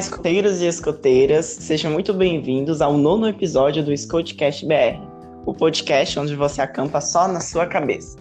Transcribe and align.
Escoteiros 0.00 0.62
e 0.62 0.66
escoteiras, 0.66 1.44
sejam 1.44 1.92
muito 1.92 2.14
bem-vindos 2.14 2.80
ao 2.80 2.96
nono 2.96 3.28
episódio 3.28 3.84
do 3.84 3.94
Scotcast 3.94 4.64
BR, 4.64 4.98
o 5.44 5.52
podcast 5.52 6.18
onde 6.18 6.34
você 6.34 6.62
acampa 6.62 7.02
só 7.02 7.28
na 7.28 7.38
sua 7.38 7.66
cabeça. 7.66 8.16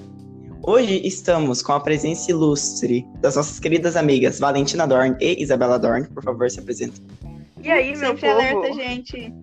Hoje 0.62 1.00
estamos 1.07 1.62
com 1.62 1.71
a 1.71 1.80
presença 1.80 2.31
ilustre 2.31 3.07
das 3.21 3.38
nossas 3.38 3.62
queridas 3.62 3.95
amigas 3.95 4.39
Valentina 4.39 4.86
Dorn 4.86 5.16
e 5.22 5.41
Isabela 5.41 5.80
Dorn. 5.80 6.05
Por 6.09 6.22
favor, 6.22 6.52
se 6.52 6.59
apresentem. 6.59 7.02
E 7.63 7.72
aí, 7.72 7.95
meu 7.95 8.09
Sempre 8.09 8.27
povo? 8.27 8.41
alerta, 8.41 8.73
gente. 8.73 9.34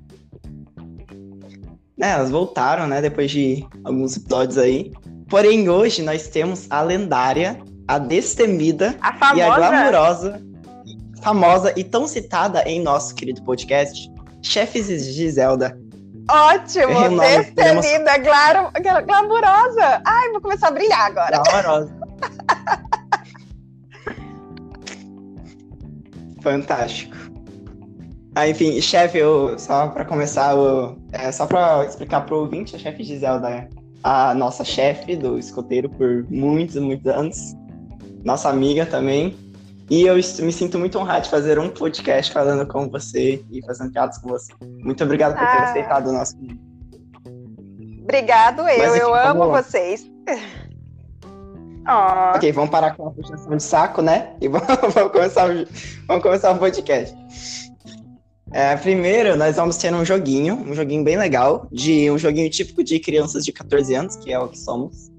É, 1.99 2.11
elas 2.11 2.31
voltaram, 2.31 2.87
né, 2.87 3.01
depois 3.01 3.31
de 3.31 3.67
alguns 3.83 4.15
episódios 4.15 4.59
aí. 4.59 4.93
Porém, 5.31 5.71
hoje 5.71 6.03
nós 6.03 6.29
temos 6.29 6.67
a 6.69 6.83
lendária, 6.83 7.59
a 7.89 7.99
destemida 7.99 8.95
A 9.01 9.09
e 9.35 9.41
a 9.41 9.47
famosa... 9.47 9.57
glamurosa, 9.57 10.46
famosa 11.23 11.73
e 11.77 11.85
tão 11.85 12.07
citada 12.07 12.63
em 12.63 12.83
nosso 12.83 13.15
querido 13.15 13.43
podcast, 13.43 14.11
Chefes 14.43 14.87
de 14.87 14.99
Giselda. 15.13 15.79
Ótimo, 16.29 16.93
nome, 17.09 17.45
destemida, 17.53 18.19
glaro, 18.19 18.71
gla- 18.83 19.01
glamurosa. 19.01 20.03
Ai, 20.05 20.31
vou 20.33 20.41
começar 20.41 20.69
a 20.69 20.73
brilhar 20.73 21.07
agora. 21.07 21.41
Glamourosa. 21.43 21.97
Fantástico. 26.43 27.17
Ah, 28.35 28.49
enfim, 28.49 28.81
chefe, 28.81 29.19
eu, 29.19 29.59
só 29.59 29.89
pra 29.89 30.05
começar, 30.05 30.55
eu, 30.55 30.99
é, 31.13 31.33
só 31.33 31.47
pra 31.47 31.85
explicar 31.87 32.27
pro 32.27 32.41
ouvinte, 32.41 32.77
a 32.77 32.79
chefe 32.79 33.03
Giselda 33.03 33.49
é 33.49 33.69
a 34.03 34.35
nossa 34.35 34.63
chefe 34.65 35.17
do 35.17 35.39
escoteiro 35.39 35.89
por 35.89 36.25
muitos, 36.31 36.77
muitos 36.77 37.07
anos. 37.11 37.55
Nossa 38.25 38.51
amiga 38.51 38.85
também. 38.85 39.35
E 39.89 40.03
eu 40.03 40.15
me 40.17 40.53
sinto 40.53 40.79
muito 40.79 40.99
honrado 40.99 41.25
de 41.25 41.31
fazer 41.31 41.59
um 41.59 41.69
podcast 41.71 42.33
falando 42.33 42.67
com 42.67 42.89
você 42.89 43.45
e 43.53 43.65
fazendo 43.65 43.93
piadas 43.93 44.19
com 44.19 44.29
você. 44.29 44.53
Muito 44.81 45.05
obrigado 45.05 45.33
por 45.35 45.41
ter 45.47 45.47
Ah. 45.47 45.71
aceitado 45.71 46.09
o 46.09 46.13
nosso. 46.13 46.35
Obrigado, 48.03 48.61
eu, 48.61 48.79
Mas 48.79 48.93
aqui, 48.93 49.01
eu 49.03 49.15
amo 49.15 49.45
lá. 49.47 49.63
vocês. 49.63 50.07
Ó, 51.89 52.37
Ok, 52.37 52.51
vamos 52.51 52.71
parar 52.71 52.97
com 52.97 53.07
a 53.09 53.11
puxação 53.13 53.57
de 53.57 53.63
saco, 53.63 54.03
né? 54.03 54.33
E 54.41 54.49
vamos, 54.51 54.67
vamos 54.93 55.13
começar, 55.13 55.49
o, 55.49 55.67
vamos 56.09 56.23
começar 56.23 56.51
o 56.53 56.59
podcast. 56.59 57.17
É, 58.53 58.77
primeiro, 58.77 59.37
nós 59.37 59.57
vamos 59.57 59.77
ter 59.77 59.93
um 59.95 60.05
joguinho, 60.05 60.55
um 60.57 60.75
joguinho 60.75 61.05
bem 61.05 61.17
legal, 61.17 61.69
de 61.71 62.11
um 62.11 62.19
joguinho 62.19 62.49
típico 62.51 62.83
de 62.83 62.99
crianças 62.99 63.45
de 63.45 63.53
14 63.53 63.95
anos, 63.95 64.17
que 64.17 64.33
é 64.33 64.39
o 64.39 64.49
que 64.49 64.59
somos. 64.59 65.11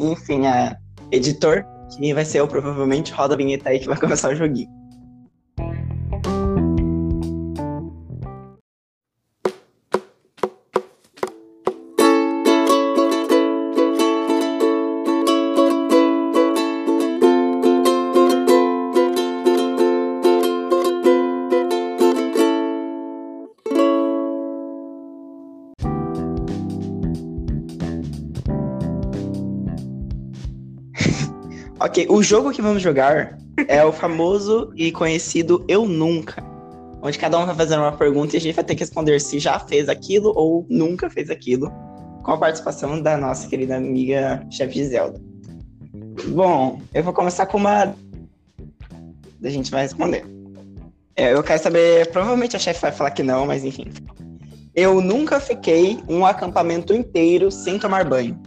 Enfim, 0.00 0.46
é 0.46 0.76
editor, 1.12 1.64
que 1.88 2.14
vai 2.14 2.24
ser 2.24 2.40
eu, 2.40 2.48
provavelmente, 2.48 3.12
roda 3.12 3.34
a 3.34 3.36
vinheta 3.36 3.70
aí 3.70 3.78
que 3.80 3.86
vai 3.86 3.98
começar 3.98 4.30
o 4.30 4.36
joguinho. 4.36 4.77
O 32.06 32.22
jogo 32.22 32.52
que 32.52 32.62
vamos 32.62 32.82
jogar 32.82 33.38
é 33.66 33.84
o 33.84 33.92
famoso 33.92 34.72
e 34.76 34.92
conhecido 34.92 35.64
Eu 35.66 35.86
Nunca. 35.86 36.44
Onde 37.02 37.18
cada 37.18 37.38
um 37.38 37.46
vai 37.46 37.54
fazer 37.54 37.76
uma 37.76 37.92
pergunta 37.92 38.36
e 38.36 38.38
a 38.38 38.40
gente 38.40 38.54
vai 38.54 38.64
ter 38.64 38.74
que 38.74 38.80
responder 38.80 39.20
se 39.20 39.38
já 39.38 39.58
fez 39.58 39.88
aquilo 39.88 40.32
ou 40.36 40.66
nunca 40.68 41.08
fez 41.08 41.30
aquilo. 41.30 41.72
Com 42.22 42.32
a 42.32 42.36
participação 42.36 43.00
da 43.00 43.16
nossa 43.16 43.48
querida 43.48 43.76
amiga 43.76 44.46
chefe 44.50 44.74
Giselda. 44.74 45.20
Bom, 46.28 46.80
eu 46.92 47.02
vou 47.02 47.12
começar 47.12 47.46
com 47.46 47.56
uma. 47.56 47.94
A 49.42 49.48
gente 49.48 49.70
vai 49.70 49.82
responder. 49.82 50.24
É, 51.16 51.32
eu 51.32 51.42
quero 51.42 51.62
saber. 51.62 52.10
Provavelmente 52.10 52.56
a 52.56 52.58
chefe 52.58 52.80
vai 52.80 52.92
falar 52.92 53.12
que 53.12 53.22
não, 53.22 53.46
mas 53.46 53.64
enfim. 53.64 53.86
Eu 54.74 55.00
nunca 55.00 55.40
fiquei 55.40 55.98
um 56.08 56.26
acampamento 56.26 56.92
inteiro 56.92 57.50
sem 57.50 57.78
tomar 57.78 58.04
banho. 58.04 58.38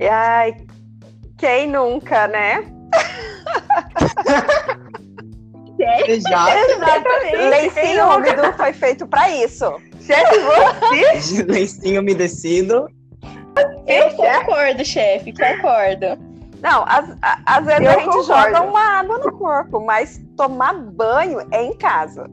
Ai, 0.00 0.56
quem 1.40 1.66
nunca, 1.66 2.28
né? 2.28 2.62
Já? 6.28 6.60
exatamente. 6.60 7.36
Lencinho 7.36 8.14
úmido 8.14 8.52
foi 8.54 8.72
feito 8.74 9.06
pra 9.06 9.30
isso. 9.30 9.64
Chefe, 10.02 10.38
você? 10.38 11.42
lencinho 11.48 12.02
umedecido. 12.02 12.86
Eu 13.86 14.10
concordo, 14.10 14.84
chefe, 14.84 15.32
concordo. 15.32 16.18
Não, 16.60 16.84
às, 16.86 17.08
às 17.46 17.64
vezes 17.64 17.86
Eu 17.86 17.90
a 17.90 17.94
gente 17.94 18.04
concordo. 18.04 18.26
joga 18.26 18.60
uma 18.60 18.98
água 18.98 19.16
no 19.18 19.32
corpo, 19.32 19.80
mas 19.80 20.20
tomar 20.36 20.74
banho 20.74 21.40
é 21.50 21.64
em 21.64 21.72
casa. 21.74 22.30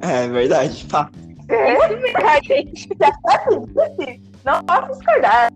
É 0.00 0.26
verdade. 0.28 0.86
Pá. 0.86 1.10
Não 4.44 4.62
posso 4.64 4.92
discordar. 4.92 5.50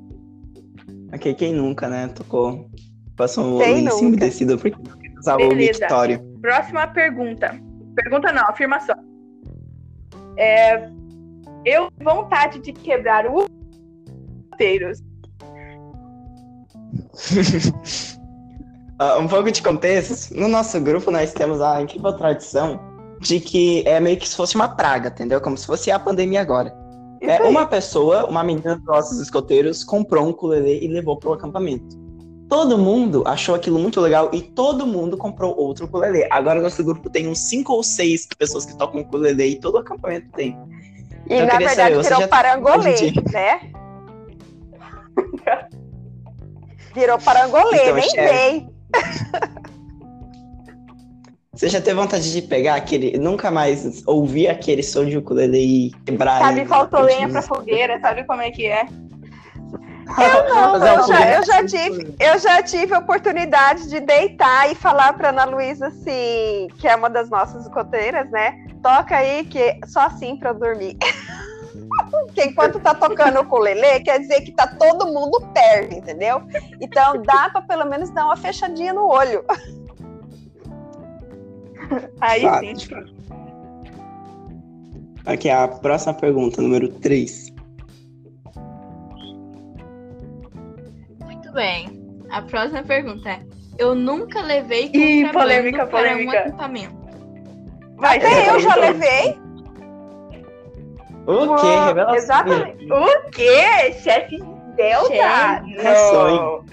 Ok, 1.14 1.34
quem 1.34 1.52
nunca, 1.52 1.88
né? 1.88 2.08
Tocou. 2.08 2.68
Passou 3.16 3.62
um 3.62 3.80
nunca? 3.80 3.96
umedecido 3.96 4.58
porque 4.58 4.76
quer 4.82 5.18
usar 5.18 5.36
o 5.36 5.48
Beleza. 5.48 5.78
Victório. 5.80 6.20
Próxima 6.40 6.86
pergunta. 6.88 7.60
Pergunta 7.94 8.32
não, 8.32 8.42
afirmação. 8.48 8.96
É, 10.36 10.88
eu 11.64 11.88
tenho 11.90 11.90
vontade 12.02 12.58
de 12.58 12.72
quebrar 12.72 13.26
os 13.32 13.46
inteiros. 14.52 15.00
Ah, 18.96 19.18
um 19.18 19.26
pouco 19.26 19.50
de 19.50 19.60
contexto. 19.60 20.32
No 20.36 20.46
nosso 20.46 20.80
grupo, 20.80 21.10
nós 21.10 21.32
temos 21.32 21.60
a 21.60 21.82
incrível 21.82 22.12
tradição 22.12 22.80
de 23.20 23.40
que 23.40 23.82
é 23.86 23.98
meio 23.98 24.16
que 24.16 24.28
se 24.28 24.36
fosse 24.36 24.54
uma 24.54 24.68
praga, 24.68 25.08
entendeu? 25.08 25.40
Como 25.40 25.58
se 25.58 25.66
fosse 25.66 25.90
a 25.90 25.98
pandemia 25.98 26.40
agora. 26.40 26.72
É, 27.26 27.42
uma 27.42 27.66
pessoa, 27.66 28.26
uma 28.26 28.42
menina 28.44 28.76
dos 28.76 28.84
nossos 28.84 29.20
escoteiros, 29.20 29.82
comprou 29.84 30.26
um 30.26 30.30
ukulele 30.30 30.84
e 30.84 30.88
levou 30.88 31.16
para 31.18 31.30
o 31.30 31.32
acampamento. 31.32 31.96
Todo 32.48 32.76
mundo 32.78 33.22
achou 33.26 33.54
aquilo 33.54 33.78
muito 33.78 34.00
legal 34.00 34.30
e 34.32 34.42
todo 34.42 34.86
mundo 34.86 35.16
comprou 35.16 35.56
outro 35.56 35.86
ukulele. 35.86 36.26
Agora 36.30 36.60
nosso 36.60 36.84
grupo 36.84 37.08
tem 37.10 37.26
uns 37.26 37.38
cinco 37.38 37.72
ou 37.72 37.82
seis 37.82 38.26
pessoas 38.38 38.64
que 38.66 38.76
tocam 38.76 39.00
ukulele 39.00 39.44
e 39.44 39.56
todo 39.60 39.78
acampamento 39.78 40.28
tem. 40.32 40.56
E 41.28 41.34
Eu 41.38 41.46
na 41.46 41.56
verdade 41.58 41.94
saber, 41.94 42.02
virou 42.02 42.20
já- 42.20 42.28
parangolê, 42.28 43.12
né? 43.32 43.60
Virou 46.94 47.18
parangolê, 47.18 47.76
Então, 47.82 47.94
nem 47.96 48.10
chefe. 48.10 48.66
Você 51.54 51.68
já 51.68 51.80
teve 51.80 52.00
vontade 52.00 52.32
de 52.32 52.42
pegar 52.42 52.74
aquele, 52.74 53.16
nunca 53.16 53.50
mais 53.50 54.02
ouvir 54.06 54.48
aquele 54.48 54.82
som 54.82 55.04
de 55.04 55.16
ukulele 55.16 55.58
e 55.58 55.90
quebrar 56.04 56.40
Sabe, 56.40 56.64
faltou 56.66 57.00
lenha 57.00 57.28
pra 57.28 57.42
fogueira, 57.42 58.00
sabe 58.00 58.24
como 58.24 58.42
é 58.42 58.50
que 58.50 58.66
é? 58.66 58.86
Não, 60.06 60.78
Fazer 60.78 60.90
uma 60.90 60.94
eu 60.94 61.06
já, 61.06 61.32
eu, 61.32 61.44
já 61.44 61.66
tive, 61.66 62.16
eu 62.20 62.38
já 62.38 62.62
tive 62.62 62.94
a 62.94 62.98
oportunidade 62.98 63.88
de 63.88 64.00
deitar 64.00 64.70
e 64.70 64.74
falar 64.74 65.12
pra 65.14 65.30
Ana 65.30 65.44
Luísa 65.44 65.86
assim, 65.86 66.68
que 66.78 66.86
é 66.86 66.94
uma 66.94 67.08
das 67.08 67.30
nossas 67.30 67.62
escoteiras, 67.62 68.28
né? 68.30 68.66
Toca 68.82 69.16
aí 69.16 69.44
que 69.44 69.78
só 69.86 70.00
assim 70.00 70.36
pra 70.36 70.50
eu 70.50 70.54
dormir. 70.54 70.96
Porque 72.10 72.44
enquanto 72.44 72.78
tá 72.80 72.94
tocando 72.94 73.38
o 73.38 73.42
ukulele, 73.42 74.00
quer 74.00 74.18
dizer 74.20 74.40
que 74.42 74.52
tá 74.52 74.66
todo 74.66 75.06
mundo 75.06 75.40
perto, 75.52 75.94
entendeu? 75.94 76.42
Então 76.80 77.20
dá 77.22 77.48
pra 77.50 77.62
pelo 77.62 77.84
menos 77.86 78.10
dar 78.10 78.26
uma 78.26 78.36
fechadinha 78.36 78.92
no 78.92 79.08
olho. 79.08 79.44
Aí 82.20 82.42
sim. 82.74 82.94
Aqui 85.26 85.48
a 85.48 85.66
próxima 85.68 86.14
pergunta, 86.14 86.60
número 86.60 86.88
3. 87.00 87.52
Muito 91.20 91.52
bem. 91.52 91.88
A 92.30 92.42
próxima 92.42 92.82
pergunta 92.82 93.30
é: 93.30 93.40
Eu 93.78 93.94
nunca 93.94 94.42
levei 94.42 94.90
Ih, 94.92 95.28
polêmica, 95.32 95.86
para 95.86 95.98
polêmica. 95.98 96.36
um 96.36 96.40
acampamento. 96.40 97.04
Vai, 97.96 98.18
Até 98.18 98.50
eu 98.50 98.60
já 98.60 98.74
levei. 98.74 99.38
O 101.26 101.56
quê? 101.56 101.66
Revelação. 101.86 102.14
Exatamente. 102.16 102.92
O 102.92 103.30
quê? 103.30 103.92
Chefe 104.02 104.38
Delta? 104.76 105.08
Chefe. 105.14 105.82
Não. 105.82 106.64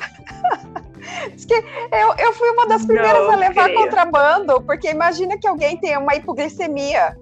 Que 1.52 1.96
eu, 1.96 2.14
eu 2.18 2.34
fui 2.34 2.50
uma 2.52 2.66
das 2.66 2.86
primeiras 2.86 3.24
Não 3.24 3.32
a 3.32 3.36
levar 3.36 3.66
creio. 3.66 3.80
contrabando, 3.80 4.62
porque 4.62 4.90
imagina 4.90 5.38
que 5.38 5.46
alguém 5.48 5.78
tenha 5.78 6.00
uma 6.00 6.16
hipoglicemia. 6.16 7.18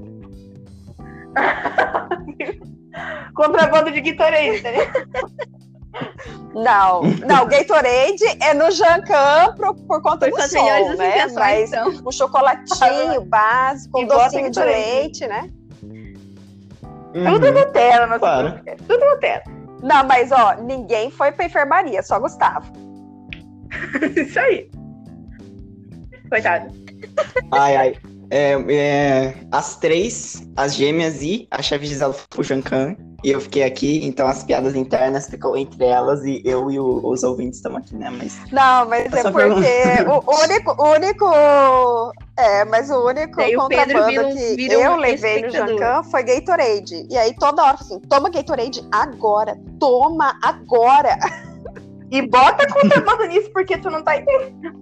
Contrabando 3.36 3.92
de 3.92 4.02
guitarrista, 4.02 4.72
né? 4.72 4.92
Não, 6.54 7.02
não, 7.26 7.48
Gatorade 7.48 8.24
é 8.42 8.54
no 8.54 8.70
Jancan 8.72 9.56
por, 9.56 9.76
por 9.76 10.02
conta 10.02 10.30
Foi 10.30 10.42
do 10.42 10.48
sol, 10.50 10.96
né? 10.96 11.28
Mas 11.34 11.72
então. 11.72 11.90
um 12.06 12.12
chocolatinho 12.12 13.22
básico, 13.26 14.00
um 14.00 14.06
docinho 14.06 14.52
de 14.52 14.60
Gatorade. 14.60 14.80
leite, 14.80 15.28
né? 15.28 15.50
Tudo 17.12 17.48
Uhum. 17.48 17.54
Nutella, 17.54 18.06
nossa. 18.06 18.20
Claro. 18.20 18.60
Tudo 18.88 19.06
Nutella. 19.06 19.44
Não, 19.82 20.04
mas 20.04 20.32
ó, 20.32 20.56
ninguém 20.62 21.10
foi 21.10 21.32
pra 21.32 21.46
enfermaria, 21.46 22.04
só 22.04 22.20
Gustavo. 22.20 22.72
Isso 24.16 24.40
aí. 24.40 24.70
Coitado. 26.30 26.74
Ai, 27.52 27.76
ai. 27.76 27.96
É, 28.32 28.52
é, 28.70 29.36
as 29.52 29.76
três, 29.78 30.48
as 30.56 30.76
gêmeas 30.76 31.24
e 31.24 31.48
a 31.50 31.64
chefe 31.64 31.88
Gisela 31.88 32.14
foi 32.14 32.28
pro 32.30 32.44
Jancan. 32.44 32.96
E 33.24 33.32
eu 33.32 33.42
fiquei 33.42 33.64
aqui, 33.64 34.06
então 34.06 34.28
as 34.28 34.44
piadas 34.44 34.76
internas 34.76 35.28
ficam 35.28 35.58
entre 35.58 35.84
elas 35.84 36.24
e 36.24 36.42
eu 36.46 36.72
e 36.72 36.80
o- 36.80 37.02
os 37.06 37.22
ouvintes 37.24 37.58
estamos 37.58 37.80
aqui, 37.80 37.96
né? 37.96 38.10
Mas 38.12 38.40
Não, 38.50 38.88
mas 38.88 39.12
é 39.12 39.24
porque 39.30 40.04
o 40.08 40.32
o 40.32 40.44
único, 40.44 40.82
o 40.82 40.92
único. 40.94 42.14
É, 42.38 42.64
mas 42.66 42.90
o 42.90 43.06
único 43.08 43.36
Daí 43.36 43.58
o 43.58 43.60
contrabando 43.60 44.28
um- 44.28 44.36
que 44.56 44.68
eu 44.72 44.96
levei 44.96 45.42
no. 45.42 45.50
Jancan 45.50 46.04
foi 46.04 46.24
Gatorade. 46.24 47.08
E 47.10 47.18
aí 47.18 47.34
toda 47.34 47.62
hora 47.64 47.78
assim, 47.82 48.00
toma 48.02 48.30
Gatorade 48.30 48.88
agora, 48.92 49.58
toma 49.80 50.38
agora. 50.42 51.18
E 52.12 52.22
bota 52.28 52.68
contrabando 52.68 53.26
nisso 53.30 53.52
porque 53.52 53.78
tu 53.78 53.90
não 53.90 54.04
tá 54.04 54.18
entendendo. 54.18 54.74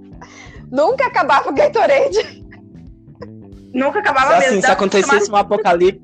Nunca 0.71 1.05
acabava 1.07 1.49
o 1.49 1.53
Gatorade. 1.53 2.43
Nunca 3.73 3.99
acabava 3.99 4.37
mesmo. 4.39 4.51
assim, 4.53 4.61
se 4.65 4.67
acontecesse 4.71 5.31
um 5.31 5.35
apocalipse. 5.35 6.01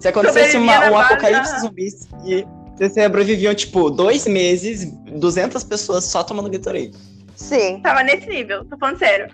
se 0.00 0.08
acontecesse 0.08 0.56
uma- 0.56 0.88
um 0.88 0.92
base 0.92 1.12
apocalipse 1.12 1.52
da- 1.52 1.58
zumbis 1.60 2.08
e 2.24 2.44
vocês 2.76 2.94
sobreviviam, 2.94 3.54
tipo, 3.54 3.90
dois 3.90 4.26
meses, 4.26 4.90
200 5.12 5.62
pessoas 5.64 6.04
só 6.04 6.22
tomando 6.24 6.50
Gatorade. 6.50 6.92
Sim. 7.36 7.80
Tava 7.82 8.02
nesse 8.02 8.26
nível, 8.28 8.64
tô 8.64 8.76
falando 8.78 8.98
sério. 8.98 9.28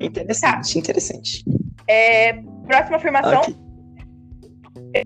Interessante, 0.00 0.78
interessante. 0.78 1.44
É, 1.88 2.34
próxima 2.66 2.96
afirmação. 2.96 3.40
Ok. 3.40 3.56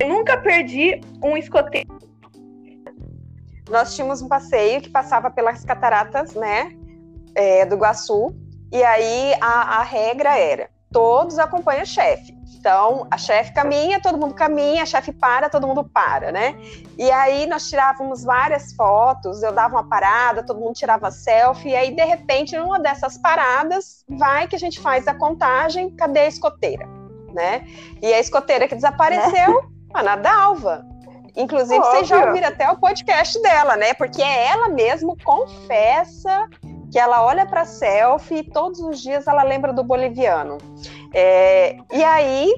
Eu 0.01 0.09
nunca 0.09 0.37
perdi 0.39 1.01
um 1.23 1.37
escoteiro. 1.37 1.96
Nós 3.69 3.95
tínhamos 3.95 4.23
um 4.23 4.29
passeio 4.29 4.81
que 4.81 4.89
passava 4.89 5.31
pelas 5.31 5.65
cataratas, 5.65 6.35
né? 6.35 6.77
é, 7.37 7.67
do 7.67 7.77
Iguaçu. 7.77 8.35
E 8.73 8.83
aí 8.83 9.35
a, 9.41 9.79
a 9.79 9.83
regra 9.83 10.37
era: 10.37 10.71
todos 10.91 11.39
acompanham 11.39 11.83
o 11.83 11.87
chefe. 11.87 12.35
Então, 12.59 13.07
a 13.13 13.17
chefe 13.17 13.53
caminha, 13.55 14.01
todo 14.01 14.19
mundo 14.19 14.35
caminha, 14.35 14.83
a 14.83 14.87
chefe 14.87 15.13
para, 15.13 15.49
todo 15.49 15.69
mundo 15.69 15.85
para, 15.85 16.33
né? 16.33 16.59
E 16.99 17.09
aí 17.13 17.47
nós 17.47 17.69
tirávamos 17.69 18.25
várias 18.25 18.73
fotos, 18.73 19.41
eu 19.41 19.53
dava 19.53 19.77
uma 19.77 19.89
parada, 19.89 20.43
todo 20.43 20.59
mundo 20.59 20.75
tirava 20.75 21.09
selfie, 21.13 21.69
e 21.69 21.77
aí, 21.77 21.95
de 21.95 22.03
repente, 22.03 22.57
numa 22.57 22.81
dessas 22.81 23.17
paradas, 23.19 24.05
vai 24.09 24.49
que 24.49 24.57
a 24.57 24.59
gente 24.59 24.81
faz 24.81 25.07
a 25.07 25.15
contagem, 25.15 25.91
cadê 25.91 26.21
a 26.21 26.27
escoteira? 26.27 26.89
Né? 27.33 27.65
E 28.03 28.13
a 28.13 28.19
escoteira 28.19 28.67
que 28.67 28.75
desapareceu, 28.75 29.71
a 29.95 30.03
Nadalva. 30.03 30.85
Inclusive, 31.37 31.79
vocês 31.79 32.09
já 32.09 32.17
Óbvio. 32.17 32.29
ouviram 32.31 32.49
até 32.49 32.71
o 32.71 32.79
podcast 32.79 33.41
dela, 33.43 33.77
né? 33.77 33.93
Porque 33.95 34.23
ela 34.23 34.71
mesmo 34.71 35.17
confessa 35.23 36.49
que 36.91 36.99
ela 36.99 37.25
olha 37.25 37.45
para 37.45 37.65
selfie 37.65 38.39
e 38.39 38.43
todos 38.43 38.81
os 38.81 39.01
dias 39.01 39.27
ela 39.27 39.43
lembra 39.43 39.73
do 39.73 39.85
boliviano. 39.85 40.57
É, 41.13 41.77
e 41.93 42.03
aí, 42.03 42.55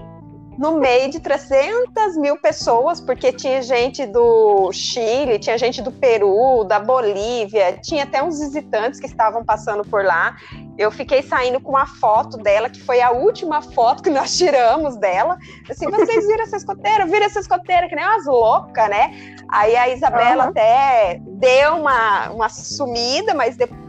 no 0.57 0.79
meio 0.79 1.11
de 1.11 1.19
300 1.19 2.17
mil 2.17 2.37
pessoas, 2.37 3.01
porque 3.01 3.33
tinha 3.33 3.63
gente 3.63 4.07
do 4.07 4.71
Chile, 4.73 5.39
tinha 5.39 5.57
gente 5.57 5.81
do 5.83 5.91
Peru, 5.91 6.65
da 6.65 6.79
Bolívia, 6.79 7.79
tinha 7.83 8.05
até 8.05 8.23
uns 8.23 8.39
visitantes 8.39 9.01
que 9.01 9.07
estavam 9.07 9.45
passando 9.45 9.85
por 9.85 10.05
lá. 10.05 10.37
Eu 10.79 10.93
fiquei 10.93 11.23
saindo 11.23 11.59
com 11.61 11.71
uma 11.71 11.87
foto 11.87 12.39
dela, 12.39 12.71
que 12.71 12.81
foi 12.81 13.01
a 13.01 13.11
última 13.11 13.61
foto 13.61 14.01
que 14.01 14.11
nós 14.11 14.39
tiramos 14.39 14.97
dela. 14.97 15.37
Assim, 15.69 15.91
vocês 15.91 16.25
viram 16.25 16.45
essa 16.45 16.57
escoteira? 16.57 17.05
Viram 17.05 17.27
essa 17.27 17.41
escoteira? 17.41 17.89
Que 17.89 17.97
nem 17.97 18.05
umas 18.05 18.27
loucas, 18.27 18.89
né? 18.89 19.37
Aí 19.51 19.77
a 19.77 19.89
Isabela 19.89 20.45
Aham. 20.45 20.51
até 20.51 21.21
deu 21.21 21.77
uma, 21.79 22.31
uma 22.31 22.49
sumida, 22.49 23.35
mas 23.35 23.57
depois 23.57 23.89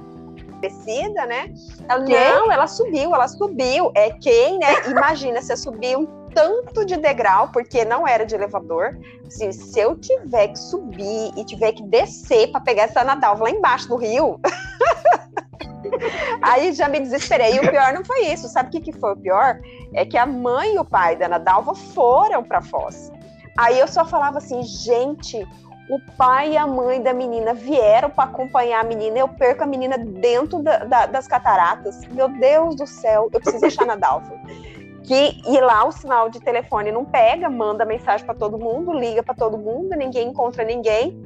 descida, 0.59 1.25
né? 1.25 1.53
Ela, 1.87 2.03
não, 2.03 2.51
ela 2.51 2.67
subiu, 2.67 3.13
ela 3.13 3.27
subiu. 3.27 3.91
É 3.95 4.09
quem, 4.09 4.57
né? 4.57 4.87
Imagina, 4.87 5.41
você 5.41 5.55
subiu 5.55 5.99
um 5.99 6.29
tanto 6.33 6.85
de 6.85 6.97
degrau, 6.97 7.49
porque 7.49 7.85
não 7.85 8.07
era 8.07 8.25
de 8.25 8.35
elevador. 8.35 8.97
Assim, 9.25 9.51
se 9.51 9.79
eu 9.79 9.95
tiver 9.95 10.49
que 10.49 10.59
subir 10.59 11.31
e 11.37 11.45
tiver 11.45 11.71
que 11.71 11.83
descer 11.83 12.51
para 12.51 12.61
pegar 12.61 12.83
essa 12.83 13.03
Nadalva 13.03 13.43
lá 13.43 13.51
embaixo 13.51 13.87
do 13.87 13.95
rio. 13.95 14.39
Aí 16.41 16.71
já 16.73 16.87
me 16.87 16.99
desesperei. 16.99 17.55
E 17.55 17.59
o 17.59 17.69
pior 17.69 17.93
não 17.93 18.03
foi 18.03 18.27
isso. 18.27 18.47
Sabe 18.47 18.69
o 18.69 18.71
que, 18.71 18.81
que 18.81 18.91
foi 18.91 19.13
o 19.13 19.17
pior? 19.17 19.59
É 19.93 20.05
que 20.05 20.17
a 20.17 20.25
mãe 20.25 20.75
e 20.75 20.79
o 20.79 20.85
pai 20.85 21.15
da 21.15 21.27
Nadalva 21.27 21.75
foram 21.75 22.43
para 22.43 22.61
Foz. 22.61 23.11
Aí 23.57 23.79
eu 23.79 23.87
só 23.87 24.05
falava 24.05 24.37
assim, 24.37 24.63
gente, 24.63 25.45
o 25.89 25.99
pai 26.17 26.51
e 26.53 26.57
a 26.57 26.67
mãe 26.67 27.01
da 27.01 27.13
menina 27.13 27.53
vieram 27.53 28.09
para 28.09 28.29
acompanhar 28.29 28.79
a 28.79 28.87
menina, 28.87 29.17
eu 29.17 29.27
perco 29.27 29.63
a 29.63 29.67
menina 29.67 29.97
dentro 29.97 30.59
da- 30.61 30.85
da- 30.85 31.05
das 31.07 31.27
cataratas. 31.27 32.05
Meu 32.07 32.29
Deus 32.29 32.75
do 32.75 32.85
céu, 32.87 33.27
eu 33.33 33.39
preciso 33.41 33.65
achar 33.65 33.83
a 33.83 33.87
Nadalva. 33.87 34.31
Que, 35.03 35.41
e 35.47 35.59
lá 35.59 35.85
o 35.85 35.91
sinal 35.91 36.29
de 36.29 36.39
telefone 36.39 36.91
não 36.91 37.03
pega, 37.03 37.49
manda 37.49 37.83
mensagem 37.83 38.23
para 38.25 38.35
todo 38.35 38.59
mundo, 38.59 38.93
liga 38.93 39.23
para 39.23 39.33
todo 39.33 39.57
mundo, 39.57 39.95
ninguém 39.95 40.27
encontra 40.27 40.63
ninguém. 40.63 41.21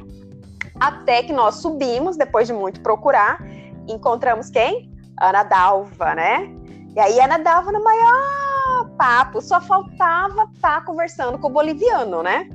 Até 0.79 1.21
que 1.21 1.33
nós 1.33 1.55
subimos, 1.55 2.15
depois 2.15 2.47
de 2.47 2.53
muito 2.53 2.81
procurar, 2.81 3.39
encontramos 3.87 4.49
quem? 4.49 4.91
Ana 5.19 5.43
Dalva, 5.43 6.15
né? 6.15 6.49
E 6.95 6.99
aí 6.99 7.19
a 7.19 7.25
Ana 7.25 7.39
Dalva 7.39 7.71
no 7.71 7.83
maior 7.83 8.89
papo, 8.97 9.41
só 9.41 9.59
faltava 9.61 10.49
estar 10.53 10.83
conversando 10.85 11.37
com 11.37 11.47
o 11.47 11.51
boliviano, 11.51 12.23
né? 12.23 12.47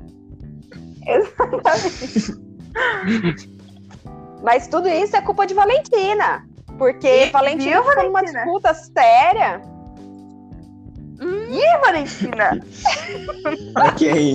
Mas 4.43 4.67
tudo 4.67 4.87
isso 4.87 5.15
é 5.15 5.21
culpa 5.21 5.45
de 5.45 5.53
Valentina. 5.53 6.45
Porque 6.77 7.25
E- 7.25 7.29
Valentina 7.29 7.81
viu, 7.81 7.89
ficou 7.89 8.03
numa 8.05 8.23
disputa 8.23 8.73
séria. 8.73 9.61
Ih, 11.21 11.77
Valentina! 11.85 12.51
Ok. 13.89 14.33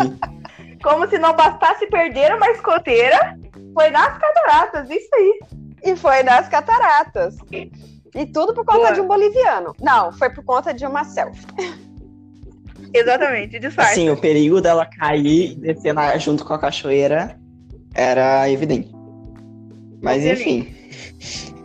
Como 0.82 1.08
se 1.08 1.18
não 1.18 1.34
bastasse 1.34 1.86
perder 1.86 2.34
uma 2.34 2.50
escoteira, 2.50 3.38
foi 3.72 3.88
nas 3.90 4.18
cataratas, 4.18 4.90
isso 4.90 5.08
aí. 5.14 5.40
E 5.84 5.94
foi 5.96 6.22
nas 6.22 6.48
cataratas. 6.48 7.36
E 7.52 8.26
tudo 8.26 8.54
por 8.54 8.64
conta 8.64 8.78
Boa. 8.78 8.92
de 8.92 9.00
um 9.00 9.06
boliviano. 9.06 9.74
Não, 9.80 10.12
foi 10.12 10.30
por 10.30 10.44
conta 10.44 10.72
de 10.72 10.86
uma 10.86 11.04
selfie. 11.04 11.46
Exatamente, 12.94 13.58
disfarce. 13.58 13.92
Assim, 13.92 14.08
o 14.10 14.16
perigo 14.16 14.60
dela 14.60 14.86
cair 14.86 15.52
e 15.52 15.54
descer 15.56 15.92
na- 15.92 16.16
junto 16.16 16.44
com 16.44 16.54
a 16.54 16.58
cachoeira 16.58 17.38
era 17.92 18.48
evidente. 18.48 18.90
Mas 20.00 20.24
enfim. 20.24 20.72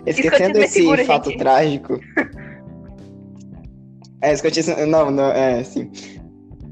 Esquecendo 0.05 0.57
é 0.57 0.63
esse 0.63 0.79
seguro, 0.79 1.05
fato 1.05 1.29
gente. 1.29 1.39
trágico. 1.39 1.99
É, 4.21 4.33
escotismo. 4.33 4.75
Não, 4.85 5.09
não, 5.09 5.31
é, 5.31 5.63
sim. 5.63 5.89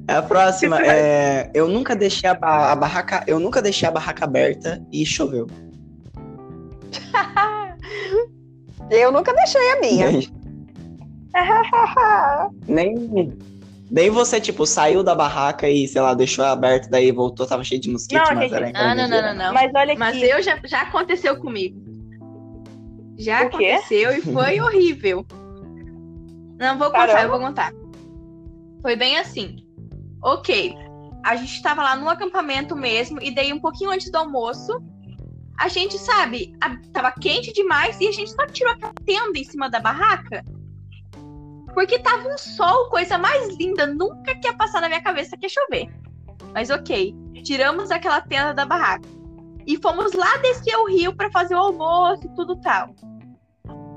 A 0.05 0.21
próxima 0.21 0.81
é. 0.85 1.49
Eu 1.53 1.69
nunca 1.69 1.95
deixei 1.95 2.29
a, 2.29 2.33
ba- 2.33 2.73
a 2.73 2.75
barraca. 2.75 3.23
Eu 3.25 3.39
nunca 3.39 3.61
deixei 3.61 3.87
a 3.87 3.91
barraca 3.91 4.25
aberta 4.25 4.85
e 4.91 5.05
choveu. 5.05 5.47
Eu 8.89 9.11
nunca 9.11 9.33
deixei 9.33 9.71
a 9.71 9.79
minha. 9.81 10.07
Nem. 12.67 13.37
Nem 13.89 14.09
você, 14.09 14.39
tipo, 14.41 14.65
saiu 14.65 15.01
da 15.01 15.15
barraca 15.15 15.69
e, 15.69 15.87
sei 15.87 16.01
lá, 16.01 16.13
deixou 16.13 16.43
aberta, 16.43 16.89
daí 16.89 17.09
voltou, 17.11 17.45
tava 17.47 17.63
cheio 17.63 17.79
de 17.79 17.89
mosquito, 17.89 18.17
Não, 18.19 18.35
mas 18.35 18.51
gente, 18.51 18.75
Ah, 18.75 18.93
não, 18.93 19.07
não, 19.07 19.21
não, 19.21 19.35
não. 19.35 19.53
Mas 19.53 19.71
olha 19.73 19.95
Mas 19.97 20.17
aqui, 20.17 20.25
eu 20.29 20.41
já, 20.41 20.59
já 20.65 20.81
aconteceu 20.81 21.37
comigo. 21.37 21.79
Já 23.17 23.45
O 23.45 23.49
quê? 23.49 23.67
aconteceu 23.69 24.11
e 24.17 24.21
foi 24.21 24.59
horrível. 24.61 25.25
Não 26.59 26.77
vou 26.77 26.87
contar, 26.87 27.07
Caramba. 27.07 27.23
eu 27.23 27.29
vou 27.29 27.39
contar. 27.39 27.71
Foi 28.81 28.95
bem 28.97 29.17
assim. 29.17 29.55
Ok, 30.21 30.75
a 31.23 31.35
gente 31.37 31.61
tava 31.61 31.81
lá 31.81 31.95
no 31.95 32.09
acampamento 32.09 32.75
mesmo, 32.75 33.21
e 33.21 33.33
daí 33.33 33.53
um 33.53 33.59
pouquinho 33.59 33.91
antes 33.91 34.11
do 34.11 34.17
almoço, 34.17 34.81
a 35.57 35.67
gente, 35.67 35.97
sabe, 35.97 36.55
a- 36.61 36.77
tava 36.93 37.11
quente 37.11 37.51
demais 37.51 37.99
e 37.99 38.07
a 38.07 38.11
gente 38.11 38.31
só 38.31 38.45
tirou 38.45 38.73
aquela 38.73 38.93
tenda 39.05 39.39
em 39.39 39.43
cima 39.43 39.69
da 39.69 39.79
barraca. 39.79 40.43
Porque 41.73 41.99
tava 41.99 42.27
um 42.27 42.37
sol, 42.37 42.89
coisa 42.89 43.17
mais 43.17 43.55
linda. 43.57 43.85
Nunca 43.85 44.35
que 44.35 44.47
ia 44.47 44.53
passar 44.55 44.81
na 44.81 44.87
minha 44.87 45.01
cabeça 45.01 45.37
que 45.37 45.45
ia 45.45 45.49
chover. 45.49 45.87
Mas 46.53 46.69
ok, 46.69 47.15
tiramos 47.43 47.91
aquela 47.91 48.21
tenda 48.21 48.53
da 48.53 48.65
barraca. 48.65 49.07
E 49.65 49.77
fomos 49.81 50.13
lá 50.13 50.37
descer 50.37 50.75
o 50.77 50.87
rio 50.87 51.15
para 51.15 51.29
fazer 51.31 51.53
o 51.53 51.59
almoço 51.59 52.25
e 52.25 52.35
tudo 52.35 52.59
tal. 52.61 52.95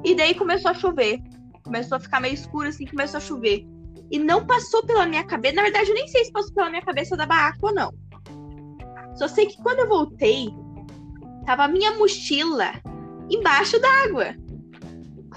E 0.04 0.14
daí 0.14 0.34
começou 0.34 0.70
a 0.70 0.74
chover. 0.74 1.20
Começou 1.64 1.96
a 1.96 2.00
ficar 2.00 2.20
meio 2.20 2.34
escuro 2.34 2.68
assim, 2.68 2.86
começou 2.86 3.18
a 3.18 3.20
chover. 3.20 3.66
E 4.10 4.18
não 4.18 4.44
passou 4.46 4.84
pela 4.84 5.06
minha 5.06 5.24
cabeça. 5.24 5.54
Na 5.54 5.62
verdade, 5.62 5.90
eu 5.90 5.94
nem 5.94 6.08
sei 6.08 6.24
se 6.24 6.32
passou 6.32 6.52
pela 6.52 6.68
minha 6.68 6.82
cabeça 6.82 7.16
da 7.16 7.24
barraca 7.26 7.58
ou 7.62 7.72
não. 7.72 7.92
Só 9.14 9.28
sei 9.28 9.46
que 9.46 9.56
quando 9.62 9.80
eu 9.80 9.88
voltei, 9.88 10.48
tava 11.50 11.64
a 11.64 11.68
minha 11.68 11.98
mochila 11.98 12.70
embaixo 13.28 13.76
d'água. 13.80 14.34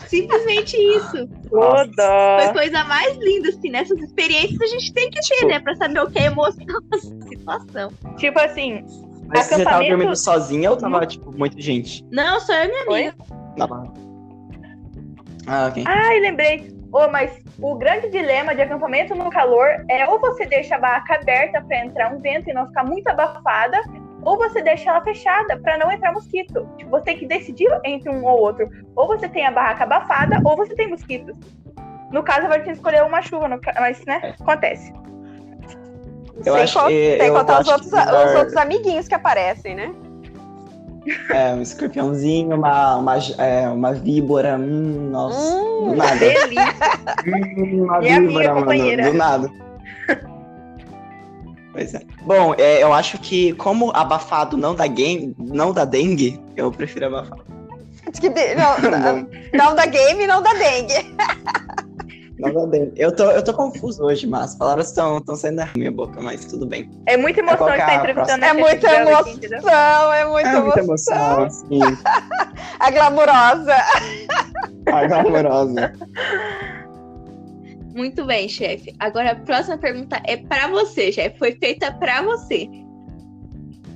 Simplesmente 0.08 0.78
isso. 0.78 1.26
Dó. 1.50 1.86
Foi 1.96 2.46
a 2.46 2.54
coisa 2.54 2.84
mais 2.84 3.18
linda, 3.18 3.50
assim, 3.50 3.70
nessas 3.72 4.00
experiências 4.00 4.62
a 4.62 4.68
gente 4.68 4.94
tem 4.94 5.10
que 5.10 5.20
ter, 5.20 5.36
Tipo- 5.38 5.48
né? 5.48 5.60
Pra 5.60 5.74
saber 5.76 6.00
o 6.02 6.12
que 6.12 6.20
é 6.20 6.26
emoção 6.26 6.66
da 6.90 6.98
situação. 7.00 7.92
Tipo 8.18 8.40
assim, 8.40 8.84
Mas 9.28 9.46
você 9.46 9.50
tava 9.58 9.62
Acampamento- 9.78 9.90
dormindo 9.90 10.16
sozinha 10.16 10.70
ou 10.70 10.78
tava, 10.78 11.04
tipo, 11.08 11.32
muita 11.36 11.60
gente? 11.60 12.06
Não, 12.12 12.40
sou 12.40 12.54
eu 12.54 12.66
e 12.66 12.68
minha 12.68 12.84
amiga. 12.84 13.16
Não. 13.58 13.94
Ah, 15.48 15.68
ok. 15.68 15.84
ai, 15.88 16.20
lembrei. 16.20 16.72
Ô, 16.92 17.08
mas 17.10 17.32
o 17.60 17.76
grande 17.76 18.10
dilema 18.10 18.54
de 18.54 18.62
acampamento 18.62 19.16
no 19.16 19.32
calor 19.32 19.68
é 19.90 20.08
ou 20.08 20.20
você 20.20 20.46
deixa 20.46 20.76
a 20.76 20.80
barraca 20.80 21.16
aberta 21.16 21.60
pra 21.62 21.84
entrar 21.84 22.14
um 22.14 22.20
vento 22.22 22.50
e 22.50 22.54
não 22.54 22.68
ficar 22.68 22.84
muito 22.84 23.08
abafada, 23.08 23.82
ou 24.26 24.38
você 24.38 24.62
deixa 24.62 24.90
ela 24.90 25.02
fechada 25.02 25.58
pra 25.58 25.78
não 25.78 25.92
entrar 25.92 26.12
mosquito. 26.14 26.68
Tipo, 26.78 26.92
você 26.92 27.04
tem 27.06 27.18
que 27.18 27.26
decidir 27.28 27.68
entre 27.84 28.10
um 28.10 28.24
ou 28.26 28.40
outro. 28.40 28.70
Ou 28.96 29.08
você 29.08 29.28
tem 29.28 29.46
a 29.46 29.52
barraca 29.52 29.84
abafada, 29.84 30.40
ou 30.44 30.56
você 30.56 30.76
tem 30.76 30.90
mosquitos. 30.90 31.36
No 32.12 32.22
caso, 32.24 32.42
eu 32.42 32.50
vou 32.50 32.72
escolher 32.72 33.04
uma 33.04 33.22
chuva, 33.22 33.48
no 33.48 33.60
mas, 33.80 34.04
né, 34.06 34.36
acontece. 34.40 34.94
Eu 36.46 36.54
sem 36.54 36.64
acho 36.64 36.80
con- 36.80 36.88
que- 36.88 37.18
sem 37.20 37.28
eu 37.28 37.34
contar 37.34 37.62
os 37.62 37.68
outros, 37.68 37.90
que 37.90 37.96
melhor- 37.96 38.26
os 38.28 38.36
outros 38.36 38.58
amiguinhos 38.58 39.08
que 39.08 39.16
aparecem, 39.16 39.76
né? 39.76 39.92
É, 41.32 41.54
um 41.54 41.62
escorpiãozinho, 41.62 42.56
uma, 42.56 42.96
uma, 42.96 43.16
é, 43.38 43.68
uma 43.68 43.94
víbora. 43.94 44.56
Hum, 44.58 45.10
nossa. 45.12 45.56
Hum, 45.58 45.90
do 45.90 45.96
nada. 45.98 46.16
Delícia. 46.16 46.66
Hum, 47.28 47.84
uma 47.84 48.00
Minha 48.00 48.18
amiga 48.18 48.28
víbora, 48.30 48.48
mano. 48.50 48.60
companheira. 48.62 49.04
Do 49.04 49.14
nada. 49.14 49.52
Pois 51.74 51.94
é. 51.94 52.02
Bom, 52.22 52.54
é, 52.58 52.82
eu 52.84 52.94
acho 52.94 53.18
que 53.18 53.52
como 53.54 53.92
abafado 53.96 54.56
não 54.56 54.74
dá 54.76 54.88
game, 54.88 55.36
não 55.38 55.74
dá 55.74 55.84
dengue, 55.84 56.40
eu 56.56 56.72
prefiro 56.72 57.08
abafado. 57.08 57.44
Que 58.22 58.30
de- 58.30 58.56
não, 58.56 58.78
não, 58.92 59.28
não 59.54 59.76
da 59.76 59.86
game, 59.88 60.26
não 60.28 60.42
da 60.42 60.54
dengue. 60.54 61.16
Não 62.38 62.54
dá 62.54 62.66
dengue. 62.66 62.92
Eu 62.96 63.16
tô, 63.16 63.24
eu 63.32 63.44
tô 63.44 63.54
confuso 63.54 64.04
hoje, 64.04 64.28
mas 64.28 64.52
as 64.52 64.56
palavras 64.56 64.88
estão 64.90 65.24
saindo 65.36 65.58
da 65.58 65.70
minha 65.76 65.92
boca, 65.92 66.22
mas 66.22 66.46
tudo 66.46 66.66
bem. 66.68 66.92
É 67.08 67.18
muita 67.18 67.40
emoção 67.40 67.70
estar 67.70 67.90
é 67.90 67.96
a 67.96 67.96
entrevistando 67.98 68.46
É 68.46 68.50
a 68.50 68.54
muita 68.54 68.88
aqui, 68.92 69.46
emoção, 69.46 70.14
é 70.14 70.26
muita 70.26 70.50
É 70.50 70.60
muita 70.62 70.80
emoção. 70.80 71.16
emoção, 71.16 71.44
assim. 71.46 71.80
A 72.80 72.92
glamurosa. 72.92 73.76
A 74.92 75.08
glamourosa. 75.08 75.94
Muito 77.94 78.26
bem, 78.26 78.50
chefe. 78.50 78.94
Agora 79.00 79.32
a 79.32 79.36
próxima 79.36 79.78
pergunta 79.78 80.22
é 80.26 80.38
pra 80.38 80.68
você, 80.68 81.12
chefe. 81.12 81.38
Foi 81.38 81.52
feita 81.54 81.92
pra 81.92 82.22
você. 82.24 82.68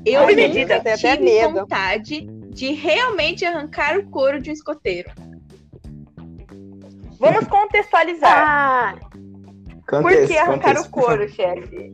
Eu 0.05 0.21
Ai, 0.21 0.35
nunca 0.35 0.35
medida, 0.47 0.67
tenho 0.79 0.95
até 0.95 0.95
tive 0.97 1.23
medo. 1.23 1.53
vontade 1.53 2.21
de 2.51 2.71
realmente 2.73 3.43
arrancar 3.43 3.97
o 3.97 4.07
couro 4.09 4.39
de 4.41 4.49
um 4.49 4.53
escoteiro. 4.53 5.09
Vamos 7.19 7.47
contextualizar. 7.47 8.31
Ah, 8.47 8.95
Por 9.85 10.01
Contexto, 10.03 10.27
que 10.27 10.37
arrancar 10.37 10.75
contexto. 10.75 10.87
o 10.87 10.91
couro, 10.91 11.29
chefe? 11.29 11.93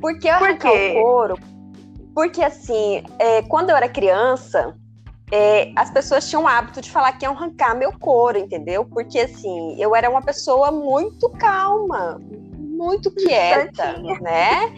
por 0.00 0.18
que 0.18 0.28
arrancar 0.28 0.70
quê? 0.72 0.94
o 0.96 1.02
couro? 1.02 1.34
Porque 2.14 2.42
assim, 2.42 3.02
é, 3.18 3.42
quando 3.42 3.70
eu 3.70 3.76
era 3.76 3.88
criança, 3.88 4.76
é, 5.30 5.72
as 5.76 5.90
pessoas 5.90 6.28
tinham 6.28 6.44
o 6.44 6.48
hábito 6.48 6.80
de 6.80 6.90
falar 6.90 7.12
que 7.12 7.24
iam 7.24 7.34
arrancar 7.34 7.74
meu 7.74 7.92
couro, 7.92 8.38
entendeu? 8.38 8.84
Porque 8.84 9.20
assim, 9.20 9.80
eu 9.80 9.94
era 9.94 10.10
uma 10.10 10.22
pessoa 10.22 10.70
muito 10.70 11.28
calma, 11.30 12.20
muito 12.58 13.10
quieta, 13.10 13.98
né? 14.20 14.72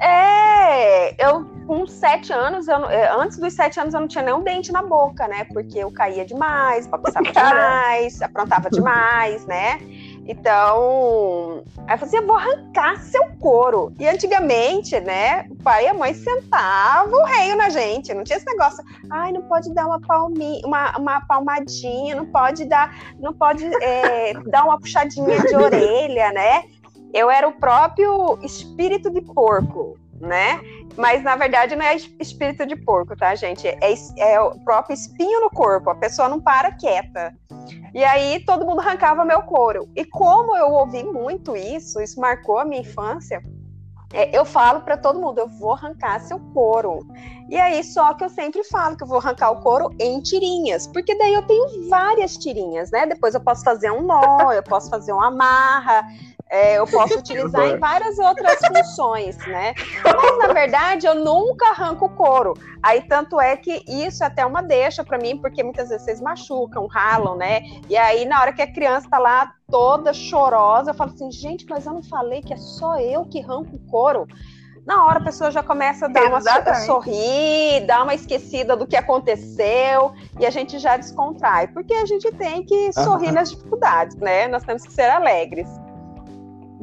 É, 0.00 1.24
eu 1.24 1.44
com 1.66 1.86
sete 1.86 2.32
anos, 2.32 2.66
eu, 2.66 2.90
é, 2.90 3.08
antes 3.12 3.38
dos 3.38 3.54
sete 3.54 3.78
anos 3.78 3.94
eu 3.94 4.00
não 4.00 4.08
tinha 4.08 4.24
nenhum 4.24 4.42
dente 4.42 4.72
na 4.72 4.82
boca, 4.82 5.28
né? 5.28 5.44
Porque 5.52 5.78
eu 5.78 5.92
caía 5.92 6.24
demais, 6.24 6.86
bagunçava 6.86 7.30
demais, 7.30 8.20
aprontava 8.20 8.68
demais, 8.68 9.46
né? 9.46 9.78
Então, 10.26 11.64
aí 11.86 11.94
eu 11.94 11.98
falei 11.98 12.02
assim, 12.02 12.16
eu 12.16 12.26
vou 12.26 12.36
arrancar 12.36 13.00
seu 13.00 13.24
couro. 13.40 13.92
E 13.98 14.06
antigamente, 14.06 14.98
né, 15.00 15.46
o 15.50 15.56
pai 15.56 15.84
e 15.84 15.88
a 15.88 15.94
mãe 15.94 16.14
sentavam 16.14 17.20
o 17.20 17.24
reio 17.24 17.56
na 17.56 17.68
gente. 17.68 18.14
Não 18.14 18.22
tinha 18.22 18.36
esse 18.36 18.46
negócio, 18.46 18.84
ai, 19.10 19.32
não 19.32 19.42
pode 19.42 19.72
dar 19.74 19.86
uma 19.86 20.00
palminha, 20.00 20.64
uma, 20.64 20.96
uma 20.96 21.20
palmadinha, 21.22 22.14
não 22.14 22.26
pode 22.26 22.64
dar, 22.66 22.94
não 23.18 23.32
pode 23.32 23.64
é, 23.82 24.34
dar 24.46 24.64
uma 24.64 24.78
puxadinha 24.78 25.40
de 25.40 25.56
orelha, 25.56 26.32
né? 26.32 26.64
Eu 27.12 27.30
era 27.30 27.46
o 27.46 27.52
próprio 27.52 28.38
espírito 28.42 29.10
de 29.10 29.20
porco, 29.20 29.98
né? 30.22 30.60
Mas 30.96 31.22
na 31.22 31.36
verdade 31.36 31.74
não 31.76 31.84
é 31.84 31.96
es- 31.96 32.10
espírito 32.20 32.64
de 32.66 32.76
porco, 32.76 33.16
tá, 33.16 33.34
gente? 33.34 33.66
É, 33.66 33.78
é 34.18 34.40
o 34.40 34.58
próprio 34.64 34.94
espinho 34.94 35.40
no 35.40 35.50
corpo. 35.50 35.90
A 35.90 35.94
pessoa 35.94 36.28
não 36.28 36.40
para 36.40 36.72
quieta. 36.72 37.34
E 37.94 38.02
aí 38.04 38.44
todo 38.44 38.64
mundo 38.64 38.80
arrancava 38.80 39.24
meu 39.24 39.42
couro. 39.42 39.88
E 39.96 40.04
como 40.04 40.56
eu 40.56 40.70
ouvi 40.72 41.02
muito 41.04 41.56
isso, 41.56 42.00
isso 42.00 42.20
marcou 42.20 42.58
a 42.58 42.64
minha 42.64 42.80
infância. 42.80 43.42
é, 44.14 44.36
eu 44.38 44.44
falo 44.44 44.82
para 44.82 44.96
todo 44.98 45.18
mundo, 45.18 45.38
eu 45.38 45.48
vou 45.48 45.72
arrancar 45.72 46.20
seu 46.20 46.38
couro. 46.52 46.98
E 47.48 47.58
aí, 47.58 47.82
só 47.82 48.12
que 48.14 48.22
eu 48.24 48.28
sempre 48.28 48.62
falo 48.64 48.94
que 48.96 49.02
eu 49.02 49.06
vou 49.08 49.18
arrancar 49.18 49.50
o 49.50 49.60
couro 49.62 49.88
em 49.98 50.20
tirinhas, 50.20 50.86
porque 50.86 51.14
daí 51.16 51.32
eu 51.34 51.42
tenho 51.46 51.88
várias 51.88 52.36
tirinhas, 52.36 52.90
né? 52.90 53.06
Depois 53.06 53.34
eu 53.34 53.40
posso 53.40 53.62
fazer 53.64 53.90
um 53.90 54.02
nó, 54.02 54.52
eu 54.52 54.62
posso 54.62 54.90
fazer 54.90 55.12
uma 55.12 55.28
amarra, 55.28 56.04
é, 56.52 56.78
eu 56.78 56.86
posso 56.86 57.18
utilizar 57.18 57.66
em 57.66 57.78
várias 57.78 58.18
outras 58.18 58.58
funções, 58.60 59.38
né? 59.46 59.72
Mas 60.04 60.38
na 60.38 60.52
verdade 60.52 61.06
eu 61.06 61.14
nunca 61.14 61.70
arranco 61.70 62.04
o 62.04 62.10
couro. 62.10 62.52
Aí 62.82 63.00
tanto 63.00 63.40
é 63.40 63.56
que 63.56 63.82
isso 63.88 64.22
é 64.22 64.26
até 64.26 64.44
uma 64.44 64.62
deixa 64.62 65.02
para 65.02 65.16
mim, 65.16 65.38
porque 65.38 65.62
muitas 65.62 65.88
vezes 65.88 66.04
vocês 66.04 66.20
machucam, 66.20 66.86
ralam, 66.86 67.36
né? 67.36 67.62
E 67.88 67.96
aí 67.96 68.26
na 68.26 68.38
hora 68.38 68.52
que 68.52 68.60
a 68.60 68.70
criança 68.70 69.08
tá 69.08 69.18
lá 69.18 69.50
toda 69.70 70.12
chorosa, 70.12 70.90
eu 70.90 70.94
falo 70.94 71.12
assim, 71.14 71.32
gente, 71.32 71.64
mas 71.70 71.86
eu 71.86 71.94
não 71.94 72.02
falei 72.02 72.42
que 72.42 72.52
é 72.52 72.58
só 72.58 72.98
eu 72.98 73.24
que 73.24 73.40
arranco 73.40 73.74
o 73.74 73.90
couro. 73.90 74.26
Na 74.84 75.06
hora 75.06 75.20
a 75.20 75.24
pessoa 75.24 75.50
já 75.50 75.62
começa 75.62 76.04
a 76.04 76.08
dar 76.08 76.26
uma 76.26 76.38
Exatamente. 76.38 76.84
sorrir, 76.84 77.86
dar 77.86 78.02
uma 78.02 78.14
esquecida 78.14 78.76
do 78.76 78.86
que 78.86 78.96
aconteceu 78.96 80.12
e 80.38 80.44
a 80.44 80.50
gente 80.50 80.78
já 80.78 80.98
descontrai, 80.98 81.68
porque 81.68 81.94
a 81.94 82.04
gente 82.04 82.30
tem 82.32 82.62
que 82.62 82.92
sorrir 82.92 83.32
nas 83.32 83.50
dificuldades, 83.50 84.16
né? 84.16 84.48
Nós 84.48 84.64
temos 84.64 84.82
que 84.82 84.92
ser 84.92 85.08
alegres. 85.08 85.68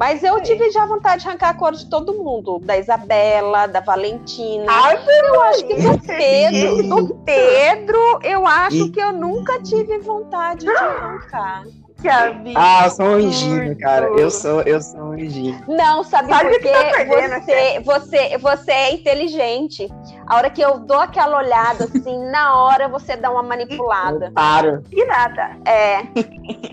Mas 0.00 0.24
eu 0.24 0.42
tive 0.42 0.70
já 0.70 0.86
vontade 0.86 1.20
de 1.24 1.28
arrancar 1.28 1.50
a 1.50 1.54
cor 1.54 1.72
de 1.72 1.84
todo 1.90 2.14
mundo, 2.14 2.58
da 2.60 2.78
Isabela, 2.78 3.66
da 3.66 3.80
Valentina. 3.80 4.64
eu 5.06 5.42
acho 5.42 5.66
que 5.66 5.74
do 5.74 5.98
Pedro, 6.00 6.82
do 6.88 7.14
Pedro, 7.22 8.18
eu 8.22 8.46
acho 8.46 8.76
E- 8.86 8.90
que 8.90 8.98
eu 8.98 9.12
nunca 9.12 9.60
tive 9.62 9.98
vontade 9.98 10.60
de 10.64 10.70
arrancar. 10.74 11.64
Que 12.00 12.08
absurdo. 12.08 12.52
Ah, 12.56 12.84
eu 12.86 12.90
sou 12.92 13.04
um 13.04 13.12
anjinho, 13.16 13.78
cara. 13.78 14.06
Eu 14.18 14.30
sou, 14.30 14.62
eu 14.62 14.80
sou 14.80 15.00
um 15.00 15.12
anjinho. 15.12 15.62
Não, 15.68 16.02
sabe, 16.02 16.30
Sabe 16.30 16.48
por 16.48 16.60
que 16.60 16.68
quê? 16.72 16.72
tá 16.72 17.38
você, 17.40 17.80
você, 17.80 18.38
você 18.38 18.70
é 18.72 18.94
inteligente. 18.94 19.86
A 20.26 20.36
hora 20.36 20.48
que 20.48 20.62
eu 20.62 20.78
dou 20.78 20.98
aquela 20.98 21.36
olhada 21.36 21.84
assim, 21.84 22.18
na 22.30 22.56
hora 22.62 22.88
você 22.88 23.16
dá 23.18 23.30
uma 23.30 23.42
manipulada. 23.42 24.32
Paro. 24.34 24.82
E 24.90 25.04
nada. 25.04 25.58
É. 25.66 26.00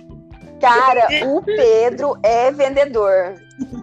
Cara, 0.60 1.08
o 1.28 1.42
Pedro 1.44 2.18
é 2.24 2.52
vendedor. 2.52 3.36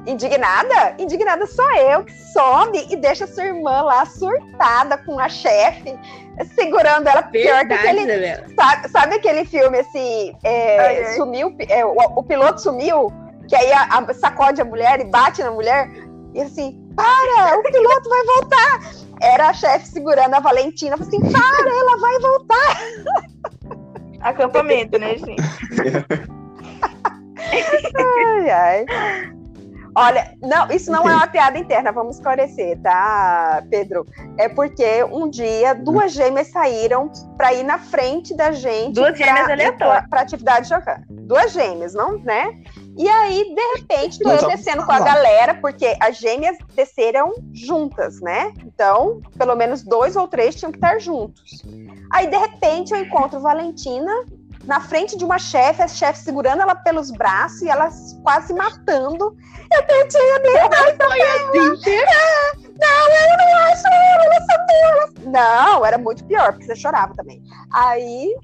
Indignada? 0.06 0.94
Indignada 0.98 1.46
sou 1.46 1.68
eu 1.76 2.04
que 2.04 2.12
some 2.12 2.86
e 2.90 2.96
deixa 2.96 3.26
sua 3.26 3.44
irmã 3.44 3.82
lá 3.82 4.04
surtada 4.06 4.96
com 4.98 5.18
a 5.18 5.28
chefe, 5.28 5.98
segurando 6.54 7.08
ela 7.08 7.22
pior 7.24 7.60
que 7.62 7.68
Verdade, 7.68 7.88
aquele. 7.88 8.00
Isabela. 8.12 8.46
Sabe, 8.54 8.88
sabe 8.88 9.14
aquele 9.16 9.44
filme 9.44 9.78
assim? 9.80 10.32
é, 10.44 10.78
Ai, 10.78 11.04
ai. 11.04 11.14
Sumiu, 11.16 11.54
é, 11.68 11.84
o, 11.84 11.92
o 12.16 12.22
piloto 12.22 12.60
sumiu, 12.60 13.12
que 13.48 13.56
aí 13.56 13.72
a- 13.72 13.88
a- 13.98 14.14
sacode 14.14 14.60
a 14.60 14.64
mulher 14.64 15.00
e 15.00 15.04
bate 15.04 15.42
na 15.42 15.50
mulher, 15.50 15.88
e 16.34 16.40
assim, 16.40 16.80
para, 16.94 17.58
o 17.58 17.62
piloto 17.62 18.08
vai 18.08 18.24
voltar. 18.24 18.80
Era 19.20 19.48
a 19.48 19.54
chefe 19.54 19.88
segurando 19.88 20.34
a 20.34 20.40
Valentina, 20.40 20.96
falou 20.96 21.08
assim, 21.08 21.32
para, 21.32 21.68
ela 21.70 21.96
vai 21.98 22.18
voltar. 22.20 22.78
Acampamento, 24.20 24.98
né, 24.98 25.16
gente? 25.16 25.42
Ai, 27.52 28.50
ai. 28.50 28.86
Olha, 29.96 30.34
não, 30.42 30.66
isso 30.72 30.90
não 30.90 31.08
é 31.08 31.14
uma 31.14 31.26
piada 31.28 31.56
interna, 31.56 31.92
vamos 31.92 32.16
esclarecer, 32.16 32.76
tá, 32.82 33.62
Pedro? 33.70 34.04
É 34.36 34.48
porque 34.48 35.04
um 35.04 35.30
dia 35.30 35.72
duas 35.72 36.12
gêmeas 36.12 36.48
saíram 36.48 37.12
para 37.36 37.54
ir 37.54 37.62
na 37.62 37.78
frente 37.78 38.34
da 38.36 38.50
gente. 38.50 38.94
Duas 38.94 39.16
gêmeas 39.16 39.44
pra- 39.44 39.52
aleatórias. 39.54 40.08
Pra 40.10 40.20
atividade 40.22 40.68
jogando. 40.68 41.04
Duas 41.08 41.52
gêmeas, 41.52 41.94
não, 41.94 42.18
né? 42.18 42.60
E 42.98 43.08
aí, 43.08 43.54
de 43.54 43.76
repente, 43.78 44.18
tô 44.18 44.30
eu 44.30 44.48
descendo 44.48 44.84
com 44.84 44.90
a 44.90 44.98
galera, 44.98 45.54
porque 45.54 45.96
as 46.00 46.16
gêmeas 46.16 46.56
desceram 46.74 47.32
juntas, 47.52 48.20
né? 48.20 48.52
Então, 48.64 49.20
pelo 49.38 49.54
menos 49.54 49.84
dois 49.84 50.16
ou 50.16 50.26
três 50.26 50.56
tinham 50.56 50.72
que 50.72 50.78
estar 50.78 50.98
juntos. 50.98 51.62
Aí, 52.12 52.26
de 52.26 52.36
repente, 52.36 52.92
eu 52.92 52.98
encontro 53.00 53.38
Valentina 53.38 54.12
na 54.66 54.80
frente 54.80 55.16
de 55.16 55.24
uma 55.24 55.38
chefe, 55.38 55.82
a 55.82 55.88
chefe 55.88 56.20
segurando 56.20 56.62
ela 56.62 56.74
pelos 56.74 57.10
braços 57.10 57.62
e 57.62 57.68
ela 57.68 57.88
quase 58.22 58.52
matando. 58.54 59.36
Eu 59.72 59.82
tentei, 59.86 60.32
eu 60.32 60.42
dei 60.42 60.52
mais 60.52 60.98
Não, 62.80 63.08
eu 63.08 63.36
não 63.38 63.58
acho 63.66 63.86
ela, 63.86 64.24
ela 64.24 64.40
só 64.40 64.56
deu. 64.66 65.30
Não, 65.30 65.84
era 65.84 65.98
muito 65.98 66.24
pior, 66.24 66.52
porque 66.52 66.66
você 66.66 66.76
chorava 66.76 67.14
também. 67.14 67.42
Aí, 67.72 68.34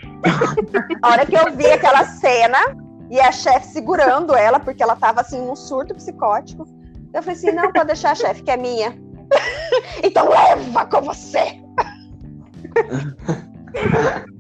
a 1.03 1.09
hora 1.09 1.27
que 1.27 1.37
eu 1.37 1.53
vi 1.53 1.67
aquela 1.67 2.05
cena 2.05 2.59
e 3.11 3.21
a 3.21 3.33
chefe 3.33 3.69
segurando 3.69 4.35
ela, 4.35 4.61
porque 4.61 4.83
ela 4.83 4.97
tava 4.97 5.21
assim, 5.21 5.41
num 5.41 5.57
surto 5.57 5.95
psicótico, 5.95 6.67
eu 7.13 7.23
falei 7.23 7.37
assim: 7.37 7.53
não, 7.53 7.73
pode 7.73 7.87
deixar 7.87 8.13
a 8.13 8.15
chefe, 8.15 8.43
que 8.43 8.51
é 8.51 8.57
minha. 8.57 8.97
então 10.03 10.29
leva 10.29 10.87
com 10.87 11.03
você. 11.03 11.61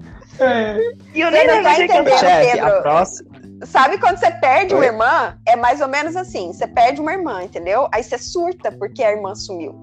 E 1.14 1.24
o 1.24 1.30
não 1.30 1.62
tá 1.62 1.74
entendendo, 1.74 2.18
Chefe, 2.18 2.58
a 2.60 2.64
Pedro. 2.66 2.82
próxima. 2.82 3.30
Sabe 3.64 3.98
quando 3.98 4.16
você 4.18 4.30
perde 4.30 4.74
uma 4.74 4.80
Oi? 4.80 4.86
irmã? 4.86 5.36
É 5.46 5.54
mais 5.56 5.80
ou 5.80 5.88
menos 5.88 6.16
assim: 6.16 6.52
você 6.52 6.66
perde 6.66 7.00
uma 7.00 7.12
irmã, 7.12 7.42
entendeu? 7.42 7.88
Aí 7.92 8.02
você 8.02 8.16
surta 8.16 8.72
porque 8.72 9.02
a 9.02 9.12
irmã 9.12 9.34
sumiu. 9.34 9.74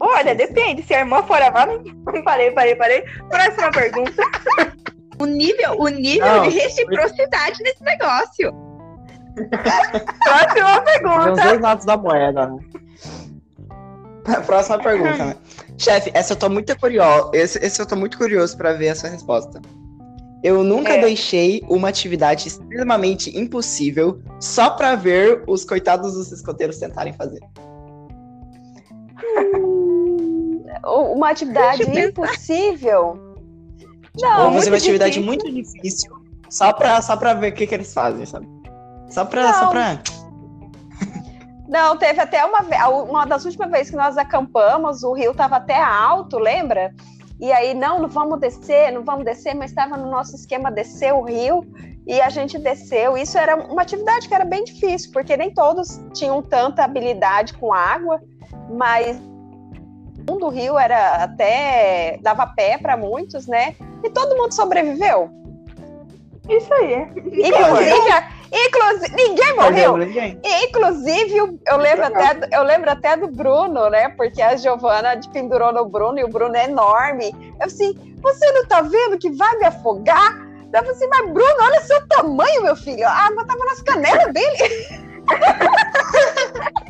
Olha, 0.00 0.34
depende. 0.34 0.82
Se 0.82 0.94
a 0.94 1.00
irmã 1.00 1.22
for 1.22 1.40
a 1.40 1.50
Vala. 1.50 1.78
Parei, 2.24 2.50
parei, 2.52 2.74
parei. 2.74 3.04
Próxima 3.28 3.70
pergunta. 3.70 4.22
O 5.20 5.26
nível, 5.26 5.76
o 5.78 5.88
nível 5.88 6.26
Não, 6.26 6.48
de 6.48 6.58
reciprocidade 6.58 7.62
nesse 7.62 7.82
negócio. 7.84 8.50
Próxima 10.24 10.54
Tem 10.54 10.64
os 10.64 10.80
pergunta. 10.80 11.42
dois 11.42 11.60
lados 11.60 11.84
da 11.84 11.96
moeda, 11.98 12.46
né? 12.46 12.58
Próxima 14.46 14.78
pergunta, 14.78 15.26
né? 15.26 15.36
Chefe, 15.80 16.10
essa 16.12 16.34
eu 16.34 16.36
tô 16.36 16.50
muito 16.50 16.78
curioso. 16.78 17.30
Esse, 17.32 17.58
esse 17.64 17.80
eu 17.80 17.86
tô 17.86 17.96
muito 17.96 18.18
curioso 18.18 18.54
pra 18.56 18.74
ver 18.74 18.86
essa 18.88 19.08
resposta. 19.08 19.60
Eu 20.42 20.62
nunca 20.62 20.92
É. 20.94 21.00
deixei 21.00 21.62
uma 21.68 21.88
atividade 21.88 22.48
extremamente 22.48 23.36
impossível 23.38 24.20
só 24.38 24.70
pra 24.70 24.94
ver 24.94 25.42
os 25.46 25.64
coitados 25.64 26.12
dos 26.14 26.30
escoteiros 26.32 26.78
tentarem 26.78 27.12
fazer. 27.14 27.40
Ou 30.84 31.12
Uma 31.16 31.30
atividade 31.30 31.82
impossível. 31.82 33.18
Não, 34.20 34.30
fazer 34.30 34.50
muito 34.52 34.66
uma 34.68 34.76
atividade 34.76 35.12
difícil. 35.12 35.26
muito 35.26 35.50
difícil 35.52 36.12
só 36.48 36.72
pra, 36.72 37.00
só 37.00 37.16
pra 37.16 37.32
ver 37.32 37.52
o 37.52 37.54
que, 37.54 37.66
que 37.66 37.74
eles 37.74 37.94
fazem, 37.94 38.26
sabe? 38.26 38.46
Só 39.08 39.24
pra, 39.24 39.52
só 39.54 39.68
pra. 39.70 40.02
Não, 41.70 41.96
teve 41.96 42.20
até 42.20 42.44
uma 42.44 42.62
vez, 42.62 42.82
uma 43.08 43.24
das 43.24 43.44
últimas 43.44 43.70
vezes 43.70 43.90
que 43.90 43.96
nós 43.96 44.18
acampamos, 44.18 45.04
o 45.04 45.12
rio 45.12 45.30
estava 45.30 45.54
até 45.54 45.80
alto, 45.80 46.36
lembra? 46.36 46.92
E 47.38 47.52
aí, 47.52 47.74
não, 47.74 48.00
não 48.00 48.08
vamos 48.08 48.40
descer, 48.40 48.90
não 48.90 49.04
vamos 49.04 49.24
descer, 49.24 49.54
mas 49.54 49.70
estava 49.70 49.96
no 49.96 50.10
nosso 50.10 50.34
esquema 50.34 50.68
descer 50.68 51.14
o 51.14 51.22
rio 51.22 51.64
e 52.04 52.20
a 52.20 52.28
gente 52.28 52.58
desceu. 52.58 53.16
Isso 53.16 53.38
era 53.38 53.54
uma 53.54 53.82
atividade 53.82 54.28
que 54.28 54.34
era 54.34 54.44
bem 54.44 54.64
difícil, 54.64 55.12
porque 55.12 55.36
nem 55.36 55.54
todos 55.54 56.00
tinham 56.12 56.42
tanta 56.42 56.82
habilidade 56.82 57.54
com 57.54 57.72
água, 57.72 58.20
mas 58.68 59.16
um 60.28 60.38
do 60.38 60.48
rio 60.48 60.76
era 60.76 61.22
até 61.22 62.18
dava 62.20 62.48
pé 62.48 62.78
para 62.78 62.96
muitos, 62.96 63.46
né? 63.46 63.76
E 64.02 64.10
todo 64.10 64.36
mundo 64.36 64.52
sobreviveu. 64.52 65.30
Isso 66.48 66.74
aí. 66.74 67.02
Inclusive, 67.14 68.39
inclusive 68.52 69.14
ninguém 69.14 69.56
morreu. 69.56 69.96
Ninguém. 69.96 70.40
Inclusive, 70.44 71.36
eu 71.66 71.76
lembro, 71.76 72.06
até, 72.06 72.34
do- 72.34 72.54
eu 72.54 72.62
lembro 72.62 72.90
até 72.90 73.16
do 73.16 73.28
Bruno, 73.28 73.88
né? 73.90 74.08
Porque 74.10 74.42
a 74.42 74.56
Giovana 74.56 75.20
pendurou 75.32 75.72
no 75.72 75.84
Bruno 75.86 76.18
e 76.18 76.24
o 76.24 76.28
Bruno 76.28 76.56
é 76.56 76.64
enorme. 76.64 77.30
Eu 77.60 77.66
assim, 77.66 77.94
você 78.20 78.50
não 78.52 78.66
tá 78.66 78.82
vendo 78.82 79.18
que 79.18 79.30
vai 79.30 79.56
me 79.58 79.66
afogar? 79.66 80.36
Eu 80.72 80.78
falei 80.80 80.90
assim, 80.90 81.08
mas 81.08 81.30
Bruno, 81.32 81.56
olha 81.60 81.80
o 81.80 81.84
seu 81.84 82.08
tamanho, 82.08 82.62
meu 82.62 82.76
filho. 82.76 83.06
A 83.06 83.26
água 83.26 83.44
tava 83.46 83.64
nas 83.64 83.82
canelas 83.82 84.32
dele. 84.32 85.10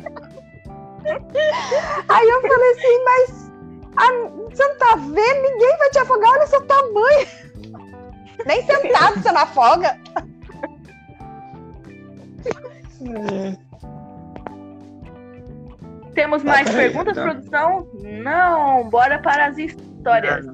Aí 2.09 2.29
eu 2.29 2.41
falei 2.41 2.71
assim, 2.71 3.03
mas 3.03 3.51
ah, 3.97 4.11
você 4.49 4.67
não 4.67 4.77
tá 4.77 4.95
vendo? 4.95 5.41
Ninguém 5.41 5.77
vai 5.77 5.89
te 5.89 5.99
afogar, 5.99 6.31
olha 6.31 6.43
o 6.43 6.47
seu 6.47 6.61
tamanho. 6.61 7.27
Nem 8.45 8.65
sentado 8.65 9.21
você 9.21 9.31
não 9.31 9.41
afoga. 9.41 9.97
Temos 16.13 16.43
mais 16.43 16.69
peraí, 16.69 16.89
perguntas, 16.89 17.17
então. 17.17 17.29
produção? 17.29 17.87
Não. 18.23 18.89
Bora 18.89 19.19
para 19.19 19.47
as 19.47 19.57
histórias. 19.57 20.45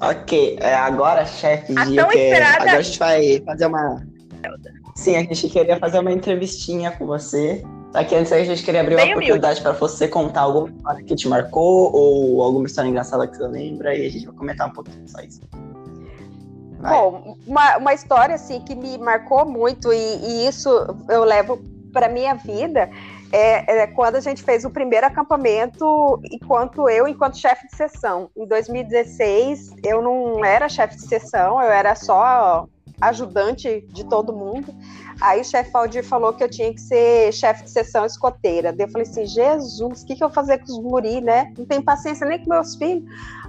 Ok, 0.00 0.58
é, 0.60 0.74
agora, 0.74 1.24
chefe, 1.24 1.72
A 1.76 1.84
dia 1.84 2.02
tão 2.02 2.10
que 2.10 2.18
esperada- 2.18 2.62
agora 2.62 2.78
a 2.78 2.82
gente 2.82 2.98
vai 2.98 3.40
fazer 3.44 3.66
uma. 3.66 4.06
Sim, 4.94 5.16
a 5.16 5.20
gente 5.20 5.48
queria 5.48 5.78
fazer 5.78 5.98
uma 5.98 6.12
entrevistinha 6.12 6.90
com 6.92 7.06
você. 7.06 7.62
Só 7.92 8.04
que 8.04 8.14
antes 8.14 8.30
a 8.32 8.42
gente 8.44 8.62
queria 8.62 8.82
abrir 8.82 8.94
uma 8.94 9.02
Bem 9.04 9.14
humilde. 9.14 9.32
oportunidade 9.32 9.62
para 9.62 9.72
você 9.72 10.06
contar 10.06 10.42
alguma 10.42 10.68
história 10.68 11.02
que 11.04 11.14
te 11.14 11.28
marcou 11.28 11.90
ou 11.94 12.42
alguma 12.42 12.66
história 12.66 12.88
engraçada 12.88 13.26
que 13.26 13.36
você 13.36 13.46
lembra 13.46 13.94
e 13.94 14.06
a 14.06 14.10
gente 14.10 14.26
vai 14.26 14.34
comentar 14.34 14.68
um 14.68 14.72
pouquinho 14.72 15.08
só 15.08 15.18
isso. 15.20 15.40
Bom, 16.90 17.36
uma, 17.46 17.76
uma 17.76 17.94
história 17.94 18.34
assim 18.34 18.60
que 18.60 18.74
me 18.74 18.98
marcou 18.98 19.44
muito 19.44 19.92
e, 19.92 19.96
e 19.96 20.46
isso 20.46 20.68
eu 21.08 21.24
levo 21.24 21.58
para 21.92 22.08
minha 22.08 22.34
vida 22.34 22.90
é, 23.32 23.82
é 23.82 23.86
quando 23.86 24.16
a 24.16 24.20
gente 24.20 24.42
fez 24.42 24.64
o 24.64 24.70
primeiro 24.70 25.06
acampamento 25.06 26.20
enquanto 26.30 26.88
eu, 26.88 27.08
enquanto 27.08 27.38
chefe 27.38 27.66
de 27.66 27.76
sessão. 27.76 28.30
Em 28.36 28.46
2016, 28.46 29.74
eu 29.84 30.02
não 30.02 30.44
era 30.44 30.68
chefe 30.68 30.96
de 30.96 31.06
sessão, 31.06 31.60
eu 31.60 31.70
era 31.70 31.94
só 31.94 32.66
ajudante 33.00 33.86
de 33.92 34.04
todo 34.04 34.32
mundo. 34.32 34.74
Aí 35.20 35.40
o 35.40 35.44
chefe 35.44 35.70
Aldir 35.74 36.04
falou 36.04 36.32
que 36.32 36.42
eu 36.42 36.48
tinha 36.48 36.72
que 36.72 36.80
ser 36.80 37.32
chefe 37.32 37.64
de 37.64 37.70
sessão 37.70 38.04
escoteira. 38.04 38.72
Daí 38.72 38.86
eu 38.86 38.90
falei 38.90 39.06
assim, 39.06 39.26
Jesus, 39.26 40.02
o 40.02 40.06
que, 40.06 40.14
que 40.14 40.22
eu 40.22 40.28
vou 40.28 40.34
fazer 40.34 40.58
com 40.58 40.64
os 40.64 40.78
guri, 40.78 41.20
né? 41.20 41.52
Não 41.56 41.66
tenho 41.66 41.82
paciência 41.82 42.26
nem 42.26 42.38
com 42.38 42.50
meus 42.50 42.74
filhos. 42.76 43.04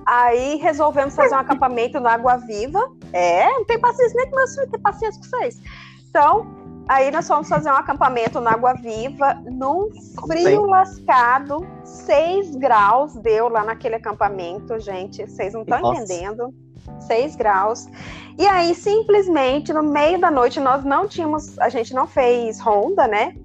Aí 0.08 0.56
resolvemos 0.56 1.14
fazer 1.14 1.36
um 1.36 1.40
acampamento 1.40 2.00
na 2.00 2.14
Água 2.14 2.38
Viva. 2.38 2.80
É, 3.12 3.46
não 3.50 3.66
tem 3.66 3.78
paciência 3.78 4.16
nem 4.16 4.30
com 4.30 4.38
meus 4.38 4.56
filhos, 4.56 4.72
tem 4.72 4.80
paciência 4.80 5.22
com 5.22 5.28
vocês. 5.28 5.62
Então, 6.10 6.48
aí 6.88 7.12
nós 7.12 7.28
fomos 7.28 7.50
fazer 7.50 7.70
um 7.70 7.76
acampamento 7.76 8.40
na 8.40 8.52
Água 8.52 8.74
Viva, 8.74 9.34
num 9.52 9.90
frio 10.26 10.66
lascado, 10.66 11.68
6 11.84 12.56
graus 12.56 13.16
deu 13.16 13.50
lá 13.50 13.66
naquele 13.66 13.96
acampamento, 13.96 14.80
gente. 14.80 15.30
Vocês 15.30 15.54
não 15.54 15.64
estão 15.64 15.94
entendendo. 15.94 16.54
6 17.02 17.36
graus. 17.36 17.90
E 18.38 18.48
aí, 18.48 18.74
simplesmente, 18.74 19.74
no 19.74 19.84
meio 19.84 20.22
da 20.22 20.32
noite, 20.32 20.58
nós 20.62 20.86
não 20.86 21.06
tínhamos, 21.06 21.60
a 21.60 21.68
gente 21.68 21.94
não 21.94 22.08
fez 22.08 22.62
ronda, 22.62 23.08
né? 23.10 23.36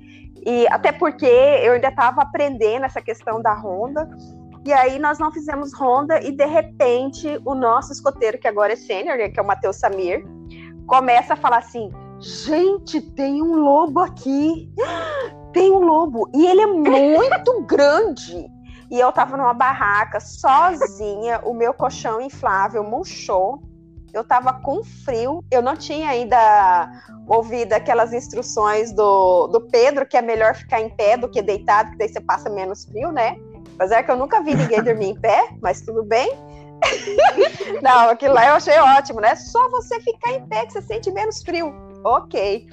E 0.47 0.69
até 0.69 0.93
porque 0.93 1.27
eu 1.27 1.73
ainda 1.73 1.89
estava 1.89 2.23
aprendendo 2.23 2.85
essa 2.85 3.03
questão 3.03 3.43
da 3.43 3.53
ronda. 3.53 4.09
E 4.65 4.73
aí 4.73 4.99
nós 4.99 5.19
não 5.19 5.33
fizemos 5.33 5.73
ronda 5.75 6.23
e 6.23 6.31
de 6.31 6.47
repente 6.47 7.41
o 7.45 7.55
nosso 7.55 7.93
escoteiro, 7.93 8.39
que 8.39 8.47
agora 8.47 8.75
é 8.75 8.77
sênior, 8.77 9.19
né, 9.19 9.29
que 9.29 9.41
é 9.41 9.43
o 9.43 9.47
Matheus 9.47 9.77
Samir, 9.77 10.25
começa 10.87 11.35
a 11.35 11.37
falar 11.37 11.59
assim: 11.59 11.91
gente, 12.21 13.01
tem 13.01 13.43
um 13.43 13.57
lobo 13.57 14.01
aqui. 14.01 14.71
Tem 15.53 15.71
um 15.71 15.81
lobo. 15.81 16.31
E 16.33 16.47
ele 16.47 16.63
é 16.63 16.67
muito 16.67 17.63
grande. 17.67 18.47
E 18.91 19.01
eu 19.01 19.11
tava 19.11 19.37
numa 19.37 19.55
barraca 19.55 20.21
sozinha, 20.21 21.41
o 21.45 21.55
meu 21.55 21.75
colchão 21.75 22.21
inflável 22.21 22.85
murchou. 22.85 23.63
Eu 24.13 24.23
tava 24.23 24.53
com 24.61 24.85
frio, 24.85 25.43
eu 25.51 25.63
não 25.63 25.75
tinha 25.75 26.11
ainda 26.11 26.91
ouvido 27.27 27.73
aquelas 27.73 28.13
instruções 28.13 28.93
do, 28.93 29.47
do 29.47 29.63
Pedro, 29.63 30.07
que 30.07 30.19
é 30.19 30.21
melhor 30.21 30.55
ficar 30.55 30.83
em 30.83 30.91
pé 30.91 31.17
do 31.17 31.31
que 31.31 31.41
deitado, 31.41 31.93
que 31.93 31.97
daí 31.97 32.09
você 32.11 32.21
passa 32.21 32.51
menos 32.51 32.85
frio, 32.85 33.11
né? 33.11 33.37
Apesar 33.83 34.05
que 34.05 34.13
eu 34.13 34.17
nunca 34.17 34.41
vi 34.41 34.55
ninguém 34.55 34.81
dormir 34.81 35.09
em 35.09 35.21
pé, 35.21 35.49
mas 35.61 35.81
tudo 35.81 36.05
bem. 36.05 36.31
Não, 37.83 38.11
aquilo 38.11 38.33
lá 38.33 38.47
eu 38.47 38.55
achei 38.55 38.79
ótimo, 38.79 39.21
né? 39.21 39.35
Só 39.35 39.69
você 39.71 40.01
ficar 40.01 40.31
em 40.31 40.47
pé 40.47 40.67
que 40.67 40.75
você 40.75 40.83
sente 40.83 41.11
menos 41.11 41.43
frio. 41.43 41.75
Ok. 42.05 42.69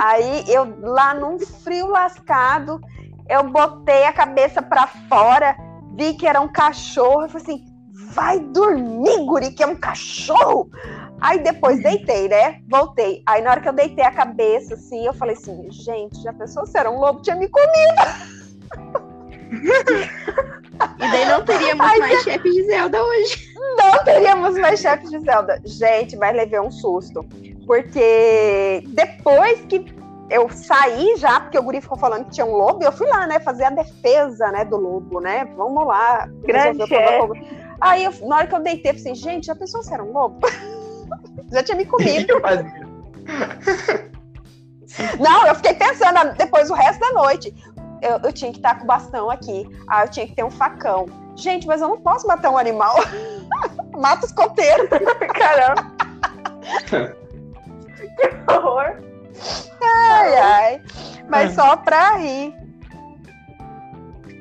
Aí 0.00 0.44
eu 0.48 0.76
lá 0.80 1.14
num 1.14 1.38
frio 1.38 1.86
lascado, 1.86 2.80
eu 3.28 3.44
botei 3.44 4.02
a 4.04 4.12
cabeça 4.12 4.60
pra 4.60 4.88
fora, 5.08 5.56
vi 5.96 6.14
que 6.14 6.26
era 6.26 6.40
um 6.40 6.48
cachorro, 6.48 7.22
eu 7.22 7.28
falei 7.28 7.42
assim: 7.44 7.64
vai 8.12 8.40
dormir, 8.40 9.24
guri, 9.26 9.52
que 9.52 9.62
é 9.62 9.66
um 9.68 9.76
cachorro. 9.76 10.68
Aí 11.20 11.38
depois 11.40 11.80
deitei, 11.80 12.26
né? 12.26 12.60
Voltei. 12.68 13.22
Aí 13.24 13.42
na 13.42 13.52
hora 13.52 13.60
que 13.60 13.68
eu 13.68 13.72
deitei 13.72 14.04
a 14.04 14.10
cabeça, 14.10 14.74
assim, 14.74 15.06
eu 15.06 15.14
falei 15.14 15.36
assim, 15.36 15.70
gente, 15.70 16.20
já 16.20 16.32
pensou 16.32 16.66
se 16.66 16.76
era 16.76 16.90
um 16.90 16.98
lobo, 16.98 17.22
tinha 17.22 17.36
me 17.36 17.46
comido. 17.46 19.06
E 19.50 20.98
daí 20.98 21.24
não 21.26 21.44
teríamos 21.44 21.86
Ai, 21.86 21.98
mais 21.98 22.22
chefe 22.22 22.50
de 22.50 22.64
Zelda 22.64 23.02
hoje. 23.02 23.48
Não 23.76 24.04
teríamos 24.04 24.58
mais 24.58 24.80
chefes 24.80 25.10
de 25.10 25.18
Zelda. 25.20 25.60
Gente, 25.64 26.16
mas 26.16 26.36
levei 26.36 26.60
um 26.60 26.70
susto. 26.70 27.24
Porque 27.66 28.82
depois 28.88 29.60
que 29.68 29.84
eu 30.30 30.48
saí 30.50 31.16
já, 31.16 31.40
porque 31.40 31.58
o 31.58 31.62
guri 31.62 31.80
ficou 31.80 31.98
falando 31.98 32.26
que 32.26 32.32
tinha 32.32 32.46
um 32.46 32.52
lobo, 32.54 32.82
eu 32.84 32.92
fui 32.92 33.06
lá, 33.08 33.26
né, 33.26 33.40
fazer 33.40 33.64
a 33.64 33.70
defesa, 33.70 34.50
né, 34.52 34.64
do 34.64 34.76
lobo, 34.76 35.20
né? 35.20 35.44
Vamos 35.56 35.86
lá. 35.86 36.28
Grande. 36.44 36.82
Aí, 37.80 38.04
eu- 38.04 38.12
na 38.26 38.36
hora 38.36 38.46
que 38.46 38.54
eu 38.54 38.60
deitei, 38.60 38.90
eu 38.92 38.96
falei 38.96 39.12
assim, 39.12 39.14
gente, 39.14 39.46
já 39.46 39.54
pensou 39.54 39.82
se 39.82 39.92
era 39.92 40.02
um 40.02 40.12
lobo? 40.12 40.40
já 41.52 41.62
tinha 41.62 41.76
me 41.76 41.86
comido. 41.86 42.34
Não, 45.20 45.46
eu 45.46 45.54
fiquei 45.54 45.74
pensando 45.74 46.34
depois 46.36 46.70
o 46.70 46.74
resto 46.74 46.98
da 47.00 47.12
noite. 47.12 47.54
Eu, 48.02 48.18
eu 48.24 48.32
tinha 48.32 48.50
que 48.50 48.58
estar 48.58 48.76
com 48.76 48.84
o 48.84 48.86
bastão 48.86 49.30
aqui. 49.30 49.68
Ah, 49.88 50.04
eu 50.04 50.08
tinha 50.08 50.26
que 50.26 50.34
ter 50.34 50.44
um 50.44 50.50
facão. 50.50 51.06
Gente, 51.36 51.66
mas 51.66 51.80
eu 51.80 51.88
não 51.88 52.00
posso 52.00 52.26
matar 52.26 52.50
um 52.50 52.58
animal. 52.58 52.96
Mata 53.96 54.26
os 54.26 54.32
coteiros. 54.32 54.88
Caramba. 55.34 55.92
que 58.16 58.52
horror. 58.52 58.96
Ai, 59.82 60.36
ai. 60.36 60.82
Mas 61.28 61.54
só 61.54 61.76
pra 61.76 62.16
rir. 62.16 62.54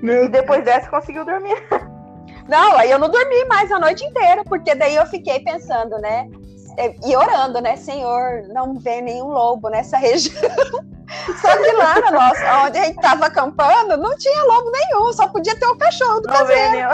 E 0.02 0.28
depois 0.30 0.64
dessa 0.64 0.90
conseguiu 0.90 1.26
dormir. 1.26 1.58
Não, 2.48 2.78
aí 2.78 2.90
eu 2.90 2.98
não 2.98 3.10
dormi 3.10 3.44
mais 3.44 3.70
a 3.74 3.78
noite 3.78 4.06
inteira, 4.06 4.42
porque 4.46 4.74
daí 4.74 4.96
eu 4.96 5.06
fiquei 5.06 5.42
pensando, 5.42 5.98
né? 5.98 6.30
E 7.06 7.16
orando, 7.16 7.60
né? 7.60 7.76
Senhor, 7.76 8.44
não 8.50 8.78
vê 8.78 9.02
nenhum 9.02 9.28
lobo 9.28 9.70
nessa 9.70 9.98
região. 9.98 10.42
Só 11.42 11.58
que 11.58 11.72
lá 11.72 12.00
na 12.00 12.12
nossa, 12.12 12.66
onde 12.66 12.78
a 12.78 12.84
gente 12.86 13.02
tava 13.02 13.26
acampando, 13.28 13.98
não 13.98 14.16
tinha 14.18 14.44
lobo 14.44 14.70
nenhum, 14.72 15.14
só 15.14 15.28
podia 15.28 15.58
ter 15.58 15.66
o 15.66 15.72
um 15.74 15.78
cachorro 15.78 16.20
do 16.20 16.28
Não 16.28 16.36
caseiro. 16.36 16.90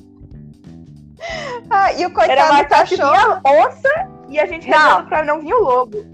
Ah, 1.70 1.92
e 1.92 2.04
o 2.06 2.08
Era 2.08 2.10
coitado 2.10 2.52
mais 2.52 2.66
do 2.66 2.70
cachorro. 2.70 3.12
vinha 3.12 3.40
onça 3.44 4.08
e 4.28 4.40
a 4.40 4.46
gente 4.46 4.68
Não. 4.68 4.78
rezando 4.78 5.08
pra 5.08 5.22
não 5.22 5.40
vir 5.40 5.54
o 5.54 5.62
lobo. 5.62 6.04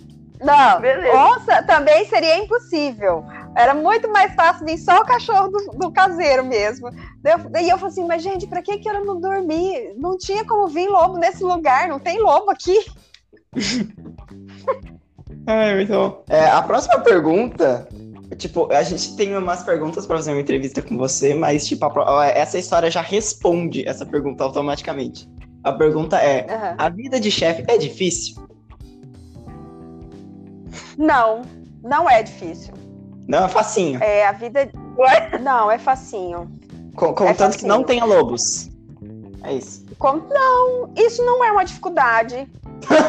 Não, 0.41 0.81
Beleza. 0.81 1.17
onça 1.17 1.63
também 1.63 2.05
seria 2.07 2.37
impossível. 2.39 3.25
Era 3.57 3.75
muito 3.75 4.13
mais 4.13 4.35
fácil 4.35 4.67
vir 4.67 4.77
só 4.77 5.01
o 5.01 5.05
cachorro 5.07 5.49
do, 5.49 5.79
do 5.79 5.91
caseiro 5.91 6.45
mesmo. 6.45 6.91
Daí 7.23 7.33
eu, 7.33 7.39
daí 7.51 7.71
eu 7.71 7.79
falei 7.79 7.93
assim, 7.93 8.07
mas 8.07 8.23
gente, 8.23 8.47
pra 8.47 8.61
que, 8.61 8.77
que 8.77 8.87
eu 8.87 9.03
não 9.03 9.19
dormi? 9.19 9.95
Não 9.97 10.19
tinha 10.19 10.45
como 10.45 10.69
vir 10.69 10.87
lobo 10.89 11.17
nesse 11.17 11.43
lugar, 11.43 11.89
não 11.89 11.99
tem 11.99 12.21
lobo 12.21 12.51
aqui. 12.51 12.85
Ai, 15.49 15.75
muito 15.75 15.91
bom. 15.91 16.23
É, 16.29 16.45
a 16.45 16.61
próxima 16.61 17.01
pergunta, 17.01 17.89
tipo, 18.37 18.71
a 18.71 18.83
gente 18.83 19.17
tem 19.17 19.35
umas 19.35 19.63
perguntas 19.63 20.05
pra 20.05 20.17
fazer 20.17 20.33
uma 20.33 20.41
entrevista 20.41 20.83
com 20.83 20.99
você, 20.99 21.33
mas, 21.33 21.67
tipo, 21.67 21.87
a 22.01 22.27
essa 22.27 22.59
história 22.59 22.91
já 22.91 23.01
responde 23.01 23.89
essa 23.89 24.05
pergunta 24.05 24.45
automaticamente. 24.45 25.27
A 25.65 25.73
pergunta 25.73 26.19
é: 26.19 26.47
Aham. 26.53 26.75
a 26.77 26.89
vida 26.91 27.19
de 27.19 27.31
chefe 27.31 27.65
é 27.69 27.79
difícil? 27.79 28.47
Não, 30.99 31.41
não 31.83 32.11
é 32.11 32.23
difícil. 32.23 32.75
Não, 33.29 33.45
é 33.45 33.49
facinho. 33.49 34.03
É 34.03 34.27
a 34.27 34.33
vida. 34.33 34.69
Não, 35.41 35.71
é 35.71 35.79
facinho. 35.79 36.51
Contanto 36.95 37.27
que 37.37 37.37
facinho. 37.37 37.69
não 37.69 37.83
tenha 37.85 38.05
lobos. 38.05 38.69
É 39.43 39.55
isso. 39.55 39.85
Como- 39.99 40.27
Não, 40.29 40.93
isso 40.97 41.25
não 41.25 41.45
é 41.45 41.51
uma 41.53 41.65
dificuldade. 41.65 42.49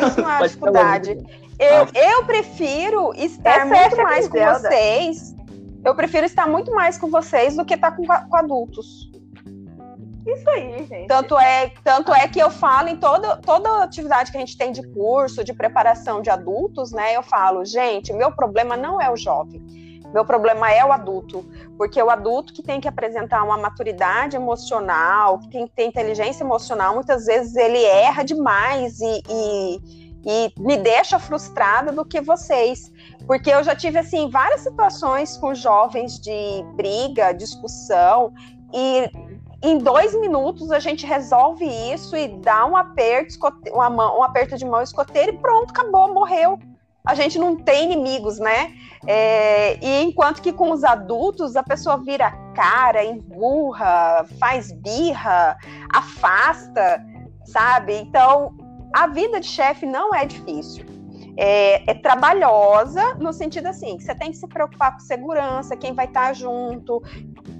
Isso 0.07 0.21
não 0.21 0.29
é 0.31 0.35
uma 0.37 0.47
dificuldade. 0.47 1.17
Eu, 1.59 1.87
eu 1.93 2.23
prefiro 2.25 3.13
estar 3.15 3.49
Essa 3.49 3.61
é 3.61 3.65
muito 3.65 3.79
chefe 3.95 4.03
mais 4.03 4.27
com 4.27 4.37
Zelda. 4.37 4.59
vocês. 4.59 5.35
Eu 5.83 5.95
prefiro 5.95 6.25
estar 6.25 6.47
muito 6.47 6.71
mais 6.71 6.97
com 6.97 7.09
vocês 7.09 7.55
do 7.55 7.63
que 7.65 7.73
estar 7.75 7.91
com, 7.91 8.05
com 8.05 8.35
adultos. 8.35 9.09
Isso 10.25 10.49
aí, 10.49 10.85
gente. 10.85 11.07
Tanto 11.07 11.37
é, 11.39 11.71
tanto 11.83 12.13
é 12.13 12.27
que 12.27 12.37
eu 12.37 12.51
falo 12.51 12.89
em 12.89 12.97
toda, 12.97 13.37
toda 13.37 13.83
atividade 13.83 14.29
que 14.29 14.35
a 14.37 14.39
gente 14.41 14.57
tem 14.57 14.73
de 14.73 14.85
curso, 14.89 15.41
de 15.43 15.53
preparação 15.53 16.21
de 16.21 16.29
adultos, 16.29 16.91
né? 16.91 17.15
Eu 17.15 17.23
falo, 17.23 17.63
gente, 17.63 18.11
meu 18.11 18.31
problema 18.33 18.75
não 18.75 19.01
é 19.01 19.09
o 19.09 19.15
jovem. 19.15 19.61
Meu 20.13 20.23
problema 20.25 20.71
é 20.71 20.83
o 20.85 20.91
adulto, 20.91 21.45
porque 21.77 22.01
o 22.01 22.09
adulto 22.09 22.53
que 22.53 22.63
tem 22.63 22.79
que 22.79 22.87
apresentar 22.87 23.43
uma 23.43 23.57
maturidade 23.57 24.35
emocional, 24.35 25.39
que 25.39 25.49
tem 25.49 25.67
que 25.67 25.73
ter 25.73 25.85
inteligência 25.85 26.43
emocional, 26.43 26.95
muitas 26.95 27.25
vezes 27.25 27.55
ele 27.55 27.83
erra 27.83 28.23
demais 28.23 28.99
e, 28.99 29.23
e, 29.29 29.81
e 30.25 30.53
me 30.57 30.77
deixa 30.77 31.19
frustrada 31.19 31.91
do 31.91 32.05
que 32.05 32.21
vocês. 32.21 32.91
Porque 33.25 33.49
eu 33.49 33.63
já 33.63 33.75
tive, 33.75 33.99
assim, 33.99 34.29
várias 34.29 34.61
situações 34.61 35.35
com 35.37 35.53
jovens 35.53 36.19
de 36.19 36.63
briga, 36.75 37.33
discussão, 37.33 38.33
e 38.73 39.09
em 39.61 39.77
dois 39.77 40.13
minutos 40.19 40.71
a 40.71 40.79
gente 40.79 41.05
resolve 41.05 41.65
isso 41.65 42.15
e 42.15 42.27
dá 42.27 42.65
um 42.65 42.77
aperto, 42.77 43.35
um 43.73 44.23
aperto 44.23 44.57
de 44.57 44.65
mão 44.65 44.81
escoteiro 44.81 45.33
e 45.33 45.37
pronto, 45.37 45.71
acabou, 45.71 46.13
morreu. 46.13 46.59
A 47.07 47.15
gente 47.15 47.39
não 47.39 47.55
tem 47.55 47.85
inimigos, 47.85 48.37
né? 48.37 48.73
É, 49.07 49.77
e 49.81 50.03
enquanto 50.03 50.41
que 50.41 50.51
com 50.51 50.71
os 50.71 50.83
adultos 50.83 51.55
a 51.55 51.63
pessoa 51.63 51.97
vira 51.97 52.31
cara, 52.53 53.05
emburra, 53.05 54.25
faz 54.37 54.73
birra, 54.73 55.57
afasta, 55.93 57.01
sabe? 57.45 57.93
Então 57.95 58.53
a 58.93 59.07
vida 59.07 59.39
de 59.39 59.47
chefe 59.47 59.85
não 59.85 60.13
é 60.13 60.25
difícil. 60.25 60.85
É, 61.39 61.89
é 61.89 61.93
trabalhosa 61.93 63.13
no 63.15 63.31
sentido 63.31 63.67
assim, 63.67 63.95
que 63.95 64.03
você 64.03 64.15
tem 64.15 64.31
que 64.31 64.37
se 64.37 64.47
preocupar 64.47 64.93
com 64.93 64.99
segurança, 64.99 65.77
quem 65.77 65.93
vai 65.93 66.07
estar 66.07 66.33
junto, 66.33 67.01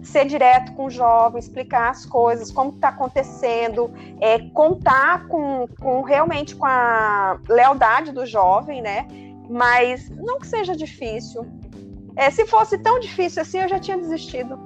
ser 0.03 0.25
direto 0.25 0.73
com 0.73 0.86
o 0.86 0.89
jovem, 0.89 1.39
explicar 1.39 1.91
as 1.91 2.05
coisas, 2.05 2.51
como 2.51 2.71
está 2.71 2.89
acontecendo, 2.89 3.91
é, 4.19 4.39
contar 4.49 5.27
com, 5.27 5.67
com 5.79 6.01
realmente 6.01 6.55
com 6.55 6.65
a 6.65 7.39
lealdade 7.47 8.12
do 8.12 8.25
jovem, 8.25 8.81
né? 8.81 9.05
Mas 9.49 10.10
não 10.10 10.39
que 10.39 10.47
seja 10.47 10.75
difícil. 10.75 11.45
É, 12.15 12.29
se 12.29 12.45
fosse 12.45 12.77
tão 12.79 12.99
difícil 12.99 13.41
assim, 13.41 13.60
eu 13.60 13.69
já 13.69 13.79
tinha 13.79 13.97
desistido. 13.97 14.60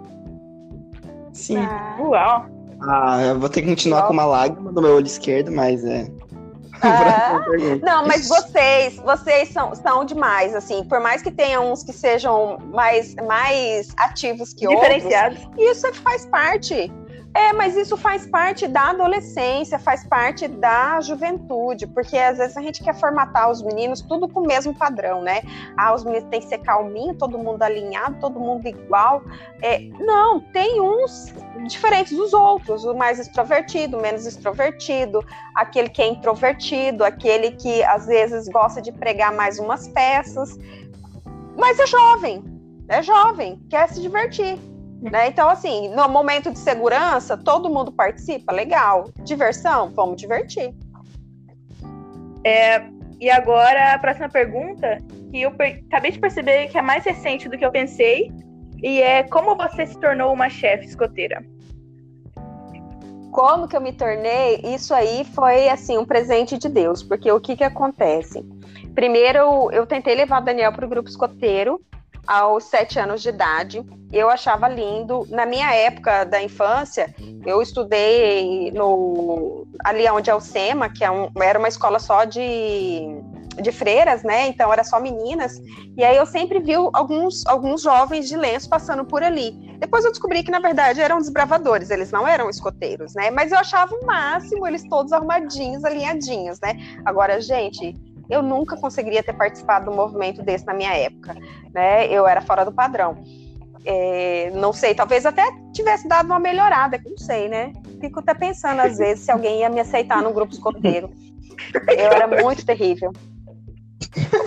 Sim. 1.33 1.57
Uau. 1.99 2.45
Ah, 2.81 3.21
eu 3.21 3.39
vou 3.39 3.49
ter 3.49 3.61
que 3.61 3.67
continuar 3.67 4.07
com 4.07 4.13
uma 4.13 4.25
lágrima 4.25 4.71
no 4.71 4.81
meu 4.81 4.95
olho 4.95 5.05
esquerdo, 5.05 5.51
mas 5.51 5.83
é. 5.85 6.07
Ah. 6.81 7.39
Não, 7.83 8.07
mas 8.07 8.27
vocês, 8.27 8.95
vocês 8.97 9.49
são, 9.49 9.75
são 9.75 10.03
demais, 10.03 10.55
assim. 10.55 10.83
Por 10.85 10.99
mais 10.99 11.21
que 11.21 11.31
tenha 11.31 11.61
uns 11.61 11.83
que 11.83 11.93
sejam 11.93 12.57
mais, 12.73 13.15
mais 13.27 13.93
ativos 13.97 14.53
que 14.53 14.67
outros, 14.67 14.87
Diferenciados. 14.87 15.39
Isso 15.57 15.93
faz 15.95 16.25
parte. 16.25 16.91
É, 17.33 17.53
mas 17.53 17.77
isso 17.77 17.95
faz 17.95 18.25
parte 18.25 18.67
da 18.67 18.89
adolescência, 18.89 19.79
faz 19.79 20.05
parte 20.05 20.49
da 20.49 20.99
juventude, 20.99 21.87
porque 21.87 22.17
às 22.17 22.37
vezes 22.37 22.57
a 22.57 22.61
gente 22.61 22.83
quer 22.83 22.93
formatar 22.93 23.49
os 23.49 23.61
meninos 23.61 24.01
tudo 24.01 24.27
com 24.27 24.41
o 24.41 24.47
mesmo 24.47 24.73
padrão, 24.73 25.21
né? 25.21 25.41
Ah, 25.77 25.93
os 25.93 26.03
meninos 26.03 26.29
têm 26.29 26.41
que 26.41 26.47
ser 26.47 26.57
calminho, 26.57 27.15
todo 27.15 27.37
mundo 27.37 27.63
alinhado, 27.63 28.17
todo 28.19 28.37
mundo 28.37 28.67
igual. 28.67 29.23
É, 29.61 29.79
não, 29.99 30.41
tem 30.41 30.81
uns 30.81 31.33
diferentes 31.67 32.17
dos 32.17 32.33
outros, 32.33 32.83
o 32.83 32.93
mais 32.93 33.17
extrovertido, 33.17 33.97
o 33.97 34.01
menos 34.01 34.25
extrovertido, 34.25 35.23
aquele 35.55 35.87
que 35.87 36.01
é 36.01 36.07
introvertido, 36.07 37.05
aquele 37.05 37.51
que 37.51 37.81
às 37.83 38.07
vezes 38.07 38.49
gosta 38.49 38.81
de 38.81 38.91
pregar 38.91 39.33
mais 39.33 39.57
umas 39.57 39.87
peças, 39.87 40.59
mas 41.57 41.79
é 41.79 41.87
jovem, 41.87 42.43
é 42.89 43.01
jovem, 43.01 43.61
quer 43.69 43.87
se 43.87 44.01
divertir. 44.01 44.59
Né? 45.01 45.27
Então, 45.29 45.49
assim, 45.49 45.89
no 45.89 46.07
momento 46.07 46.51
de 46.51 46.59
segurança, 46.59 47.35
todo 47.35 47.69
mundo 47.69 47.91
participa, 47.91 48.53
legal. 48.53 49.09
Diversão, 49.23 49.89
vamos 49.89 50.21
divertir. 50.21 50.73
E 53.21 53.29
agora, 53.29 53.93
a 53.93 53.99
próxima 53.99 54.27
pergunta, 54.29 54.97
que 55.29 55.41
eu 55.41 55.51
per- 55.51 55.83
acabei 55.87 56.11
de 56.11 56.19
perceber 56.19 56.67
que 56.69 56.77
é 56.77 56.81
mais 56.81 57.05
recente 57.05 57.47
do 57.47 57.55
que 57.55 57.63
eu 57.63 57.71
pensei, 57.71 58.31
e 58.81 58.99
é 58.99 59.21
como 59.21 59.55
você 59.55 59.85
se 59.85 59.99
tornou 59.99 60.33
uma 60.33 60.49
chefe 60.49 60.85
escoteira? 60.85 61.43
Como 63.31 63.67
que 63.67 63.77
eu 63.77 63.81
me 63.81 63.93
tornei? 63.93 64.59
Isso 64.63 64.93
aí 64.93 65.23
foi, 65.23 65.69
assim, 65.69 65.97
um 65.99 66.05
presente 66.05 66.57
de 66.57 66.67
Deus, 66.67 67.03
porque 67.03 67.31
o 67.31 67.39
que 67.39 67.55
que 67.55 67.63
acontece? 67.63 68.43
Primeiro, 68.95 69.71
eu 69.71 69.85
tentei 69.85 70.15
levar 70.15 70.41
o 70.41 70.45
Daniel 70.45 70.73
para 70.73 70.85
o 70.85 70.89
grupo 70.89 71.07
escoteiro 71.07 71.79
aos 72.27 72.65
sete 72.65 72.99
anos 72.99 73.21
de 73.21 73.29
idade. 73.29 73.83
Eu 74.11 74.29
achava 74.29 74.67
lindo. 74.67 75.25
Na 75.29 75.45
minha 75.45 75.73
época 75.73 76.23
da 76.25 76.41
infância, 76.41 77.13
eu 77.45 77.61
estudei 77.61 78.71
no 78.71 79.65
ali 79.83 80.07
onde 80.09 80.29
é 80.29 80.35
o 80.35 80.39
SEMA, 80.41 80.89
que 80.89 81.03
é 81.03 81.09
um- 81.09 81.29
era 81.41 81.57
uma 81.57 81.67
escola 81.67 81.97
só 81.97 82.23
de, 82.25 83.01
de 83.61 83.71
freiras, 83.71 84.21
né? 84.23 84.47
Então 84.47 84.71
era 84.71 84.83
só 84.83 84.99
meninas. 84.99 85.53
E 85.97 86.03
aí 86.03 86.15
eu 86.15 86.25
sempre 86.25 86.59
vi 86.59 86.73
alguns, 86.93 87.45
alguns 87.47 87.81
jovens 87.81 88.27
de 88.27 88.35
lenço 88.37 88.69
passando 88.69 89.03
por 89.05 89.23
ali. 89.23 89.51
Depois 89.79 90.05
eu 90.05 90.11
descobri 90.11 90.43
que, 90.43 90.51
na 90.51 90.59
verdade, 90.59 91.01
eram 91.01 91.17
desbravadores, 91.17 91.89
eles 91.89 92.11
não 92.11 92.27
eram 92.27 92.49
escoteiros, 92.49 93.15
né? 93.15 93.31
Mas 93.31 93.51
eu 93.51 93.57
achava 93.57 93.93
o 93.95 94.05
máximo 94.05 94.67
eles 94.67 94.83
todos 94.87 95.11
arrumadinhos, 95.11 95.83
alinhadinhos, 95.83 96.59
né? 96.61 96.75
Agora, 97.03 97.41
gente, 97.41 97.95
eu 98.31 98.41
nunca 98.41 98.77
conseguiria 98.77 99.21
ter 99.21 99.33
participado 99.33 99.85
de 99.85 99.91
um 99.91 99.95
movimento 99.95 100.41
desse 100.41 100.65
na 100.65 100.73
minha 100.73 100.93
época, 100.95 101.35
né? 101.73 102.07
Eu 102.07 102.25
era 102.25 102.41
fora 102.41 102.63
do 102.63 102.71
padrão. 102.71 103.17
É, 103.83 104.51
não 104.55 104.71
sei, 104.71 104.95
talvez 104.95 105.25
até 105.25 105.43
tivesse 105.73 106.07
dado 106.07 106.27
uma 106.27 106.39
melhorada, 106.39 106.99
não 107.05 107.17
sei, 107.17 107.49
né? 107.49 107.73
Fico 107.99 108.21
até 108.21 108.33
pensando, 108.33 108.79
às 108.79 108.97
vezes, 108.99 109.25
se 109.25 109.31
alguém 109.31 109.59
ia 109.59 109.69
me 109.69 109.81
aceitar 109.81 110.23
no 110.23 110.31
grupo 110.31 110.53
escoteiro. 110.53 111.09
Eu 111.87 112.11
era 112.11 112.25
muito 112.25 112.65
terrível. 112.65 113.11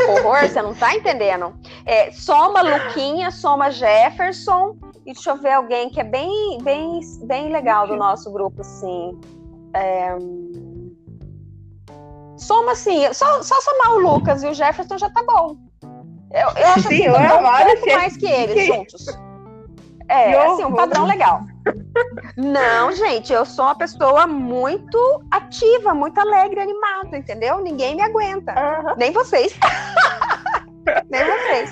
Horror, 0.09 0.49
você 0.49 0.63
não 0.63 0.75
tá 0.75 0.95
entendendo. 0.95 1.55
É, 1.85 2.11
soma 2.11 2.63
Luquinha, 2.63 3.31
soma 3.31 3.71
Jefferson, 3.71 4.77
e 5.05 5.13
deixa 5.13 5.31
eu 5.31 5.37
ver 5.37 5.53
alguém 5.53 5.91
que 5.91 6.01
é 6.01 6.05
bem, 6.05 6.59
bem, 6.63 7.01
bem 7.25 7.53
legal 7.53 7.87
do 7.87 7.97
nosso 7.97 8.33
grupo, 8.33 8.63
assim. 8.63 9.19
É, 9.75 10.17
Soma 12.45 12.73
assim, 12.73 13.11
só, 13.15 13.43
só 13.43 13.59
somar 13.63 13.95
o 13.95 13.99
Lucas 13.99 14.43
e 14.43 14.47
o 14.47 14.53
Jefferson 14.53 14.99
já 14.99 15.09
tá 15.09 15.23
bom. 15.27 15.57
Eu, 16.31 16.49
eu 16.63 16.69
acho 16.73 16.89
Sim, 16.89 16.97
que 16.97 17.03
eu 17.05 17.15
um 17.15 17.29
pouco 17.29 17.43
mais 17.93 18.17
que 18.19 18.27
eles 18.27 18.67
juntos. 18.67 19.07
É, 20.09 20.31
Que 20.33 20.37
assim, 20.37 20.65
um 20.65 20.75
padrão 20.75 21.07
legal. 21.07 21.41
Não, 22.37 22.93
gente, 22.93 23.33
eu 23.33 23.47
sou 23.47 23.65
uma 23.65 23.75
pessoa 23.75 24.27
muito 24.27 24.99
ativa, 25.31 25.95
muito 25.95 26.19
alegre, 26.19 26.61
animada, 26.61 27.17
entendeu? 27.17 27.61
Ninguém 27.63 27.95
me 27.97 28.03
aguenta. 28.03 28.53
Nem 28.99 29.11
vocês. 29.13 29.59
Nem 31.09 31.25
vocês. 31.25 31.71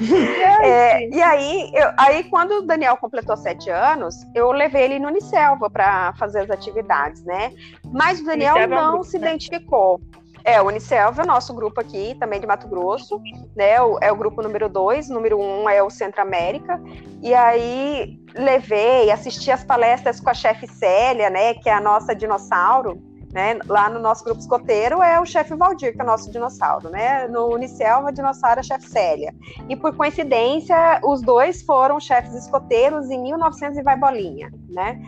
É, 0.63 1.07
e 1.11 1.21
aí, 1.21 1.71
eu- 1.75 1.93
aí, 1.99 2.25
quando 2.25 2.53
o 2.53 2.63
Daniel 2.63 2.97
completou 2.97 3.37
sete 3.37 3.69
anos, 3.69 4.15
eu 4.35 4.51
levei 4.53 4.85
ele 4.85 4.99
no 4.99 5.09
Unicelva 5.09 5.69
para 5.69 6.15
fazer 6.15 6.41
as 6.41 6.51
atividades, 6.51 7.23
né? 7.25 7.53
Mas 7.93 8.21
o 8.21 8.25
Daniel 8.25 8.55
Unicelva 8.55 8.75
é 8.75 8.83
não 8.83 8.91
grupo, 8.93 9.05
se 9.05 9.19
né? 9.19 9.27
identificou. 9.27 10.01
É, 10.45 10.61
o 10.61 10.67
Unicelva 10.67 11.23
é 11.23 11.27
nosso 11.27 11.55
grupo 11.55 11.81
aqui, 11.81 12.17
também 12.19 12.41
de 12.41 12.47
Mato 12.47 12.67
Grosso, 12.69 13.21
né? 13.55 13.81
O- 13.81 13.99
é 14.01 14.11
o 14.11 14.17
grupo 14.17 14.43
número 14.43 14.69
dois, 14.69 15.09
número 15.09 15.39
um 15.39 15.69
é 15.69 15.83
o 15.83 15.91
Centro 15.91 16.21
América. 16.21 16.81
E 17.23 17.33
aí 17.35 18.19
levei, 18.35 19.11
assisti 19.11 19.51
as 19.51 19.63
palestras 19.65 20.19
com 20.21 20.31
a 20.31 20.35
chefe 20.35 20.67
Célia, 20.67 21.31
né? 21.31 21.55
Que 21.55 21.69
é 21.69 21.73
a 21.75 21.81
nossa 21.81 22.15
dinossauro, 22.15 23.01
né? 23.33 23.59
Lá 23.67 23.89
no 23.89 23.99
nosso 24.01 24.25
grupo 24.25 24.41
escoteiro 24.41 25.01
é 25.03 25.21
o 25.21 25.25
chefe 25.25 25.55
Valdir, 25.55 25.95
que 25.95 26.01
é 26.01 26.05
o 26.05 26.07
nosso 26.07 26.31
dinossauro, 26.31 26.91
né? 26.91 27.29
No 27.29 27.47
Unicelva, 27.55 28.13
dinossauro 28.13 28.61
é 28.61 28.63
chefe 28.63 28.87
Célia. 28.89 29.33
E 29.69 29.77
por 29.77 29.95
coincidência, 29.97 31.01
os 31.05 31.23
dois 31.23 31.63
foram 31.63 32.01
chefes 32.01 32.35
escoteiros 32.35 33.11
em 33.11 33.23
1900 33.23 33.79
e 33.79 33.83
vai 33.83 33.97
bolinha, 33.97 34.51
né? 34.69 35.01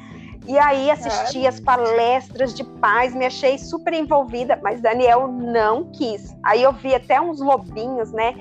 E 0.47 0.59
aí 0.59 0.91
assisti 0.91 1.47
as 1.47 1.59
palestras 1.59 2.53
de 2.55 2.63
paz, 2.65 3.15
me 3.15 3.25
achei 3.25 3.57
super 3.57 3.95
envolvida, 3.95 4.59
mas 4.63 4.81
Daniel 4.81 5.27
não 5.27 5.85
quis. 5.91 6.37
Aí 6.43 6.63
eu 6.63 6.73
vi 6.73 6.95
até 6.95 7.19
uns 7.19 7.41
lobinhos, 7.41 8.13
né? 8.13 8.35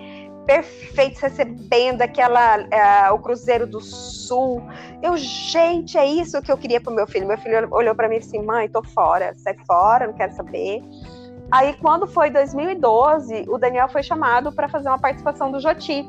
Perfeitos 0.46 1.22
recebendo 1.22 2.02
aquela 2.02 2.58
eh, 2.60 3.12
o 3.12 3.20
Cruzeiro 3.20 3.66
do 3.66 3.80
Sul. 3.80 4.62
Eu, 5.02 5.16
gente, 5.16 5.98
é 5.98 6.06
isso 6.06 6.42
que 6.42 6.52
eu 6.52 6.58
queria 6.58 6.82
pro 6.82 6.94
meu 6.94 7.08
filho. 7.08 7.26
Meu 7.26 7.38
filho 7.38 7.70
olhou 7.72 7.96
para 7.96 8.10
mim 8.10 8.18
e 8.18 8.20
disse: 8.20 8.36
assim, 8.36 8.46
"Mãe, 8.46 8.68
tô 8.68 8.84
fora, 8.84 9.34
sai 9.38 9.56
fora, 9.66 10.08
não 10.08 10.14
quero 10.14 10.34
saber". 10.34 10.84
Aí 11.50 11.74
quando 11.76 12.06
foi 12.06 12.30
2012, 12.30 13.46
o 13.48 13.58
Daniel 13.58 13.88
foi 13.88 14.04
chamado 14.04 14.52
para 14.52 14.68
fazer 14.68 14.90
uma 14.90 15.00
participação 15.00 15.50
do 15.50 15.62
Joti 15.62 16.06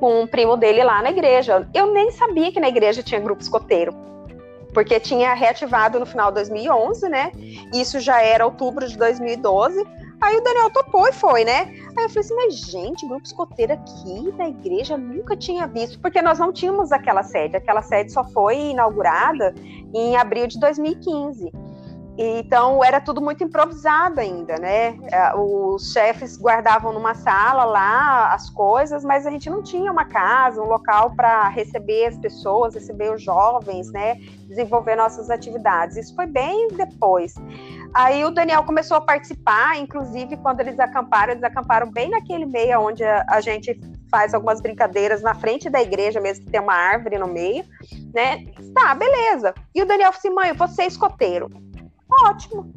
com 0.00 0.22
um 0.22 0.26
primo 0.26 0.56
dele 0.56 0.82
lá 0.82 1.02
na 1.02 1.10
igreja. 1.10 1.68
Eu 1.74 1.92
nem 1.92 2.10
sabia 2.10 2.50
que 2.50 2.58
na 2.58 2.68
igreja 2.68 3.02
tinha 3.02 3.20
grupo 3.20 3.42
escoteiro 3.42 4.11
porque 4.72 4.98
tinha 4.98 5.34
reativado 5.34 5.98
no 5.98 6.06
final 6.06 6.28
de 6.28 6.36
2011, 6.36 7.08
né? 7.08 7.32
Isso 7.72 8.00
já 8.00 8.20
era 8.22 8.44
outubro 8.44 8.86
de 8.88 8.96
2012. 8.96 9.84
Aí 10.20 10.36
o 10.36 10.40
Daniel 10.40 10.70
topou 10.70 11.08
e 11.08 11.12
foi, 11.12 11.44
né? 11.44 11.62
Aí 11.96 12.04
eu 12.04 12.08
falei 12.08 12.20
assim, 12.20 12.34
mas 12.34 12.54
gente, 12.54 13.06
grupo 13.06 13.26
escoteiro 13.26 13.72
aqui 13.72 14.32
na 14.38 14.48
igreja 14.48 14.96
nunca 14.96 15.36
tinha 15.36 15.66
visto, 15.66 15.98
porque 16.00 16.22
nós 16.22 16.38
não 16.38 16.52
tínhamos 16.52 16.92
aquela 16.92 17.24
sede. 17.24 17.56
Aquela 17.56 17.82
sede 17.82 18.12
só 18.12 18.22
foi 18.24 18.56
inaugurada 18.70 19.52
em 19.92 20.16
abril 20.16 20.46
de 20.46 20.60
2015. 20.60 21.52
Então 22.18 22.84
era 22.84 23.00
tudo 23.00 23.22
muito 23.22 23.42
improvisado 23.42 24.20
ainda, 24.20 24.56
né? 24.58 24.98
É, 25.10 25.34
Os 25.34 25.92
chefes 25.92 26.36
guardavam 26.36 26.92
numa 26.92 27.14
sala 27.14 27.64
lá 27.64 28.32
as 28.32 28.50
coisas, 28.50 29.02
mas 29.02 29.26
a 29.26 29.30
gente 29.30 29.48
não 29.48 29.62
tinha 29.62 29.90
uma 29.90 30.04
casa, 30.04 30.62
um 30.62 30.66
local 30.66 31.14
para 31.16 31.48
receber 31.48 32.06
as 32.06 32.18
pessoas, 32.18 32.74
receber 32.74 33.12
os 33.14 33.22
jovens, 33.22 33.90
né? 33.90 34.16
Desenvolver 34.46 34.96
nossas 34.96 35.30
atividades. 35.30 35.96
Isso 35.96 36.14
foi 36.14 36.26
bem 36.26 36.68
depois. 36.68 37.34
Aí 37.94 38.24
o 38.24 38.30
Daniel 38.30 38.62
começou 38.64 38.98
a 38.98 39.00
participar, 39.00 39.78
inclusive 39.78 40.36
quando 40.36 40.60
eles 40.60 40.78
acamparam, 40.78 41.32
eles 41.32 41.44
acamparam 41.44 41.90
bem 41.90 42.10
naquele 42.10 42.44
meio 42.44 42.78
onde 42.80 43.02
a, 43.04 43.24
a 43.28 43.40
gente 43.40 43.80
faz 44.10 44.34
algumas 44.34 44.60
brincadeiras 44.60 45.22
na 45.22 45.34
frente 45.34 45.70
da 45.70 45.80
igreja 45.80 46.20
mesmo, 46.20 46.44
que 46.44 46.50
tem 46.50 46.60
uma 46.60 46.74
árvore 46.74 47.16
no 47.16 47.26
meio, 47.26 47.64
né? 48.14 48.44
Tá, 48.74 48.94
beleza. 48.94 49.54
E 49.74 49.82
o 49.82 49.86
Daniel 49.86 50.12
falou 50.12 50.18
assim: 50.18 50.30
mãe, 50.30 50.52
você 50.52 50.82
é 50.82 50.86
escoteiro. 50.86 51.50
Ótimo. 52.24 52.72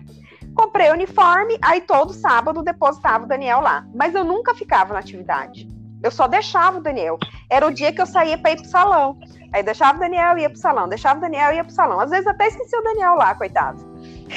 Comprei 0.55 0.89
o 0.89 0.93
uniforme, 0.93 1.57
aí 1.61 1.81
todo 1.81 2.13
sábado 2.13 2.63
depositava 2.63 3.25
o 3.25 3.27
Daniel 3.27 3.59
lá. 3.59 3.85
Mas 3.93 4.15
eu 4.15 4.23
nunca 4.23 4.55
ficava 4.55 4.93
na 4.93 4.99
atividade. 4.99 5.67
Eu 6.01 6.11
só 6.11 6.27
deixava 6.27 6.77
o 6.77 6.81
Daniel. 6.81 7.17
Era 7.49 7.67
o 7.67 7.73
dia 7.73 7.91
que 7.91 8.01
eu 8.01 8.05
saía 8.05 8.37
para 8.37 8.51
ir 8.51 8.57
pro 8.57 8.65
salão. 8.65 9.17
Aí 9.51 9.63
deixava 9.63 9.97
o 9.97 9.99
Daniel 9.99 10.37
e 10.37 10.41
ia 10.41 10.49
pro 10.49 10.59
salão, 10.59 10.87
deixava 10.87 11.17
o 11.17 11.21
Daniel 11.21 11.51
e 11.51 11.55
ia 11.55 11.63
pro 11.63 11.73
salão. 11.73 11.99
Às 11.99 12.09
vezes 12.09 12.27
até 12.27 12.47
esqueci 12.47 12.75
o 12.75 12.83
Daniel 12.83 13.15
lá, 13.15 13.33
coitado. 13.35 13.83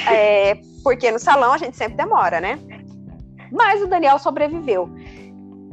É, 0.09 0.59
porque 0.83 1.11
no 1.11 1.19
salão 1.19 1.53
a 1.53 1.57
gente 1.57 1.77
sempre 1.77 1.97
demora, 1.97 2.39
né? 2.39 2.59
Mas 3.51 3.81
o 3.81 3.87
Daniel 3.87 4.19
sobreviveu. 4.19 4.89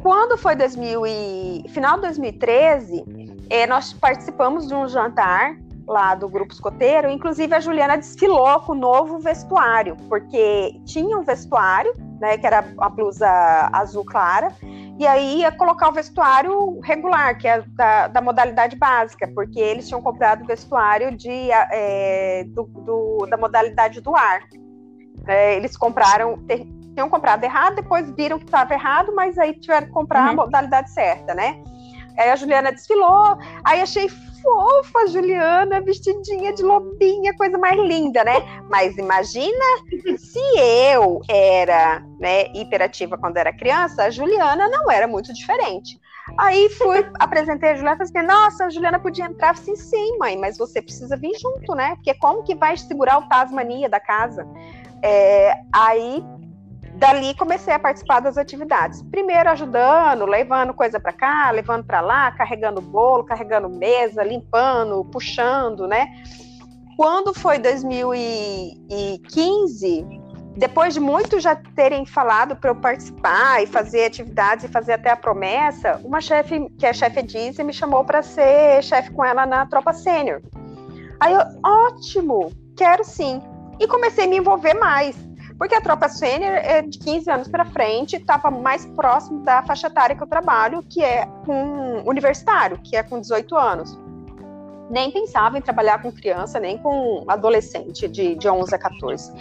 Quando 0.03 0.37
foi 0.39 0.55
2000 0.55 1.07
e... 1.07 1.65
final 1.71 1.97
de 1.97 2.03
2013, 2.03 3.05
eh, 3.51 3.67
nós 3.67 3.93
participamos 3.93 4.69
de 4.69 4.75
um 4.75 4.87
jantar 4.89 5.57
lá 5.87 6.15
do 6.15 6.29
grupo 6.29 6.53
escoteiro, 6.53 7.09
inclusive 7.09 7.55
a 7.55 7.61
Juliana 7.61 7.97
desfilou 7.97 8.61
com 8.61 8.73
o 8.73 8.75
novo 8.75 9.19
vestuário, 9.19 9.97
porque 10.09 10.81
tinha 10.85 11.17
um 11.17 11.23
vestuário, 11.23 11.93
né, 12.21 12.37
que 12.37 12.47
era 12.47 12.65
a 12.79 12.89
blusa 12.89 13.29
azul 13.73 14.05
clara, 14.05 14.53
e 14.99 15.07
aí 15.07 15.41
ia 15.41 15.53
colocar 15.53 15.89
o 15.89 15.93
vestuário 15.93 16.81
regular, 16.81 17.37
que 17.39 17.47
é 17.47 17.63
da, 17.69 18.09
da 18.09 18.21
modalidade 18.21 18.77
básica, 18.77 19.29
porque 19.29 19.61
eles 19.61 19.87
tinham 19.87 20.03
comprado 20.03 20.43
o 20.43 20.47
vestuário 20.47 21.15
de, 21.15 21.51
é, 21.53 22.45
do, 22.49 22.65
do, 22.65 23.27
da 23.27 23.37
modalidade 23.37 24.01
do 24.01 24.17
ar. 24.17 24.41
É, 25.27 25.57
eles 25.57 25.77
compraram, 25.77 26.39
ter, 26.47 26.67
tinham 26.95 27.11
comprado 27.11 27.45
errado, 27.45 27.77
depois 27.77 28.11
viram 28.13 28.39
que 28.39 28.47
estava 28.47 28.73
errado, 28.73 29.15
mas 29.15 29.37
aí 29.37 29.53
tiveram 29.53 29.87
que 29.87 29.93
comprar 29.93 30.25
uhum. 30.25 30.31
a 30.31 30.45
modalidade 30.45 30.91
certa, 30.91 31.35
né? 31.35 31.63
Aí 32.17 32.31
a 32.31 32.37
Juliana 32.37 32.73
desfilou, 32.73 33.37
aí 33.63 33.83
achei 33.83 34.09
fofa 34.47 35.09
Juliana, 35.09 35.81
vestidinha 35.81 36.53
de 36.53 36.63
lobinha, 36.63 37.35
coisa 37.37 37.59
mais 37.59 37.77
linda, 37.81 38.23
né? 38.23 38.35
Mas 38.71 38.97
imagina 38.97 39.65
se 40.17 40.41
eu 40.59 41.21
era 41.29 42.01
né, 42.21 42.47
hiperativa 42.55 43.19
quando 43.19 43.39
era 43.39 43.53
criança, 43.53 44.05
a 44.05 44.11
Juliana 44.11 44.69
não 44.69 44.89
era 44.89 45.09
muito 45.09 45.35
diferente. 45.35 46.01
Aí 46.39 46.69
fui, 46.71 47.05
apresentei 47.19 47.71
a 47.71 47.75
Juliana 47.75 47.95
e 47.95 48.07
falei 48.07 48.27
assim, 48.27 48.27
nossa, 48.27 48.65
a 48.65 48.71
Juliana 48.71 48.99
podia 49.01 49.25
entrar. 49.25 49.51
Assim, 49.51 49.75
sim, 49.75 50.17
mãe, 50.19 50.37
mas 50.37 50.59
você 50.59 50.81
precisa 50.81 51.17
vir 51.17 51.37
junto, 51.39 51.75
né? 51.75 51.97
Porque 51.97 52.15
como 52.15 52.45
que 52.45 52.55
vai 52.55 52.77
segurar 52.77 53.19
o 53.19 53.29
Tasmania 53.29 53.89
da 53.89 54.01
casa? 54.01 54.47
É, 55.03 55.55
aí 55.73 56.25
dali 56.97 57.35
comecei 57.35 57.75
a 57.75 57.79
participar 57.79 58.21
das 58.21 58.39
atividades. 58.39 59.03
Primeiro 59.03 59.51
ajudando, 59.51 60.25
levando 60.25 60.73
coisa 60.75 60.99
para 60.99 61.13
cá, 61.13 61.51
levando 61.51 61.85
para 61.85 62.01
lá, 62.01 62.33
carregando 62.33 62.81
bolo, 62.81 63.25
carregando 63.25 63.69
mesa, 63.69 64.23
limpando, 64.23 65.05
puxando, 65.05 65.87
né? 65.87 66.09
Quando 66.97 67.35
foi 67.35 67.59
2015, 67.59 70.07
depois 70.57 70.95
de 70.95 71.01
muitos 71.01 71.43
já 71.43 71.55
terem 71.55 72.07
falado 72.07 72.57
para 72.57 72.71
eu 72.71 72.75
participar 72.75 73.63
e 73.63 73.67
fazer 73.67 74.07
atividades 74.07 74.65
e 74.65 74.69
fazer 74.69 74.95
até 74.95 75.11
a 75.11 75.17
promessa, 75.17 76.01
uma 76.03 76.23
chefe, 76.23 76.71
que 76.79 76.87
é 76.87 76.95
chefe 76.95 77.21
Edise, 77.21 77.63
me 77.63 77.75
chamou 77.75 78.03
para 78.03 78.23
ser 78.23 78.83
chefe 78.83 79.11
com 79.11 79.23
ela 79.23 79.45
na 79.45 79.67
tropa 79.67 79.93
sênior. 79.93 80.41
Aí 81.21 81.35
eu, 81.35 81.43
ótimo, 81.63 82.51
quero 82.75 83.05
sim. 83.05 83.43
E 83.79 83.87
comecei 83.87 84.25
a 84.25 84.29
me 84.29 84.39
envolver 84.39 84.73
mais 84.73 85.15
porque 85.59 85.75
a 85.75 85.81
tropa 85.81 86.09
sênior 86.09 86.53
é 86.53 86.83
de 86.83 86.99
15 86.99 87.31
anos 87.31 87.49
para 87.49 87.65
frente, 87.65 88.17
estava 88.17 88.51
mais 88.51 88.85
próximo 88.87 89.43
da 89.43 89.63
faixa 89.63 89.87
etária 89.87 90.15
que 90.15 90.23
eu 90.23 90.27
trabalho, 90.27 90.83
que 90.83 91.03
é 91.03 91.27
com 91.45 92.03
universitário, 92.07 92.79
que 92.83 92.97
é 92.97 93.03
com 93.03 93.21
18 93.21 93.57
anos. 93.57 93.99
Nem 94.91 95.11
pensava 95.11 95.59
em 95.59 95.63
trabalhar 95.63 96.01
com 96.03 96.13
criança, 96.13 96.61
nem 96.61 96.79
com 96.79 97.25
adolescente 97.27 98.07
de, 98.07 98.35
de 98.37 98.49
11 98.49 98.75
a 98.75 98.79
14. 98.79 99.33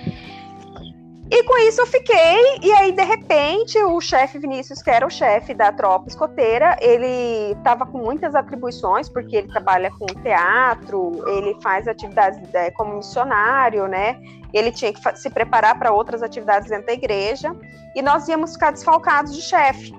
E 1.29 1.43
com 1.43 1.57
isso 1.57 1.81
eu 1.81 1.87
fiquei, 1.87 2.59
e 2.61 2.71
aí 2.73 2.91
de 2.91 3.03
repente 3.03 3.79
o 3.79 3.99
chefe 3.99 4.37
Vinícius, 4.37 4.83
que 4.83 4.91
era 4.91 5.05
o 5.05 5.09
chefe 5.09 5.55
da 5.55 5.71
tropa 5.71 6.07
escoteira, 6.07 6.77
ele 6.79 7.53
estava 7.53 7.83
com 7.83 7.97
muitas 7.97 8.35
atribuições, 8.35 9.09
porque 9.09 9.37
ele 9.37 9.47
trabalha 9.47 9.89
com 9.89 10.05
teatro, 10.05 11.23
ele 11.27 11.57
faz 11.63 11.87
atividades 11.87 12.53
é, 12.53 12.69
como 12.69 12.97
missionário, 12.97 13.87
né? 13.87 14.21
Ele 14.53 14.71
tinha 14.71 14.93
que 14.93 15.17
se 15.17 15.29
preparar 15.31 15.79
para 15.79 15.91
outras 15.91 16.21
atividades 16.21 16.69
dentro 16.69 16.85
da 16.85 16.93
igreja, 16.93 17.55
e 17.95 18.03
nós 18.03 18.27
íamos 18.27 18.53
ficar 18.53 18.71
desfalcados 18.71 19.35
de 19.35 19.41
chefe. 19.41 19.95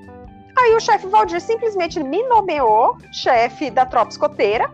Aí 0.57 0.77
o 0.77 0.81
chefe 0.81 1.09
Valdir 1.09 1.41
simplesmente 1.41 2.01
me 2.03 2.23
nomeou 2.29 2.97
chefe 3.12 3.69
da 3.69 3.85
tropa 3.85 4.12
escoteira, 4.12 4.71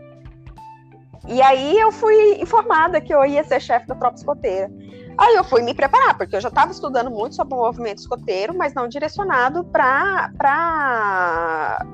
e 1.26 1.40
aí 1.40 1.78
eu 1.78 1.90
fui 1.90 2.34
informada 2.42 3.00
que 3.00 3.14
eu 3.14 3.24
ia 3.24 3.42
ser 3.42 3.60
chefe 3.60 3.86
da 3.86 3.94
tropa 3.94 4.16
escoteira. 4.16 4.70
Aí 5.18 5.34
eu 5.36 5.44
fui 5.44 5.62
me 5.62 5.74
preparar, 5.74 6.16
porque 6.16 6.36
eu 6.36 6.40
já 6.40 6.48
estava 6.48 6.72
estudando 6.72 7.10
muito 7.10 7.34
sobre 7.36 7.54
o 7.54 7.58
movimento 7.58 7.98
escoteiro, 7.98 8.56
mas 8.56 8.74
não 8.74 8.88
direcionado 8.88 9.64
para 9.64 10.30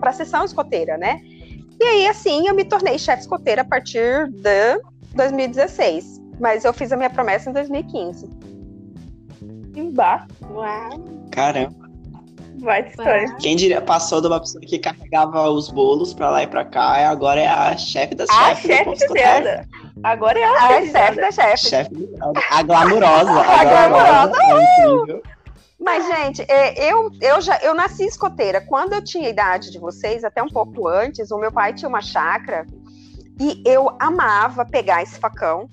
a 0.00 0.12
sessão 0.12 0.44
escoteira, 0.44 0.96
né? 0.96 1.20
E 1.80 1.84
aí, 1.84 2.06
assim, 2.08 2.48
eu 2.48 2.54
me 2.54 2.64
tornei 2.64 2.98
chefe 2.98 3.22
escoteira 3.22 3.62
a 3.62 3.64
partir 3.64 4.28
de 4.30 4.80
2016. 5.14 6.18
Mas 6.40 6.64
eu 6.64 6.72
fiz 6.72 6.92
a 6.92 6.96
minha 6.96 7.10
promessa 7.10 7.50
em 7.50 7.52
2015. 7.52 8.28
Embaixo. 9.74 10.26
Caramba. 11.32 11.87
Vai 12.60 12.82
de 12.82 12.90
história. 12.90 13.36
Quem 13.40 13.56
diria, 13.56 13.80
passou 13.80 14.20
de 14.20 14.26
uma 14.26 14.40
pessoa 14.40 14.60
que 14.62 14.78
carregava 14.78 15.48
os 15.50 15.68
bolos 15.70 16.12
pra 16.12 16.30
lá 16.30 16.42
e 16.42 16.46
pra 16.46 16.64
cá, 16.64 17.00
e 17.00 17.04
agora 17.04 17.40
é 17.40 17.46
a 17.46 17.76
chefe 17.76 18.14
das 18.14 18.28
A 18.30 18.54
chefes 18.54 18.84
do 18.86 18.96
chefe 18.98 19.12
de. 19.14 19.18
Zelda. 19.20 19.68
Agora 20.02 20.38
é 20.38 20.44
a 20.44 20.52
A 20.52 20.82
chefe 20.86 21.16
da 21.20 21.30
chefe. 21.56 22.08
A 22.50 22.62
glamurosa. 22.62 23.30
A 23.30 23.60
A 23.60 23.64
glamurosa. 23.64 24.28
glamurosa. 24.28 24.42
É 24.42 24.84
incrível. 24.86 25.22
Mas, 25.80 26.06
gente, 26.06 26.42
é, 26.48 26.92
eu, 26.92 27.08
eu 27.20 27.40
já 27.40 27.56
eu 27.58 27.72
nasci 27.72 28.04
escoteira. 28.04 28.60
Quando 28.60 28.94
eu 28.94 29.02
tinha 29.02 29.28
a 29.28 29.30
idade 29.30 29.70
de 29.70 29.78
vocês, 29.78 30.24
até 30.24 30.42
um 30.42 30.48
pouco 30.48 30.88
antes, 30.88 31.30
o 31.30 31.38
meu 31.38 31.52
pai 31.52 31.72
tinha 31.72 31.88
uma 31.88 32.02
chácara 32.02 32.66
e 33.40 33.62
eu 33.64 33.88
amava 34.00 34.64
pegar 34.66 35.02
esse 35.04 35.18
facão, 35.20 35.70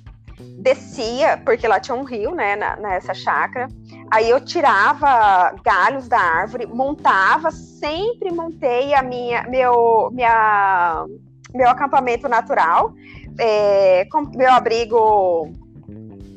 descia, 0.59 1.41
porque 1.43 1.67
lá 1.67 1.79
tinha 1.79 1.95
um 1.95 2.03
rio, 2.03 2.35
né, 2.35 2.55
na- 2.55 2.75
nessa 2.75 3.13
chácara. 3.15 3.67
Aí 4.15 4.29
eu 4.29 4.39
tirava 4.39 5.53
galhos 5.61 6.07
da 6.07 6.17
árvore, 6.17 6.65
montava, 6.65 7.51
sempre 7.51 8.31
montei 8.31 8.93
a 8.93 9.03
minha, 9.03 9.43
meu, 9.43 10.09
minha, 10.13 11.05
meu 11.53 11.69
acampamento 11.69 12.29
natural, 12.29 12.93
é, 13.37 14.05
com 14.09 14.21
meu 14.21 14.53
abrigo 14.53 15.51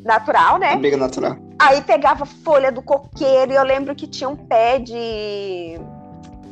natural, 0.05 0.59
né? 0.59 0.75
Briga 0.75 0.97
natural. 0.97 1.37
Aí 1.57 1.81
pegava 1.83 2.27
folha 2.27 2.73
do 2.73 2.83
coqueiro 2.83 3.53
e 3.53 3.55
eu 3.55 3.63
lembro 3.63 3.95
que 3.95 4.09
tinha 4.09 4.29
um 4.29 4.35
pé 4.35 4.81
de. 4.81 5.79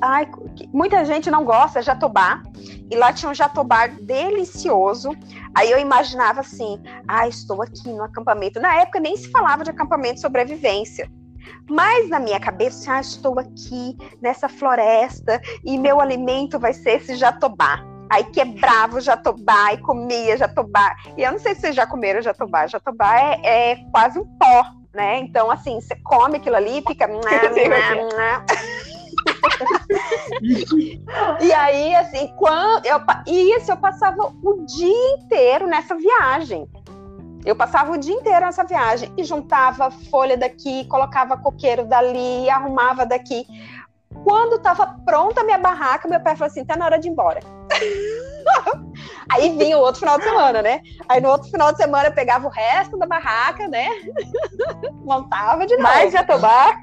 Ai, 0.00 0.28
muita 0.72 1.04
gente 1.04 1.30
não 1.30 1.44
gosta, 1.44 1.82
jatobá. 1.82 2.42
E 2.90 2.96
lá 2.96 3.12
tinha 3.12 3.30
um 3.30 3.34
jatobá 3.34 3.86
delicioso. 3.86 5.10
Aí 5.54 5.70
eu 5.70 5.78
imaginava 5.78 6.40
assim: 6.40 6.80
ah, 7.08 7.26
estou 7.26 7.62
aqui 7.62 7.88
no 7.88 8.02
acampamento. 8.02 8.60
Na 8.60 8.74
época 8.76 9.00
nem 9.00 9.16
se 9.16 9.30
falava 9.30 9.64
de 9.64 9.70
acampamento 9.70 10.16
de 10.16 10.20
sobrevivência. 10.20 11.10
Mas 11.68 12.08
na 12.08 12.20
minha 12.20 12.38
cabeça, 12.38 12.94
ah, 12.94 13.00
estou 13.00 13.38
aqui 13.38 13.96
nessa 14.20 14.48
floresta 14.48 15.40
e 15.64 15.78
meu 15.78 16.00
alimento 16.00 16.58
vai 16.58 16.72
ser 16.72 17.00
esse 17.00 17.16
jatobá. 17.16 17.84
Aí 18.08 18.22
quebrava 18.24 18.98
o 18.98 19.00
jatobá 19.00 19.72
e 19.72 19.78
comia 19.78 20.36
jatobá. 20.36 20.94
E 21.16 21.22
eu 21.22 21.32
não 21.32 21.38
sei 21.38 21.54
se 21.54 21.62
vocês 21.62 21.74
já 21.74 21.86
comeram 21.86 22.22
jatobá. 22.22 22.66
Jatobá 22.66 23.18
é, 23.18 23.72
é 23.72 23.76
quase 23.90 24.18
um 24.18 24.24
pó, 24.38 24.64
né? 24.94 25.18
Então, 25.18 25.50
assim, 25.50 25.80
você 25.80 25.96
come 26.04 26.36
aquilo 26.36 26.56
ali 26.56 26.78
e 26.78 26.82
fica. 26.82 27.08
e 31.40 31.52
aí, 31.52 31.94
assim, 31.96 32.32
quando 32.36 32.84
eu, 32.86 33.00
e 33.26 33.56
isso 33.56 33.70
eu 33.70 33.76
passava 33.76 34.32
o 34.42 34.64
dia 34.66 35.14
inteiro 35.14 35.66
nessa 35.66 35.94
viagem. 35.94 36.68
Eu 37.44 37.54
passava 37.54 37.92
o 37.92 37.98
dia 37.98 38.14
inteiro 38.14 38.44
nessa 38.44 38.64
viagem 38.64 39.12
e 39.16 39.22
juntava 39.22 39.90
folha 40.10 40.36
daqui, 40.36 40.84
colocava 40.88 41.36
coqueiro 41.36 41.86
dali, 41.86 42.50
arrumava 42.50 43.06
daqui. 43.06 43.46
Quando 44.24 44.56
estava 44.56 44.96
pronta 45.04 45.42
a 45.42 45.44
minha 45.44 45.58
barraca, 45.58 46.08
meu 46.08 46.20
pai 46.20 46.34
falou 46.34 46.50
assim: 46.50 46.64
tá 46.64 46.76
na 46.76 46.86
hora 46.86 46.98
de 46.98 47.06
ir 47.06 47.12
embora. 47.12 47.40
Aí 49.30 49.56
vinha 49.56 49.78
o 49.78 49.80
outro 49.80 50.00
final 50.00 50.18
de 50.18 50.24
semana, 50.24 50.62
né? 50.62 50.80
Aí 51.08 51.20
no 51.20 51.28
outro 51.28 51.50
final 51.50 51.70
de 51.72 51.78
semana 51.78 52.08
eu 52.08 52.12
pegava 52.12 52.46
o 52.46 52.50
resto 52.50 52.96
da 52.96 53.06
barraca, 53.06 53.68
né? 53.68 53.88
Montava 55.04 55.66
de 55.66 55.76
novo. 55.76 55.88
Mais 55.88 56.12
jatobá. 56.12 56.76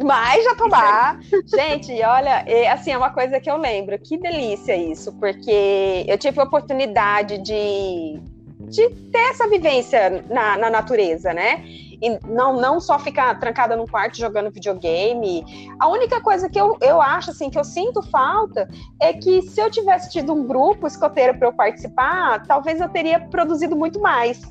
Mais 0.00 0.44
jatobá. 0.44 1.18
Gente, 1.46 1.92
olha, 2.02 2.44
é, 2.46 2.70
assim, 2.70 2.92
é 2.92 2.96
uma 2.96 3.10
coisa 3.10 3.40
que 3.40 3.50
eu 3.50 3.56
lembro. 3.56 3.98
Que 3.98 4.16
delícia 4.16 4.76
isso, 4.76 5.12
porque 5.18 6.04
eu 6.06 6.16
tive 6.18 6.40
a 6.40 6.44
oportunidade 6.44 7.38
de, 7.38 8.20
de 8.60 8.88
ter 9.10 9.30
essa 9.30 9.48
vivência 9.48 10.24
na, 10.30 10.56
na 10.56 10.70
natureza, 10.70 11.32
né? 11.32 11.64
E 12.02 12.18
não, 12.26 12.60
não 12.60 12.80
só 12.80 12.98
ficar 12.98 13.38
trancada 13.38 13.76
num 13.76 13.86
quarto 13.86 14.18
jogando 14.18 14.50
videogame. 14.50 15.44
A 15.78 15.88
única 15.88 16.20
coisa 16.20 16.48
que 16.50 16.60
eu, 16.60 16.76
eu 16.80 17.00
acho, 17.00 17.30
assim, 17.30 17.48
que 17.48 17.58
eu 17.58 17.64
sinto 17.64 18.02
falta 18.02 18.68
é 19.00 19.12
que 19.12 19.42
se 19.42 19.60
eu 19.60 19.70
tivesse 19.70 20.10
tido 20.10 20.32
um 20.32 20.44
grupo 20.44 20.86
escoteiro 20.86 21.38
para 21.38 21.46
eu 21.46 21.52
participar, 21.52 22.44
talvez 22.44 22.80
eu 22.80 22.88
teria 22.88 23.20
produzido 23.20 23.76
muito 23.76 24.00
mais. 24.00 24.42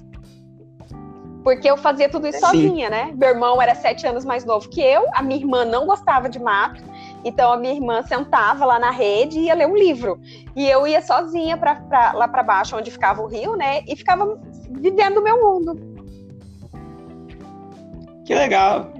Porque 1.43 1.67
eu 1.69 1.75
fazia 1.75 2.07
tudo 2.07 2.27
isso 2.27 2.39
Sim. 2.39 2.45
sozinha, 2.45 2.89
né? 2.89 3.11
Meu 3.15 3.29
irmão 3.29 3.59
era 3.61 3.73
sete 3.73 4.05
anos 4.05 4.23
mais 4.23 4.45
novo 4.45 4.69
que 4.69 4.79
eu, 4.81 5.05
a 5.15 5.23
minha 5.23 5.39
irmã 5.39 5.65
não 5.65 5.87
gostava 5.87 6.29
de 6.29 6.37
mato, 6.39 6.83
então 7.25 7.51
a 7.51 7.57
minha 7.57 7.73
irmã 7.73 8.03
sentava 8.03 8.63
lá 8.63 8.77
na 8.77 8.91
rede 8.91 9.39
e 9.39 9.45
ia 9.45 9.55
ler 9.55 9.67
um 9.67 9.75
livro. 9.75 10.19
E 10.55 10.69
eu 10.69 10.85
ia 10.85 11.01
sozinha 11.01 11.57
pra, 11.57 11.75
pra- 11.75 12.11
lá 12.13 12.27
para 12.27 12.43
baixo, 12.43 12.75
onde 12.77 12.91
ficava 12.91 13.21
o 13.23 13.27
rio, 13.27 13.55
né? 13.55 13.81
E 13.87 13.95
ficava 13.95 14.39
vivendo 14.69 15.17
o 15.17 15.23
meu 15.23 15.41
mundo. 15.41 15.91
Que 18.25 18.35
legal. 18.35 18.91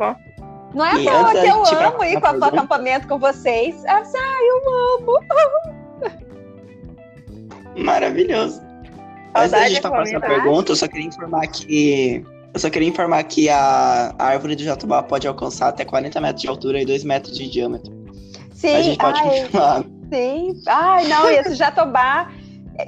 Não 0.74 0.86
é 0.86 0.92
à 0.92 0.94
toa 0.94 1.32
que 1.32 1.38
eu 1.48 1.64
ir 1.64 1.76
pra 1.78 1.88
amo 1.90 2.04
ir 2.06 2.20
para 2.20 2.40
o 2.40 2.44
acampamento 2.46 3.08
com 3.08 3.20
vocês. 3.20 3.84
Ah, 3.86 4.02
eu 4.42 5.00
amo. 5.00 5.20
Maravilhoso. 7.78 8.62
Antes 9.36 9.52
da 9.52 9.70
gente 9.70 9.82
pra 9.82 9.92
próxima 9.92 10.18
acampamento. 10.18 10.44
pergunta, 10.44 10.72
eu 10.72 10.76
só 10.76 10.88
queria 10.88 11.08
informar 11.08 11.48
que. 11.48 12.26
Eu 12.54 12.60
só 12.60 12.70
queria 12.70 12.88
informar 12.88 13.24
que 13.24 13.50
a 13.50 14.14
a 14.18 14.26
árvore 14.26 14.56
do 14.56 14.64
jatobá 14.64 15.02
pode 15.02 15.28
alcançar 15.28 15.70
até 15.70 15.86
40 15.86 16.20
metros 16.20 16.42
de 16.42 16.48
altura 16.48 16.82
e 16.82 16.86
2 16.86 17.04
metros 17.04 17.38
de 17.38 17.50
diâmetro. 17.50 17.92
Sim, 18.54 18.76
a 18.76 18.82
gente 18.82 18.98
pode 18.98 19.20
ai, 19.20 19.30
confirmar. 19.30 19.84
Sim. 20.12 20.62
Ai, 20.68 21.08
não, 21.08 21.30
e 21.30 21.36
esse 21.38 21.56
jatobá. 21.56 22.30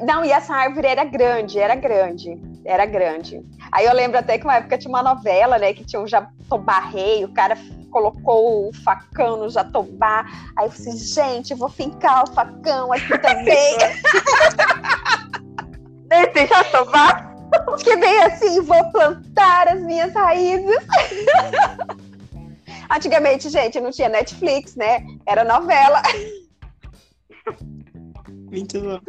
Não, 0.02 0.24
e 0.24 0.32
essa 0.32 0.54
árvore 0.54 0.88
era 0.88 1.04
grande, 1.04 1.60
era 1.60 1.76
grande, 1.76 2.38
era 2.66 2.86
grande. 2.86 3.42
Aí 3.72 3.86
eu 3.86 3.94
lembro 3.94 4.20
até 4.20 4.38
que 4.38 4.44
uma 4.44 4.56
época 4.58 4.78
tinha 4.78 4.90
uma 4.90 5.04
novela, 5.04 5.58
né, 5.58 5.74
que 5.74 5.84
tinha 5.84 6.02
um 6.02 6.08
jatobá 6.08 6.80
rei, 6.80 7.24
o 7.26 7.30
cara 7.30 7.58
colocou 7.90 8.70
o 8.70 8.74
facão 8.84 9.38
no 9.38 9.50
jatobá. 9.50 10.26
Aí 10.58 10.66
eu 10.66 10.72
falei 10.72 10.94
assim, 10.94 10.98
gente, 10.98 11.52
eu 11.52 11.58
vou 11.58 11.70
fincar 11.70 12.24
o 12.24 12.28
facão 12.34 12.92
aqui 12.92 13.18
também. 13.20 13.78
Esse 16.12 16.48
jatobá. 16.48 17.33
Que 17.84 17.96
bem 17.98 18.24
assim, 18.24 18.62
vou 18.62 18.92
plantar 18.92 19.68
as 19.68 19.82
minhas 19.82 20.14
raízes. 20.14 20.76
Antigamente, 22.90 23.50
gente, 23.50 23.80
não 23.80 23.92
tinha 23.92 24.10
Netflix, 24.10 24.76
né? 24.76 25.06
Era 25.26 25.44
novela. 25.44 26.02
Muito 28.52 28.80
bom. 28.82 29.00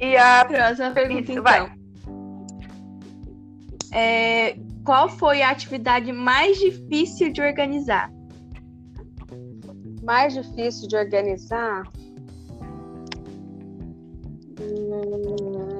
E 0.00 0.16
a. 0.16 0.44
Próxima 0.44 0.90
pergunta, 0.90 1.22
Isso, 1.22 1.32
então. 1.32 1.44
vai. 1.44 1.72
É, 3.92 4.56
qual 4.84 5.08
foi 5.08 5.42
a 5.42 5.50
atividade 5.50 6.12
mais 6.12 6.58
difícil 6.58 7.32
de 7.32 7.40
organizar? 7.40 8.10
mais 10.02 10.34
difícil 10.34 10.88
de 10.88 10.96
organizar? 10.96 11.84
Hum. 14.60 15.79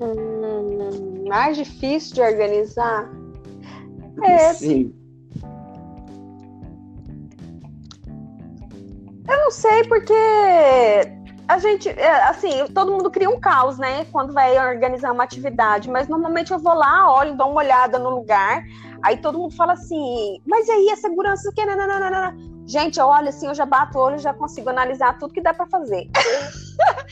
Hum, 0.00 1.24
mais 1.28 1.56
difícil 1.56 2.14
de 2.14 2.22
organizar? 2.22 3.10
É, 4.22 4.52
Sim. 4.54 4.94
Eu 9.28 9.36
não 9.38 9.50
sei 9.50 9.84
porque 9.84 10.12
a 11.46 11.58
gente, 11.58 11.88
é, 11.88 12.28
assim, 12.28 12.64
todo 12.74 12.92
mundo 12.92 13.10
cria 13.10 13.28
um 13.28 13.38
caos, 13.38 13.78
né? 13.78 14.04
Quando 14.12 14.32
vai 14.32 14.58
organizar 14.58 15.12
uma 15.12 15.24
atividade, 15.24 15.90
mas 15.90 16.08
normalmente 16.08 16.52
eu 16.52 16.58
vou 16.58 16.74
lá, 16.74 17.12
olho, 17.12 17.36
dou 17.36 17.50
uma 17.50 17.60
olhada 17.60 17.98
no 17.98 18.10
lugar, 18.10 18.62
aí 19.02 19.16
todo 19.16 19.38
mundo 19.38 19.54
fala 19.54 19.72
assim, 19.72 20.40
mas 20.46 20.68
e 20.68 20.70
aí 20.72 20.90
a 20.90 20.96
segurança? 20.96 21.50
Nananana. 21.56 22.36
Gente, 22.70 23.00
eu 23.00 23.06
olho 23.08 23.28
assim, 23.30 23.48
eu 23.48 23.54
já 23.54 23.66
bato 23.66 23.98
o 23.98 24.00
olho, 24.00 24.18
já 24.18 24.32
consigo 24.32 24.70
analisar 24.70 25.18
tudo 25.18 25.34
que 25.34 25.40
dá 25.40 25.52
para 25.52 25.66
fazer. 25.66 26.08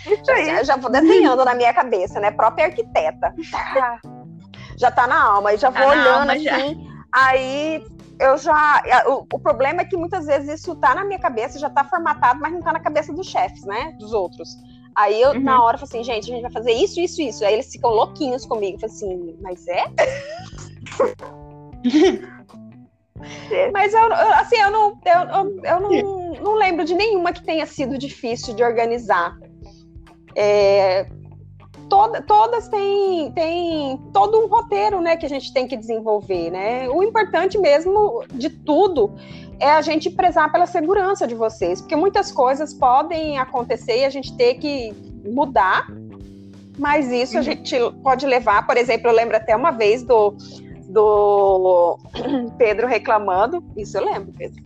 Isso 0.07 0.31
aí. 0.31 0.51
Eu 0.51 0.65
já 0.65 0.77
vou 0.77 0.89
desenhando 0.89 1.45
na 1.45 1.53
minha 1.53 1.75
cabeça, 1.75 2.21
né? 2.21 2.31
Própria 2.31 2.67
arquiteta. 2.67 3.35
Tá. 3.75 3.99
Já 4.79 4.93
tá 4.93 5.09
na 5.09 5.21
alma, 5.21 5.53
e 5.53 5.57
já 5.59 5.71
vou 5.71 5.81
Tá 5.83 5.87
na 5.97 6.03
olhando 6.03 6.21
alma, 6.21 6.39
já. 6.39 6.57
assim. 6.57 6.89
Aí 7.13 7.85
eu 8.21 8.39
já. 8.39 8.81
O, 9.09 9.27
o 9.35 9.39
problema 9.41 9.81
é 9.81 9.85
que 9.85 9.97
muitas 9.97 10.27
vezes 10.27 10.61
isso 10.61 10.77
tá 10.77 10.95
na 10.95 11.05
minha 11.05 11.19
cabeça, 11.19 11.59
já 11.59 11.69
tá 11.69 11.83
formatado, 11.83 12.39
mas 12.41 12.53
não 12.53 12.63
tá 12.63 12.73
na 12.73 12.79
cabeça 12.79 13.13
dos 13.13 13.27
chefes, 13.27 13.65
né? 13.65 13.97
Dos 13.99 14.13
outros. 14.13 14.57
Aí 14.95 15.21
eu, 15.21 15.31
Uhum. 15.33 15.41
na 15.43 15.61
hora, 15.65 15.77
falo 15.77 15.89
assim, 15.89 16.05
gente, 16.05 16.31
a 16.31 16.35
gente 16.35 16.43
vai 16.43 16.53
fazer 16.53 16.71
isso, 16.71 17.01
isso, 17.01 17.21
isso. 17.21 17.45
Aí 17.45 17.55
eles 17.55 17.73
ficam 17.73 17.91
louquinhos 17.91 18.47
comigo. 18.47 18.77
Eu 18.77 18.81
falo 18.89 18.93
assim, 18.93 19.37
mas 19.41 19.67
é? 19.67 19.85
Mas 23.73 23.93
eu, 23.95 24.01
eu- 24.01 24.33
assim, 24.35 24.57
eu 24.57 24.71
não, 24.71 24.99
eu, 25.05 25.62
eu, 25.64 25.81
não, 25.81 26.33
não 26.43 26.55
lembro 26.55 26.85
de 26.85 26.95
nenhuma 26.95 27.33
que 27.33 27.43
tenha 27.43 27.66
sido 27.66 27.99
difícil 27.99 28.55
de 28.55 28.62
organizar. 28.62 29.37
É, 30.37 31.07
toda- 31.89 32.23
todas 32.23 32.69
têm, 32.69 33.33
têm 33.33 33.99
todo 34.12 34.39
um 34.39 34.47
roteiro 34.47 35.01
né, 35.01 35.16
que 35.16 35.27
a 35.27 35.29
gente 35.29 35.53
tem 35.53 35.66
que 35.66 35.77
desenvolver. 35.77 36.51
Né? 36.51 36.89
O 36.89 37.03
importante 37.03 37.59
mesmo 37.59 38.23
de 38.33 38.51
tudo 38.51 39.14
é 39.61 39.71
a 39.71 39.81
gente 39.83 40.09
prezar 40.11 40.53
pela 40.53 40.66
segurança 40.66 41.27
de 41.27 41.35
vocês, 41.35 41.81
porque 41.81 41.97
muitas 41.97 42.31
coisas 42.31 42.73
podem 42.73 43.39
acontecer 43.39 44.01
e 44.01 44.05
a 44.05 44.11
gente 44.11 44.37
ter 44.37 44.55
que 44.55 44.93
mudar 45.25 45.87
Mas 46.79 47.11
isso 47.11 47.37
a 47.37 47.43
gente 47.43 47.75
pode 48.05 48.25
levar, 48.25 48.64
por 48.64 48.77
exemplo, 48.77 49.09
eu 49.11 49.12
lembro 49.12 49.37
até 49.37 49.57
uma 49.57 49.73
vez 49.73 50.05
do, 50.05 50.37
do 50.89 51.99
Pedro 52.59 52.86
reclamando, 52.86 53.62
isso 53.76 53.97
eu 53.99 54.05
lembro, 54.05 54.32
Pedro. 54.36 54.62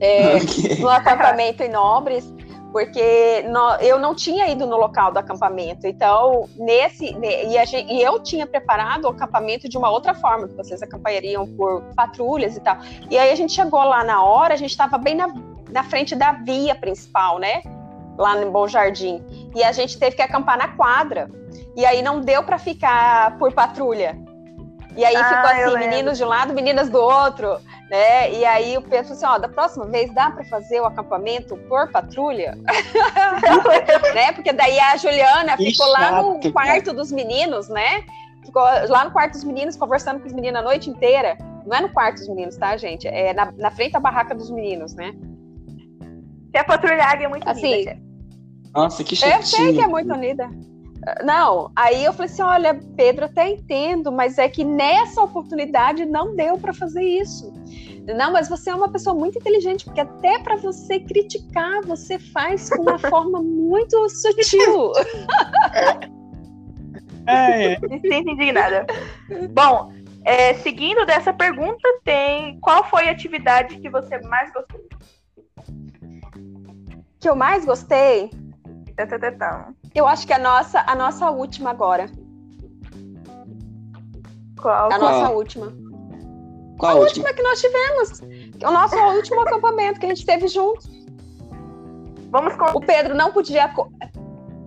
É, 0.00 0.36
Ok. 0.42 0.76
no 0.80 0.88
acampamento 0.88 1.62
em 1.62 1.68
Nobres, 1.68 2.32
porque 2.72 3.42
nó- 3.48 3.76
eu 3.76 3.98
não 3.98 4.14
tinha 4.14 4.46
ido 4.48 4.66
no 4.66 4.76
local 4.76 5.10
do 5.12 5.18
acampamento. 5.18 5.86
Então, 5.86 6.48
nesse. 6.56 7.14
ne- 7.18 7.46
E, 7.46 7.58
a 7.58 7.64
gen- 7.64 7.86
e 7.90 8.02
eu 8.02 8.18
tinha 8.20 8.46
preparado 8.46 9.04
o 9.04 9.08
acampamento 9.08 9.68
de 9.68 9.76
uma 9.78 9.90
outra 9.90 10.14
forma, 10.14 10.48
que 10.48 10.54
vocês 10.54 10.82
acampariam 10.82 11.46
por 11.56 11.82
patrulhas 11.96 12.56
e 12.56 12.60
tal. 12.60 12.76
E 13.10 13.18
aí 13.18 13.30
a 13.30 13.34
gente 13.34 13.52
chegou 13.52 13.82
lá 13.82 14.04
na 14.04 14.22
hora, 14.22 14.54
a 14.54 14.56
gente 14.56 14.70
estava 14.70 14.98
bem 14.98 15.14
na, 15.14 15.32
na 15.70 15.82
frente 15.82 16.14
da 16.14 16.32
via 16.32 16.74
principal, 16.74 17.38
né? 17.38 17.62
Lá 18.16 18.34
no 18.36 18.50
Bom 18.50 18.66
Jardim. 18.68 19.22
E 19.54 19.62
a 19.64 19.72
gente 19.72 19.98
teve 19.98 20.16
que 20.16 20.22
acampar 20.22 20.58
na 20.58 20.68
quadra. 20.68 21.30
E 21.76 21.86
aí 21.86 22.02
não 22.02 22.20
deu 22.20 22.42
para 22.42 22.58
ficar 22.58 23.38
por 23.38 23.52
patrulha. 23.52 24.18
E 24.96 25.04
aí 25.04 25.16
Ah, 25.16 25.24
ficou 25.24 25.50
assim, 25.50 25.64
lembro. 25.64 25.78
meninos 25.78 26.18
de 26.18 26.24
um 26.24 26.28
lado, 26.28 26.54
meninas 26.54 26.88
do 26.88 26.98
outro 26.98 27.60
né? 27.88 28.32
E 28.32 28.44
aí 28.44 28.76
o 28.76 28.82
Pedro 28.82 29.08
falou 29.08 29.16
assim, 29.16 29.26
ó, 29.26 29.38
da 29.38 29.48
próxima 29.48 29.86
vez 29.86 30.12
dá 30.12 30.30
para 30.30 30.44
fazer 30.44 30.80
o 30.80 30.84
acampamento 30.84 31.56
por 31.68 31.90
patrulha? 31.90 32.56
né? 34.14 34.32
Porque 34.32 34.52
daí 34.52 34.78
a 34.78 34.96
Juliana 34.96 35.56
Que 35.56 35.70
ficou 35.70 35.88
lá 35.88 36.22
no 36.22 36.34
chato, 36.34 36.52
quarto 36.52 36.92
dos 36.92 37.10
meninos, 37.10 37.68
né? 37.68 38.04
Ficou 38.44 38.62
lá 38.62 39.04
no 39.04 39.10
quarto 39.10 39.32
dos 39.32 39.44
meninos, 39.44 39.76
conversando 39.76 40.20
com 40.20 40.26
os 40.26 40.32
meninos 40.32 40.60
a 40.60 40.62
noite 40.62 40.90
inteira. 40.90 41.36
Não 41.66 41.76
é 41.76 41.80
no 41.80 41.88
quarto 41.90 42.16
dos 42.18 42.28
meninos, 42.28 42.56
tá, 42.56 42.76
gente? 42.76 43.08
É 43.08 43.32
na, 43.32 43.52
na 43.52 43.70
frente 43.70 43.92
da 43.92 44.00
barraca 44.00 44.34
dos 44.34 44.50
meninos, 44.50 44.94
né? 44.94 45.12
Que 46.52 46.58
a 46.58 46.64
patrulhada 46.64 47.22
é 47.22 47.28
muito 47.28 47.48
Assim, 47.48 47.74
linda, 47.74 47.90
chefe. 47.90 48.02
Nossa, 48.74 49.04
que 49.04 49.14
Eu 49.14 49.42
sei 49.42 49.74
que 49.74 49.80
é 49.80 49.86
muito 49.86 50.12
unida. 50.12 50.48
Não, 51.24 51.70
aí 51.76 52.04
eu 52.04 52.12
falei 52.12 52.30
assim: 52.30 52.42
olha, 52.42 52.80
Pedro, 52.96 53.26
até 53.26 53.48
entendo, 53.48 54.10
mas 54.10 54.38
é 54.38 54.48
que 54.48 54.64
nessa 54.64 55.22
oportunidade 55.22 56.04
não 56.04 56.34
deu 56.34 56.58
para 56.58 56.72
fazer 56.72 57.02
isso. 57.02 57.52
Não, 58.16 58.32
mas 58.32 58.48
você 58.48 58.70
é 58.70 58.74
uma 58.74 58.90
pessoa 58.90 59.14
muito 59.14 59.38
inteligente, 59.38 59.84
porque 59.84 60.00
até 60.00 60.38
para 60.38 60.56
você 60.56 60.98
criticar, 61.00 61.82
você 61.82 62.18
faz 62.18 62.70
com 62.70 62.82
uma 62.82 62.98
forma 63.10 63.42
muito 63.42 64.08
sutil. 64.08 64.92
É, 67.26 67.74
é. 67.74 67.78
Me 67.80 68.00
sinto 68.00 68.30
indignada. 68.30 68.86
Bom, 69.50 69.92
é, 70.24 70.54
seguindo 70.54 71.04
dessa 71.04 71.32
pergunta, 71.32 71.86
tem 72.02 72.58
qual 72.60 72.82
foi 72.84 73.08
a 73.08 73.12
atividade 73.12 73.78
que 73.78 73.90
você 73.90 74.18
mais 74.22 74.50
gostou? 74.52 74.80
que 77.20 77.28
eu 77.28 77.34
mais 77.34 77.64
gostei, 77.64 78.30
Tá, 78.98 79.06
tá, 79.06 79.16
tá, 79.16 79.30
tá. 79.30 79.74
Eu 79.98 80.06
acho 80.06 80.26
que 80.26 80.32
a 80.32 80.38
nossa, 80.38 80.82
a 80.86 80.94
nossa 80.94 81.30
última 81.30 81.70
agora. 81.70 82.10
Qual? 84.60 84.86
A 84.86 84.88
Qual? 84.88 85.00
nossa 85.00 85.30
última. 85.30 85.72
Qual 86.78 86.92
a 86.92 86.94
a 86.94 86.98
última? 86.98 87.28
última 87.28 87.32
que 87.34 87.42
nós 87.42 87.60
tivemos. 87.60 88.20
O 88.64 88.70
nosso 88.70 88.96
último 88.96 89.40
acampamento 89.42 90.00
que 90.00 90.06
a 90.06 90.08
gente 90.08 90.24
teve 90.24 90.48
junto. 90.48 90.80
Vamos 92.30 92.54
com. 92.56 92.66
O 92.76 92.80
Pedro 92.80 93.14
não 93.14 93.32
podia. 93.32 93.70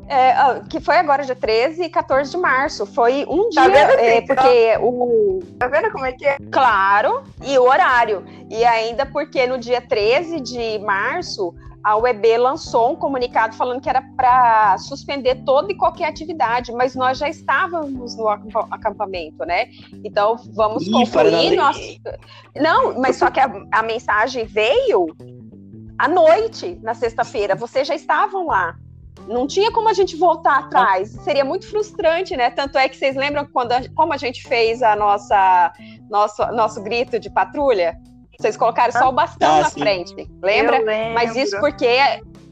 é, 0.07 0.59
que 0.69 0.79
foi 0.81 0.97
agora 0.97 1.23
dia 1.23 1.35
13 1.35 1.83
e 1.83 1.89
14 1.89 2.31
de 2.31 2.37
março. 2.37 2.85
Foi 2.85 3.25
um 3.29 3.49
Tá 3.49 3.67
dia, 3.67 3.87
vendo, 3.87 3.99
é, 3.99 4.21
porque 4.21 4.77
o. 4.81 5.39
Tá 5.57 5.67
vendo 5.67 5.91
como 5.91 6.05
é 6.05 6.11
que 6.11 6.25
é? 6.25 6.37
Claro, 6.51 7.23
e 7.43 7.57
o 7.57 7.63
horário. 7.63 8.25
E 8.49 8.63
ainda 8.65 9.05
porque 9.05 9.47
no 9.47 9.57
dia 9.57 9.81
13 9.81 10.39
de 10.41 10.79
março, 10.79 11.53
a 11.83 11.97
UEB 11.97 12.37
lançou 12.37 12.91
um 12.91 12.95
comunicado 12.95 13.55
falando 13.55 13.81
que 13.81 13.89
era 13.89 14.01
para 14.15 14.77
suspender 14.77 15.43
toda 15.43 15.71
e 15.71 15.75
qualquer 15.75 16.05
atividade, 16.09 16.71
mas 16.71 16.95
nós 16.95 17.17
já 17.17 17.27
estávamos 17.27 18.15
no 18.15 18.27
acampa- 18.27 18.67
acampamento, 18.71 19.43
né? 19.45 19.67
Então 20.03 20.35
vamos 20.53 20.85
Ih, 20.85 20.91
concluir 20.91 21.55
nosso. 21.55 21.79
Não, 22.55 22.99
mas 22.99 23.15
só 23.17 23.31
que 23.31 23.39
a, 23.39 23.49
a 23.71 23.81
mensagem 23.83 24.45
veio 24.45 25.07
à 25.97 26.07
noite, 26.07 26.79
na 26.83 26.93
sexta-feira. 26.93 27.55
Vocês 27.55 27.87
já 27.87 27.95
estavam 27.95 28.47
lá. 28.47 28.75
Não 29.27 29.45
tinha 29.45 29.71
como 29.71 29.87
a 29.87 29.93
gente 29.93 30.15
voltar 30.15 30.57
atrás. 30.59 31.09
Seria 31.23 31.45
muito 31.45 31.69
frustrante, 31.69 32.35
né? 32.35 32.49
Tanto 32.49 32.77
é 32.77 32.89
que 32.89 32.97
vocês 32.97 33.15
lembram 33.15 33.45
quando 33.45 33.71
a- 33.71 33.81
como 33.95 34.13
a 34.13 34.17
gente 34.17 34.43
fez 34.47 34.81
a 34.81 34.95
nossa 34.95 35.71
nosso, 36.09 36.45
nosso 36.53 36.81
grito 36.83 37.19
de 37.19 37.29
patrulha? 37.29 37.97
Vocês 38.41 38.57
colocaram 38.57 38.91
só 38.91 39.07
o 39.09 39.11
bastão 39.11 39.57
Ah, 39.57 39.61
na 39.61 39.69
sim. 39.69 39.79
frente, 39.79 40.27
lembra? 40.41 40.81
Mas 41.13 41.35
isso 41.35 41.59
porque 41.59 41.87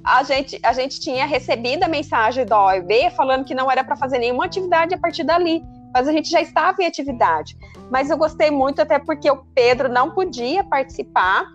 a 0.03 0.23
gente, 0.23 0.59
a 0.63 0.71
gente 0.71 0.99
tinha 0.99 1.25
recebido 1.25 1.83
a 1.83 1.87
mensagem 1.87 2.45
da 2.45 2.63
OEB 2.65 3.09
falando 3.15 3.43
que 3.43 3.55
não 3.55 3.69
era 3.71 3.83
para 3.83 3.95
fazer 3.95 4.19
nenhuma 4.19 4.45
atividade 4.45 4.93
a 4.93 4.97
partir 4.97 5.23
dali. 5.23 5.63
Mas 5.93 6.07
a 6.07 6.11
gente 6.11 6.29
já 6.29 6.39
estava 6.39 6.81
em 6.81 6.85
atividade. 6.85 7.57
Mas 7.89 8.11
eu 8.11 8.17
gostei 8.17 8.51
muito, 8.51 8.79
até 8.81 8.99
porque 8.99 9.29
o 9.31 9.37
Pedro 9.55 9.89
não 9.89 10.11
podia 10.11 10.63
participar 10.63 11.45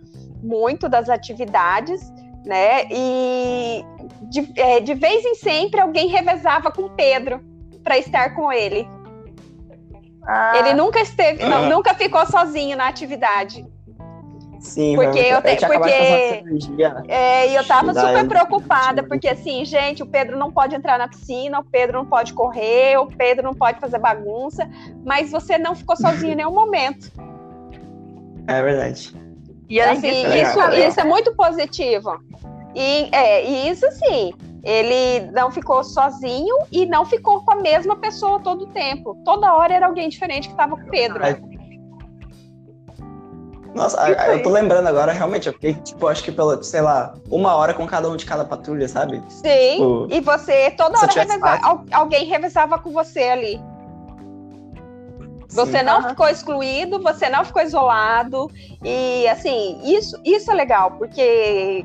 muito 0.42 0.88
das 0.88 1.08
atividades, 1.08 2.12
né? 2.44 2.84
E 2.90 3.84
de, 4.22 4.52
é, 4.56 4.80
de 4.80 4.94
vez 4.94 5.24
em 5.24 5.36
sempre 5.36 5.80
alguém 5.80 6.08
revezava 6.08 6.72
com 6.72 6.82
o 6.82 6.90
Pedro 6.90 7.40
para 7.84 7.96
estar 7.96 8.34
com 8.34 8.50
ele. 8.52 8.88
Ah, 10.26 10.52
Ele 10.58 10.74
nunca 10.74 11.00
esteve, 11.00 11.44
não, 11.44 11.64
Ah. 11.64 11.68
nunca 11.68 11.94
ficou 11.94 12.24
sozinho 12.26 12.76
na 12.76 12.88
atividade. 12.88 13.64
Sim, 14.64 14.96
Porque 14.96 15.18
eu 15.18 15.42
te- 15.42 15.66
porque- 15.66 16.42
cirurgia. 16.42 17.02
É, 17.06 17.48
e 17.48 17.54
eu 17.54 17.64
tava 17.66 17.92
Dá, 17.92 18.00
super 18.00 18.26
preocupada, 18.26 19.02
eu- 19.02 19.06
porque 19.06 19.28
assim, 19.28 19.62
gente, 19.64 20.02
o 20.02 20.06
Pedro 20.06 20.38
não 20.38 20.50
pode 20.50 20.74
entrar 20.74 20.98
na 20.98 21.06
piscina, 21.06 21.60
o 21.60 21.64
Pedro 21.64 21.98
não 21.98 22.06
pode 22.06 22.32
correr, 22.32 22.96
o 22.98 23.06
Pedro 23.06 23.44
não 23.44 23.54
pode 23.54 23.78
fazer 23.78 23.98
bagunça, 23.98 24.68
mas 25.04 25.30
você 25.30 25.58
não 25.58 25.74
ficou 25.74 25.96
sozinho 25.96 26.32
em 26.32 26.36
nenhum 26.36 26.54
momento. 26.54 27.12
É 28.46 28.62
verdade. 28.62 29.14
E 29.68 29.80
Assim, 29.80 30.08
é 30.24 30.42
isso, 30.42 30.58
isso 30.88 31.00
é 31.00 31.04
muito 31.04 31.34
positivo. 31.36 32.18
E, 32.74 33.08
é, 33.12 33.44
e 33.46 33.68
isso 33.68 33.86
sim, 33.92 34.32
ele 34.64 35.30
não 35.32 35.50
ficou 35.50 35.84
sozinho 35.84 36.56
e 36.72 36.86
não 36.86 37.04
ficou 37.04 37.42
com 37.44 37.52
a 37.52 37.56
mesma 37.56 37.96
pessoa 37.96 38.40
todo 38.40 38.64
o 38.64 38.66
tempo. 38.68 39.16
Toda 39.24 39.52
hora 39.54 39.74
era 39.74 39.86
alguém 39.86 40.08
diferente 40.08 40.48
que 40.48 40.54
tava 40.56 40.76
com 40.76 40.82
o 40.82 40.90
Pedro. 40.90 41.22
É. 41.24 41.38
Nossa, 43.74 44.08
eu 44.08 44.42
tô 44.42 44.50
lembrando 44.50 44.86
agora, 44.86 45.12
realmente, 45.12 45.48
eu 45.48 45.52
fiquei, 45.52 45.74
tipo, 45.74 46.06
acho 46.06 46.22
que 46.22 46.30
pela, 46.30 46.62
sei 46.62 46.80
lá, 46.80 47.14
uma 47.28 47.54
hora 47.56 47.74
com 47.74 47.86
cada 47.86 48.08
um 48.08 48.16
de 48.16 48.24
cada 48.24 48.44
patrulha, 48.44 48.86
sabe? 48.88 49.20
Sim, 49.28 49.72
Tipo, 49.72 50.06
e 50.10 50.20
você, 50.20 50.70
toda 50.72 50.96
hora 50.98 51.08
tivesse 51.08 51.32
reveza- 51.32 51.40
fácil. 51.58 51.66
al- 51.66 51.84
alguém 51.92 52.24
revezava 52.26 52.78
com 52.78 52.92
você 52.92 53.22
ali. 53.24 53.60
Você 55.48 55.78
sim. 55.78 55.84
não 55.84 56.08
ficou 56.08 56.28
excluído, 56.28 57.00
você 57.02 57.28
não 57.28 57.44
ficou 57.44 57.62
isolado. 57.62 58.50
E 58.82 59.26
assim, 59.28 59.80
isso, 59.84 60.20
isso 60.24 60.50
é 60.50 60.54
legal, 60.54 60.92
porque 60.92 61.84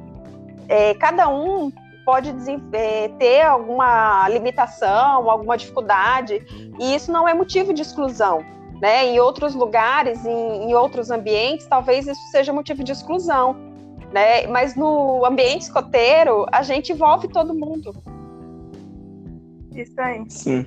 é, 0.67 0.93
cada 0.95 1.27
um 1.27 1.71
pode 2.05 2.33
é, 2.73 3.09
ter 3.19 3.41
alguma 3.43 4.27
limitação, 4.29 5.29
alguma 5.29 5.55
dificuldade, 5.57 6.43
e 6.79 6.95
isso 6.95 7.11
não 7.11 7.27
é 7.27 7.33
motivo 7.33 7.71
de 7.73 7.81
exclusão. 7.83 8.43
Né? 8.81 9.07
Em 9.07 9.19
outros 9.19 9.53
lugares, 9.55 10.25
em, 10.25 10.69
em 10.69 10.73
outros 10.73 11.11
ambientes, 11.11 11.65
talvez 11.67 12.07
isso 12.07 12.21
seja 12.31 12.53
motivo 12.53 12.83
de 12.83 12.91
exclusão. 12.91 13.55
Né? 14.13 14.47
Mas 14.47 14.75
no 14.75 15.25
ambiente 15.25 15.61
escoteiro, 15.63 16.45
a 16.51 16.63
gente 16.63 16.91
envolve 16.93 17.27
todo 17.27 17.53
mundo. 17.53 17.93
Isso 19.75 19.99
aí. 19.99 20.23
Sim. 20.29 20.65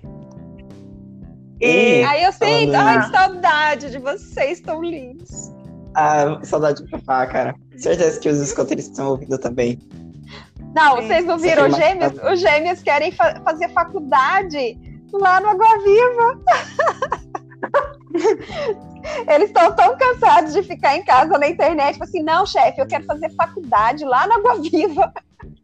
E 1.60 2.02
Aí 2.04 2.24
eu 2.24 2.32
sei, 2.32 2.66
Falando 2.70 2.74
ai, 2.88 3.10
saudade 3.10 3.90
de 3.90 3.98
vocês 3.98 4.60
tão 4.60 4.82
lindos. 4.82 5.52
Ah, 5.94 6.38
saudade 6.42 6.82
de 6.84 6.90
papá, 6.90 7.26
cara. 7.26 7.54
Certeza 7.76 8.18
que 8.18 8.28
os 8.28 8.38
escoteiros 8.40 8.86
estão 8.86 9.10
ouvindo 9.10 9.38
também. 9.38 9.78
Não, 10.74 10.96
Sim. 10.96 11.06
vocês 11.06 11.24
não 11.24 11.38
viram 11.38 11.68
os 11.68 11.76
gêmeos? 11.76 12.12
Os 12.32 12.40
gêmeos 12.40 12.82
querem 12.82 13.12
fa- 13.12 13.40
fazer 13.44 13.68
faculdade 13.70 14.78
lá 15.12 15.40
no 15.40 15.48
Água 15.50 15.78
Viva. 15.84 16.40
Eles 19.28 19.48
estão 19.48 19.74
tão 19.74 19.96
cansados 19.96 20.52
de 20.52 20.62
ficar 20.62 20.96
em 20.96 21.04
casa 21.04 21.38
na 21.38 21.48
internet. 21.48 21.94
Tipo 21.94 22.04
assim, 22.04 22.22
não, 22.22 22.46
chefe, 22.46 22.80
eu 22.80 22.86
quero 22.86 23.04
fazer 23.04 23.30
faculdade 23.34 24.04
lá 24.04 24.26
no 24.26 24.34
Água 24.34 24.60
Viva. 24.60 25.12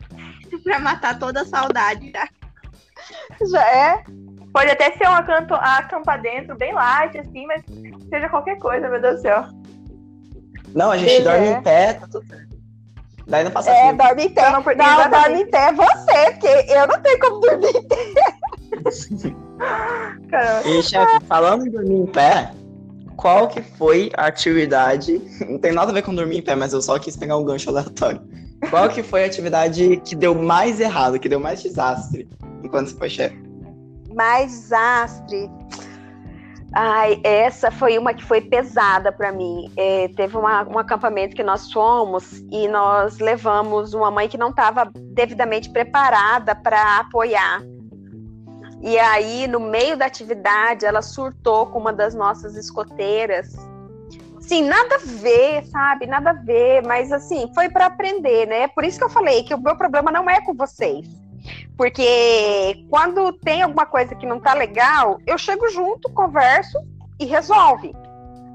pra 0.65 0.79
matar 0.79 1.19
toda 1.19 1.43
a 1.43 1.47
saudade. 1.47 2.11
tá? 2.11 2.29
Já 3.51 3.63
é. 3.63 4.05
pode 4.53 4.71
até 4.71 4.93
ser 4.93 5.09
um 5.09 5.13
acanto, 5.13 5.55
acampa 5.55 6.17
dentro, 6.17 6.57
bem 6.57 6.73
light, 6.73 7.19
assim, 7.19 7.47
mas 7.47 7.63
seja 8.11 8.29
qualquer 8.29 8.59
coisa, 8.59 8.89
meu 8.89 9.01
Deus 9.01 9.17
do 9.17 9.23
céu. 9.23 9.45
Não, 10.75 10.91
a 10.91 10.97
gente 10.97 11.11
Ele 11.11 11.25
dorme 11.25 11.47
é. 11.47 11.51
em 11.53 11.63
pé, 11.63 11.93
tá 11.95 12.07
tudo 12.11 12.27
certo. 12.27 12.59
Daí 13.27 13.45
não 13.45 13.51
passa 13.51 13.71
É, 13.71 13.89
frio. 13.89 13.97
dorme 13.97 14.25
em 14.25 14.31
pé. 14.31 14.51
Não, 14.51 14.63
não 14.63 15.11
dorme 15.11 15.43
em 15.43 15.51
pé 15.51 15.69
é 15.69 15.73
você, 15.73 16.33
porque 16.33 16.73
eu 16.73 16.87
não 16.87 17.01
tenho 17.01 17.19
como 17.21 17.41
dormir 17.41 17.77
em 17.77 17.89
pé. 17.89 19.39
Caramba. 19.59 20.69
E, 20.69 20.83
chefe, 20.83 21.25
falando 21.27 21.67
em 21.67 21.71
dormir 21.71 21.97
em 21.97 22.07
pé, 22.07 22.53
qual 23.17 23.49
que 23.49 23.61
foi 23.63 24.11
a 24.17 24.27
atividade? 24.27 25.21
Não 25.49 25.59
tem 25.59 25.73
nada 25.73 25.91
a 25.91 25.95
ver 25.95 26.03
com 26.03 26.15
dormir 26.15 26.39
em 26.39 26.43
pé, 26.43 26.55
mas 26.55 26.73
eu 26.73 26.83
só 26.83 26.99
quis 26.99 27.17
pegar 27.17 27.37
um 27.37 27.45
gancho 27.45 27.71
aleatório. 27.71 28.21
Qual 28.71 28.89
que 28.89 29.03
foi 29.03 29.23
a 29.23 29.27
atividade 29.27 29.99
que 30.05 30.15
deu 30.15 30.35
mais 30.35 30.81
errado, 30.81 31.19
que 31.19 31.29
deu 31.29 31.39
mais 31.39 31.63
desastre 31.63 32.29
enquanto 32.63 32.89
você 32.89 32.97
foi 32.97 33.09
chefe? 33.09 33.49
mais 34.19 34.51
desastre. 34.51 35.49
Ai, 36.75 37.21
essa 37.25 37.71
foi 37.71 37.97
uma 37.97 38.13
que 38.13 38.25
foi 38.25 38.41
pesada 38.41 39.13
para 39.13 39.31
mim. 39.33 39.71
É, 39.77 40.09
teve 40.09 40.37
uma, 40.37 40.65
um 40.65 40.77
acampamento 40.77 41.35
que 41.35 41.43
nós 41.43 41.73
fomos 41.73 42.45
e 42.51 42.67
nós 42.69 43.19
levamos 43.19 43.95
uma 43.95 44.11
mãe 44.11 44.29
que 44.29 44.37
não 44.37 44.51
estava 44.51 44.91
devidamente 45.15 45.71
preparada 45.71 46.55
para 46.55 46.99
apoiar. 46.99 47.63
E 48.81 48.99
aí, 48.99 49.47
no 49.47 49.61
meio 49.61 49.97
da 49.97 50.07
atividade, 50.07 50.87
ela 50.87 51.03
surtou 51.03 51.67
com 51.67 51.79
uma 51.79 51.93
das 51.93 52.15
nossas 52.15 52.55
escoteiras. 52.57 53.57
Sim, 54.41 54.63
nada 54.63 54.95
a 54.95 54.99
ver, 54.99 55.65
sabe? 55.67 56.07
Nada 56.07 56.31
a 56.31 56.35
ver, 56.35 56.83
mas 56.87 57.13
assim, 57.13 57.51
foi 57.55 57.69
para 57.69 57.87
aprender, 57.87 58.47
né? 58.47 58.69
Por 58.69 58.85
isso 58.85 58.99
que 58.99 59.05
eu 59.05 59.11
falei 59.11 59.43
que 59.43 59.55
o 59.55 59.61
meu 59.61 59.77
problema 59.77 60.11
não 60.11 60.29
é 60.31 60.41
com 60.41 60.55
vocês 60.55 61.07
porque 61.79 62.85
quando 62.91 63.33
tem 63.33 63.63
alguma 63.63 63.87
coisa 63.87 64.13
que 64.15 64.27
não 64.27 64.41
tá 64.41 64.53
legal, 64.53 65.21
eu 65.25 65.39
chego 65.39 65.69
junto, 65.71 66.11
converso 66.11 66.77
e 67.21 67.25
resolve, 67.25 67.95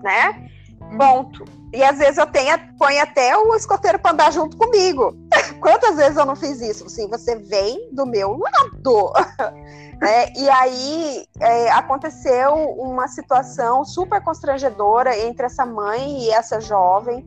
né? 0.04 0.50
Ponto. 0.98 1.46
E 1.74 1.84
às 1.84 1.98
vezes 1.98 2.20
eu 2.20 2.28
tenho, 2.28 2.56
ponho 2.78 3.02
até 3.02 3.36
o 3.36 3.56
escoteiro 3.56 3.98
para 3.98 4.12
andar 4.12 4.32
junto 4.32 4.56
comigo. 4.56 5.18
Quantas 5.60 5.96
vezes 5.96 6.16
eu 6.16 6.26
não 6.26 6.36
fiz 6.36 6.62
isso? 6.62 6.86
Assim, 6.86 7.10
você 7.10 7.36
vem 7.36 7.90
do 7.92 8.06
meu 8.06 8.38
lado. 8.38 9.12
né? 10.00 10.32
E 10.36 10.48
aí 10.50 11.26
é, 11.40 11.72
aconteceu 11.72 12.54
uma 12.78 13.08
situação 13.08 13.84
super 13.84 14.22
constrangedora 14.22 15.18
entre 15.18 15.48
essa 15.48 15.66
mãe 15.66 16.26
e 16.26 16.30
essa 16.30 16.62
jovem. 16.62 17.26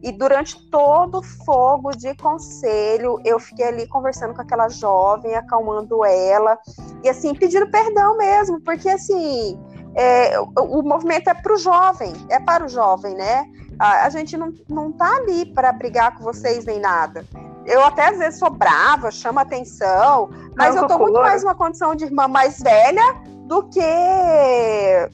E 0.00 0.12
durante 0.12 0.70
todo 0.70 1.18
o 1.18 1.22
fogo 1.22 1.90
de 1.90 2.14
conselho, 2.14 3.20
eu 3.24 3.40
fiquei 3.40 3.66
ali 3.66 3.88
conversando 3.88 4.32
com 4.32 4.40
aquela 4.40 4.68
jovem, 4.68 5.34
acalmando 5.34 6.04
ela, 6.04 6.56
e 7.02 7.08
assim, 7.08 7.34
pedindo 7.34 7.68
perdão 7.68 8.16
mesmo, 8.16 8.60
porque 8.60 8.88
assim, 8.88 9.58
é, 9.96 10.38
o, 10.38 10.78
o, 10.78 10.82
movimento 10.84 11.28
é 11.28 11.34
para 11.34 11.52
o 11.52 11.56
jovem, 11.56 12.12
é 12.28 12.38
para 12.38 12.64
o 12.64 12.68
jovem, 12.68 13.12
né? 13.16 13.44
A, 13.78 14.06
a 14.06 14.10
gente 14.10 14.36
não, 14.36 14.52
não 14.68 14.92
tá 14.92 15.16
ali 15.16 15.46
para 15.46 15.72
brigar 15.72 16.16
com 16.16 16.24
vocês 16.24 16.64
nem 16.64 16.80
nada. 16.80 17.24
Eu 17.64 17.84
até 17.84 18.08
às 18.08 18.18
vezes 18.18 18.38
sou 18.38 18.50
brava, 18.50 19.10
chamo 19.10 19.38
atenção, 19.38 20.30
mas 20.56 20.74
não, 20.74 20.82
eu 20.82 20.88
tô 20.88 20.98
muito 20.98 21.20
mais 21.20 21.44
uma 21.44 21.54
condição 21.54 21.94
de 21.94 22.04
irmã 22.04 22.26
mais 22.26 22.60
velha 22.60 23.02
do 23.44 23.62
que 23.64 23.80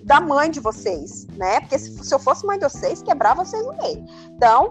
da 0.02 0.20
mãe 0.20 0.50
de 0.50 0.60
vocês, 0.60 1.26
né? 1.36 1.60
Porque 1.60 1.78
se, 1.78 2.04
se 2.04 2.14
eu 2.14 2.18
fosse 2.18 2.46
mãe 2.46 2.58
de 2.58 2.64
vocês, 2.64 3.02
quebrava 3.02 3.44
vocês 3.44 3.64
no 3.66 3.76
meio. 3.76 4.04
Então, 4.30 4.70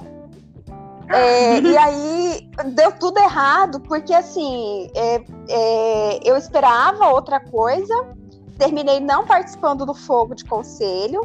é, 1.09 1.59
e 1.61 1.77
aí 1.77 2.49
deu 2.67 2.91
tudo 2.93 3.19
errado, 3.19 3.79
porque 3.81 4.13
assim, 4.13 4.89
é, 4.95 5.23
é, 5.49 6.19
eu 6.23 6.37
esperava 6.37 7.07
outra 7.07 7.39
coisa, 7.39 7.93
terminei 8.57 8.99
não 8.99 9.25
participando 9.25 9.85
do 9.85 9.93
fogo 9.93 10.35
de 10.35 10.45
conselho, 10.45 11.21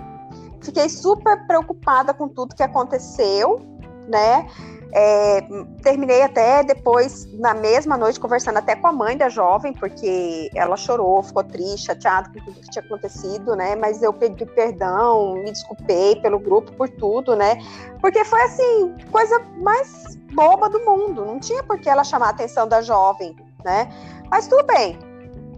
fiquei 0.60 0.88
super 0.88 1.46
preocupada 1.46 2.12
com 2.14 2.28
tudo 2.28 2.54
que 2.54 2.62
aconteceu, 2.62 3.60
né? 4.08 4.46
É, 4.90 5.42
terminei 5.82 6.22
até 6.22 6.64
depois, 6.64 7.30
na 7.38 7.52
mesma 7.52 7.96
noite, 7.96 8.18
conversando 8.18 8.56
até 8.56 8.74
com 8.74 8.86
a 8.86 8.92
mãe 8.92 9.18
da 9.18 9.28
jovem, 9.28 9.72
porque 9.74 10.48
ela 10.54 10.76
chorou, 10.76 11.22
ficou 11.22 11.44
triste, 11.44 11.86
chateada 11.86 12.30
com 12.30 12.40
tudo 12.42 12.60
que 12.60 12.70
tinha 12.70 12.82
acontecido, 12.82 13.54
né? 13.54 13.76
Mas 13.76 14.02
eu 14.02 14.12
pedi 14.14 14.46
perdão, 14.46 15.34
me 15.34 15.52
desculpei 15.52 16.16
pelo 16.16 16.38
grupo 16.38 16.72
por 16.72 16.88
tudo, 16.88 17.36
né? 17.36 17.58
Porque 18.00 18.24
foi 18.24 18.40
assim, 18.42 18.94
coisa 19.12 19.38
mais 19.62 20.16
boba 20.34 20.70
do 20.70 20.80
mundo. 20.80 21.24
Não 21.24 21.38
tinha 21.38 21.62
por 21.62 21.78
que 21.78 21.88
ela 21.88 22.02
chamar 22.02 22.28
a 22.28 22.30
atenção 22.30 22.66
da 22.66 22.80
jovem, 22.80 23.36
né? 23.64 23.90
Mas 24.30 24.48
tudo 24.48 24.64
bem. 24.66 24.98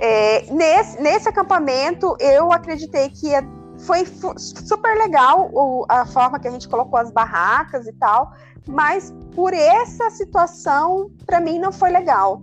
É, 0.01 0.43
nesse, 0.51 1.01
nesse 1.01 1.29
acampamento, 1.29 2.17
eu 2.19 2.51
acreditei 2.53 3.11
que 3.11 3.29
ia, 3.29 3.47
foi 3.81 4.05
super 4.37 4.97
legal 4.97 5.51
o, 5.53 5.85
a 5.89 6.05
forma 6.07 6.39
que 6.39 6.49
a 6.49 6.51
gente 6.51 6.69
colocou 6.69 6.99
as 6.99 7.11
barracas 7.11 7.87
e 7.87 7.93
tal 7.93 8.33
mas 8.71 9.13
por 9.35 9.53
essa 9.53 10.11
situação, 10.11 11.11
para 11.27 11.41
mim 11.41 11.59
não 11.59 11.73
foi 11.73 11.91
legal. 11.91 12.43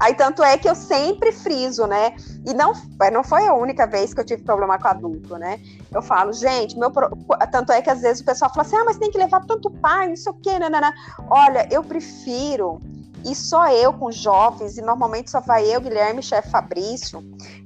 Aí 0.00 0.14
tanto 0.14 0.44
é 0.44 0.56
que 0.56 0.68
eu 0.68 0.76
sempre 0.76 1.32
friso, 1.32 1.84
né? 1.86 2.14
E 2.46 2.54
não, 2.54 2.72
não 3.12 3.24
foi 3.24 3.46
a 3.48 3.54
única 3.54 3.84
vez 3.84 4.14
que 4.14 4.20
eu 4.20 4.24
tive 4.24 4.42
problema 4.44 4.78
com 4.78 4.86
adulto, 4.86 5.36
né? 5.36 5.60
Eu 5.92 6.00
falo, 6.00 6.32
gente, 6.32 6.78
meu 6.78 6.90
pro... 6.90 7.10
tanto 7.50 7.72
é 7.72 7.82
que 7.82 7.90
às 7.90 8.00
vezes 8.00 8.22
o 8.22 8.24
pessoal 8.24 8.48
fala 8.52 8.64
assim: 8.64 8.76
"Ah, 8.76 8.84
mas 8.84 8.96
tem 8.96 9.10
que 9.10 9.18
levar 9.18 9.44
tanto 9.44 9.70
pai, 9.70 10.08
não 10.08 10.16
sei 10.16 10.30
o 10.30 10.36
quê, 10.36 10.56
nanana". 10.56 10.94
Olha, 11.28 11.66
eu 11.68 11.82
prefiro 11.82 12.80
e 13.24 13.34
só 13.34 13.70
eu 13.72 13.92
com 13.92 14.10
jovens, 14.10 14.78
e 14.78 14.82
normalmente 14.82 15.30
só 15.30 15.40
vai 15.40 15.64
eu, 15.74 15.80
Guilherme, 15.80 16.22
chefe 16.22 16.50
Fabrício, 16.50 17.22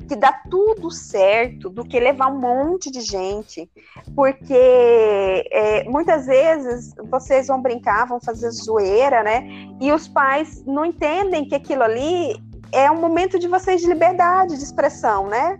que 0.09 0.17
dá 0.17 0.33
tudo 0.51 0.91
certo 0.91 1.71
do 1.71 1.85
que 1.85 1.99
levar 1.99 2.29
um 2.29 2.39
monte 2.39 2.91
de 2.91 3.01
gente. 3.01 3.71
Porque 4.15 4.55
é, 4.55 5.85
muitas 5.85 6.27
vezes 6.27 6.95
vocês 7.11 7.47
vão 7.47 7.61
brincar, 7.61 8.07
vão 8.07 8.21
fazer 8.21 8.51
zoeira, 8.51 9.23
né? 9.23 9.47
E 9.81 9.93
os 9.93 10.09
pais 10.09 10.63
não 10.67 10.85
entendem 10.85 11.49
que 11.49 11.55
aquilo 11.55 11.83
ali 11.83 12.37
é 12.73 12.91
um 12.91 13.01
momento 13.01 13.39
de 13.39 13.49
vocês 13.49 13.81
de 13.81 13.87
liberdade 13.87 14.57
de 14.57 14.65
expressão, 14.65 15.29
né? 15.29 15.59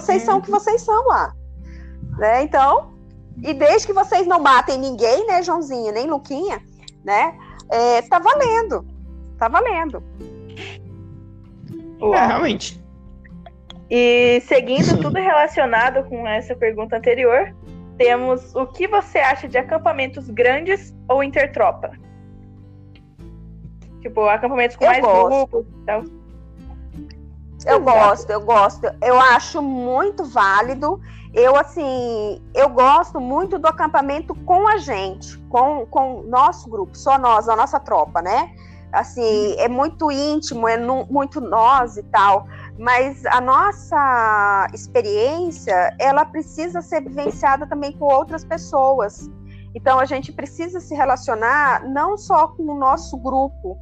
Vocês 0.00 0.22
são 0.22 0.38
o 0.38 0.42
que 0.42 0.50
vocês 0.50 0.82
são 0.82 1.06
lá. 1.06 1.32
Né? 2.18 2.42
Então, 2.42 2.92
e 3.42 3.54
desde 3.54 3.86
que 3.86 3.92
vocês 3.92 4.26
não 4.26 4.40
matem 4.40 4.78
ninguém, 4.78 5.26
né, 5.26 5.42
Joãozinho, 5.42 5.92
nem 5.92 6.06
Luquinha, 6.06 6.60
né? 7.04 7.36
É, 7.70 8.02
tá 8.02 8.18
valendo. 8.18 8.84
Tá 9.38 9.48
valendo. 9.48 10.02
É, 12.02 12.26
realmente. 12.26 12.82
E 13.88 14.40
seguindo 14.46 15.00
tudo 15.00 15.18
relacionado 15.18 16.04
com 16.08 16.26
essa 16.26 16.54
pergunta 16.54 16.96
anterior, 16.96 17.54
temos 17.96 18.54
o 18.54 18.66
que 18.66 18.86
você 18.86 19.18
acha 19.18 19.48
de 19.48 19.58
acampamentos 19.58 20.28
grandes 20.30 20.94
ou 21.08 21.22
intertropa? 21.22 21.90
Tipo, 24.00 24.24
acampamentos 24.26 24.76
com 24.76 24.84
Eu 24.84 24.90
mais 24.90 25.02
gosto. 25.02 25.28
grupos 25.28 25.66
e 25.66 25.84
tal. 25.86 26.04
Eu 27.66 27.80
gosto, 27.80 28.30
eu 28.30 28.40
gosto. 28.40 28.86
Eu 29.02 29.20
acho 29.20 29.60
muito 29.60 30.24
válido. 30.24 31.00
Eu, 31.32 31.56
assim, 31.56 32.42
eu 32.54 32.68
gosto 32.68 33.20
muito 33.20 33.58
do 33.58 33.68
acampamento 33.68 34.34
com 34.34 34.66
a 34.66 34.78
gente, 34.78 35.38
com 35.48 35.86
o 35.92 36.22
nosso 36.24 36.68
grupo, 36.68 36.96
só 36.96 37.18
nós, 37.18 37.48
a 37.48 37.54
nossa 37.54 37.78
tropa, 37.78 38.20
né? 38.20 38.50
Assim, 38.92 39.54
é 39.58 39.68
muito 39.68 40.10
íntimo, 40.10 40.66
é 40.66 40.76
no, 40.76 41.06
muito 41.06 41.40
nós 41.40 41.96
e 41.96 42.02
tal. 42.04 42.48
Mas 42.76 43.24
a 43.26 43.40
nossa 43.40 44.66
experiência, 44.74 45.94
ela 45.98 46.24
precisa 46.24 46.82
ser 46.82 47.02
vivenciada 47.02 47.66
também 47.66 47.92
com 47.92 48.06
outras 48.06 48.44
pessoas. 48.44 49.30
Então, 49.72 50.00
a 50.00 50.04
gente 50.04 50.32
precisa 50.32 50.80
se 50.80 50.94
relacionar 50.96 51.88
não 51.88 52.16
só 52.16 52.48
com 52.48 52.64
o 52.64 52.74
nosso 52.74 53.16
grupo, 53.16 53.78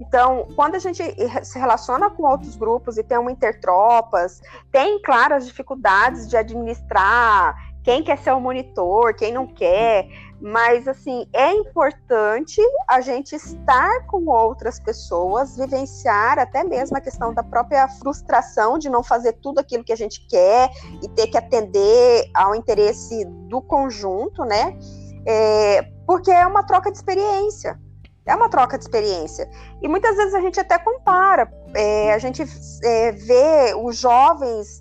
então, 0.00 0.48
quando 0.56 0.76
a 0.76 0.78
gente 0.78 1.02
se 1.44 1.58
relaciona 1.58 2.08
com 2.10 2.22
outros 2.22 2.56
grupos 2.56 2.96
e 2.96 3.02
tem 3.02 3.18
uma 3.18 3.30
intertropas, 3.30 4.40
tem 4.72 5.00
claras 5.02 5.46
dificuldades 5.46 6.28
de 6.28 6.36
administrar 6.36 7.54
quem 7.82 8.02
quer 8.02 8.18
ser 8.18 8.32
o 8.32 8.40
monitor, 8.40 9.14
quem 9.14 9.32
não 9.32 9.46
quer, 9.46 10.06
mas 10.40 10.86
assim, 10.86 11.26
é 11.32 11.52
importante 11.52 12.60
a 12.88 13.00
gente 13.00 13.34
estar 13.34 14.06
com 14.06 14.26
outras 14.26 14.78
pessoas, 14.78 15.56
vivenciar 15.56 16.38
até 16.38 16.62
mesmo 16.64 16.96
a 16.96 17.00
questão 17.00 17.32
da 17.32 17.42
própria 17.42 17.88
frustração 17.88 18.78
de 18.78 18.88
não 18.88 19.02
fazer 19.02 19.34
tudo 19.34 19.60
aquilo 19.60 19.84
que 19.84 19.92
a 19.92 19.96
gente 19.96 20.26
quer 20.28 20.70
e 21.02 21.08
ter 21.08 21.26
que 21.28 21.38
atender 21.38 22.30
ao 22.34 22.54
interesse 22.54 23.24
do 23.48 23.60
conjunto, 23.62 24.44
né? 24.44 24.78
É, 25.26 25.82
porque 26.06 26.30
é 26.30 26.46
uma 26.46 26.62
troca 26.62 26.90
de 26.90 26.96
experiência. 26.96 27.78
É 28.26 28.34
uma 28.34 28.48
troca 28.48 28.76
de 28.76 28.84
experiência. 28.84 29.48
E 29.82 29.88
muitas 29.88 30.16
vezes 30.16 30.34
a 30.34 30.40
gente 30.40 30.60
até 30.60 30.78
compara. 30.78 31.50
É, 31.74 32.12
a 32.12 32.18
gente 32.18 32.44
é, 32.82 33.12
vê 33.12 33.74
os 33.74 33.96
jovens 33.96 34.80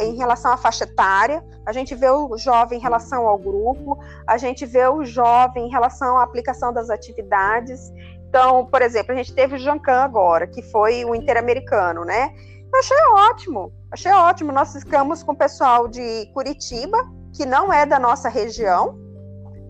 em 0.00 0.16
relação 0.16 0.52
à 0.52 0.56
faixa 0.56 0.84
etária, 0.84 1.44
a 1.66 1.72
gente 1.72 1.94
vê 1.94 2.08
o 2.08 2.36
jovem 2.38 2.78
em 2.78 2.82
relação 2.82 3.26
ao 3.26 3.36
grupo, 3.38 3.98
a 4.26 4.38
gente 4.38 4.64
vê 4.64 4.86
o 4.86 5.04
jovem 5.04 5.66
em 5.66 5.70
relação 5.70 6.16
à 6.16 6.22
aplicação 6.22 6.72
das 6.72 6.88
atividades. 6.88 7.92
Então, 8.28 8.64
por 8.64 8.80
exemplo, 8.80 9.12
a 9.12 9.16
gente 9.16 9.34
teve 9.34 9.56
o 9.56 9.58
Jancan 9.58 10.00
agora, 10.00 10.46
que 10.46 10.62
foi 10.62 11.04
o 11.04 11.14
interamericano, 11.14 12.04
né? 12.04 12.32
Eu 12.72 12.78
achei 12.78 12.96
ótimo, 13.10 13.72
achei 13.90 14.12
ótimo. 14.12 14.52
Nós 14.52 14.72
ficamos 14.72 15.22
com 15.22 15.32
o 15.32 15.36
pessoal 15.36 15.86
de 15.86 16.26
Curitiba, 16.32 16.96
que 17.36 17.44
não 17.44 17.70
é 17.70 17.84
da 17.84 17.98
nossa 17.98 18.30
região, 18.30 18.98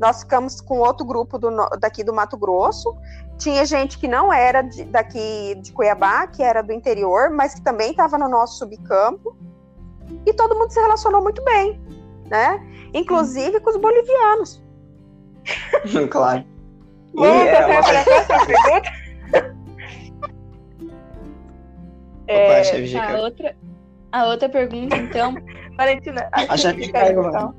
nós 0.00 0.20
ficamos 0.22 0.60
com 0.60 0.78
outro 0.78 1.04
grupo 1.06 1.38
do, 1.38 1.50
daqui 1.80 2.02
do 2.02 2.12
Mato 2.12 2.36
Grosso. 2.36 2.96
Tinha 3.38 3.64
gente 3.64 3.98
que 3.98 4.06
não 4.08 4.32
era 4.32 4.62
de, 4.62 4.84
daqui 4.84 5.54
de 5.62 5.72
Cuiabá, 5.72 6.26
que 6.26 6.42
era 6.42 6.62
do 6.62 6.72
interior, 6.72 7.30
mas 7.30 7.54
que 7.54 7.62
também 7.62 7.90
estava 7.90 8.18
no 8.18 8.28
nosso 8.28 8.58
subcampo. 8.58 9.36
E 10.26 10.32
todo 10.34 10.54
mundo 10.56 10.70
se 10.70 10.80
relacionou 10.80 11.22
muito 11.22 11.42
bem. 11.44 11.80
né? 12.28 12.60
Inclusive 12.94 13.60
com 13.60 13.70
os 13.70 13.76
bolivianos. 13.76 14.62
claro. 16.10 16.44
E 17.14 17.20
Vamos 17.20 17.42
é 17.42 17.52
para 17.66 17.78
a 17.78 18.04
próxima 18.04 18.46
pergunta? 18.46 18.90
Opa, 22.22 22.64
chefe 22.64 22.86
de 22.86 22.96
A 22.96 23.06
campo. 23.06 23.18
outra, 23.18 23.56
a 24.12 24.24
outra 24.26 24.48
pergunta, 24.48 24.96
então. 24.96 25.34
Valentina, 25.76 26.28
A 26.32 26.56
chefe 26.56 26.80
de 26.86 26.92
cargo, 26.92 27.22
mano. 27.24 27.54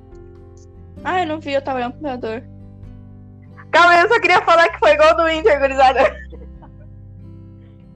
Ah, 1.03 1.21
eu 1.21 1.27
não 1.27 1.39
vi, 1.39 1.53
eu 1.53 1.61
tava 1.61 1.79
olhando 1.79 1.93
pro 1.93 2.01
computador. 2.01 2.43
Calma, 3.71 4.01
eu 4.01 4.07
só 4.07 4.19
queria 4.19 4.41
falar 4.43 4.69
que 4.69 4.79
foi 4.79 4.93
igual 4.93 5.15
do 5.15 5.29
Inter, 5.29 5.59
gurizada. 5.59 6.15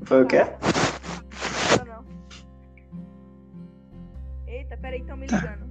Foi 0.05 0.24
o 0.24 0.28
quê? 0.28 0.39
Não, 1.78 1.86
não. 1.86 2.05
Eita, 4.47 4.78
peraí, 4.78 5.01
estão 5.01 5.16
me 5.16 5.28
ligando. 5.28 5.68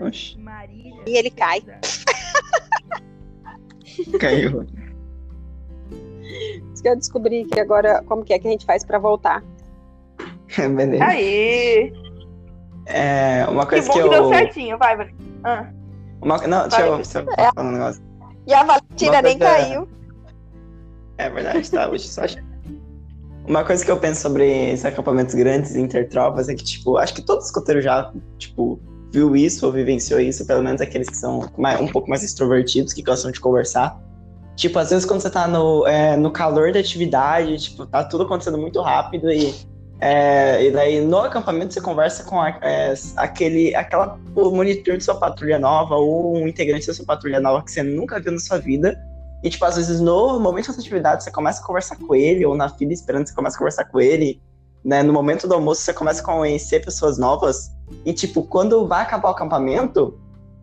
Oxi, 0.00 0.38
Marília. 0.38 1.02
E 1.06 1.16
ele 1.16 1.30
cai. 1.30 1.60
caiu. 4.20 4.66
Isso 6.72 6.82
que 6.82 6.88
eu 6.88 6.96
descobri 6.96 7.44
que 7.44 7.60
agora, 7.60 8.02
como 8.04 8.24
que 8.24 8.32
é 8.32 8.38
que 8.38 8.48
a 8.48 8.50
gente 8.50 8.66
faz 8.66 8.84
pra 8.84 8.98
voltar? 8.98 9.42
Beleza. 10.56 11.04
Aí. 11.04 11.92
É, 12.86 13.44
uma 13.48 13.64
Que 13.64 13.70
coisa 13.70 13.88
bom 13.88 13.92
que, 13.94 14.00
que, 14.00 14.06
eu. 14.06 14.10
deu 14.10 14.28
certinho, 14.28 14.78
vai, 14.78 14.96
Valentina. 14.96 15.20
Ah, 15.44 15.66
Uma... 16.22 16.38
Não, 16.46 16.68
deixa 16.68 16.80
eu, 16.82 16.88
Vai. 16.92 16.96
deixa 17.02 17.18
eu 17.20 17.26
É. 17.36 17.50
falar 17.54 17.68
um 17.68 17.72
negócio. 17.72 18.02
E 18.46 18.54
a 18.54 18.62
Valentina 18.62 19.22
nem 19.22 19.38
coisa- 19.38 19.54
caiu. 19.54 19.88
É 21.18 21.30
verdade, 21.30 21.70
tá? 21.70 21.88
Hoje 21.88 22.06
só. 22.08 22.22
Uma 23.48 23.64
coisa 23.64 23.84
que 23.84 23.90
eu 23.90 23.96
penso 23.96 24.20
sobre 24.22 24.70
esses 24.72 24.84
acampamentos 24.84 25.34
grandes 25.34 25.74
intertropas 25.76 26.48
é 26.48 26.54
que, 26.54 26.64
tipo, 26.64 26.96
acho 26.96 27.14
que 27.14 27.22
todo 27.22 27.40
escoteiro 27.40 27.80
já, 27.80 28.12
tipo, 28.38 28.78
viu 29.12 29.34
isso 29.36 29.64
ou 29.66 29.72
vivenciou 29.72 30.20
isso, 30.20 30.46
pelo 30.46 30.62
menos 30.62 30.80
aqueles 30.80 31.08
que 31.08 31.16
são 31.16 31.48
mais- 31.56 31.80
um 31.80 31.86
pouco 31.88 32.08
mais 32.08 32.22
extrovertidos, 32.22 32.92
que 32.92 33.02
gostam 33.02 33.30
de 33.30 33.40
conversar. 33.40 33.98
Tipo, 34.56 34.78
às 34.78 34.90
vezes 34.90 35.04
quando 35.04 35.20
você 35.20 35.30
tá 35.30 35.46
no, 35.46 35.86
é, 35.86 36.16
no 36.16 36.30
calor 36.30 36.72
da 36.72 36.80
atividade, 36.80 37.56
tipo, 37.58 37.86
tá 37.86 38.02
tudo 38.04 38.24
acontecendo 38.24 38.58
muito 38.58 38.80
rápido 38.80 39.30
e, 39.30 39.54
é, 40.00 40.64
e 40.64 40.70
daí 40.70 41.00
no 41.00 41.18
acampamento 41.18 41.72
você 41.72 41.80
conversa 41.80 42.22
com 42.24 42.40
a- 42.40 42.58
é, 42.62 42.94
aquele, 43.16 43.74
aquela, 43.74 44.18
o 44.34 44.50
monitor 44.50 44.96
de 44.96 45.04
sua 45.04 45.14
patrulha 45.14 45.58
nova 45.58 45.94
ou 45.96 46.36
um 46.36 46.46
integrante 46.46 46.86
da 46.86 46.94
sua 46.94 47.06
patrulha 47.06 47.40
nova 47.40 47.64
que 47.64 47.70
você 47.70 47.82
nunca 47.82 48.20
viu 48.20 48.32
na 48.32 48.38
sua 48.38 48.58
vida. 48.58 48.98
E, 49.42 49.50
tipo, 49.50 49.64
às 49.64 49.76
vezes 49.76 50.00
no 50.00 50.40
momento 50.40 50.72
da 50.72 50.78
atividade 50.78 51.24
você 51.24 51.30
começa 51.30 51.62
a 51.62 51.66
conversar 51.66 51.96
com 51.96 52.14
ele, 52.14 52.44
ou 52.44 52.54
na 52.54 52.68
fila 52.68 52.92
esperando 52.92 53.26
você 53.26 53.34
começa 53.34 53.56
a 53.56 53.58
conversar 53.58 53.84
com 53.84 54.00
ele, 54.00 54.40
né? 54.84 55.02
No 55.02 55.12
momento 55.12 55.46
do 55.46 55.54
almoço 55.54 55.82
você 55.82 55.92
começa 55.92 56.20
a 56.20 56.24
conhecer 56.24 56.84
pessoas 56.84 57.16
novas. 57.18 57.70
E, 58.04 58.12
tipo, 58.12 58.42
quando 58.42 58.86
vai 58.86 59.02
acabar 59.02 59.28
o 59.28 59.32
acampamento, 59.32 60.18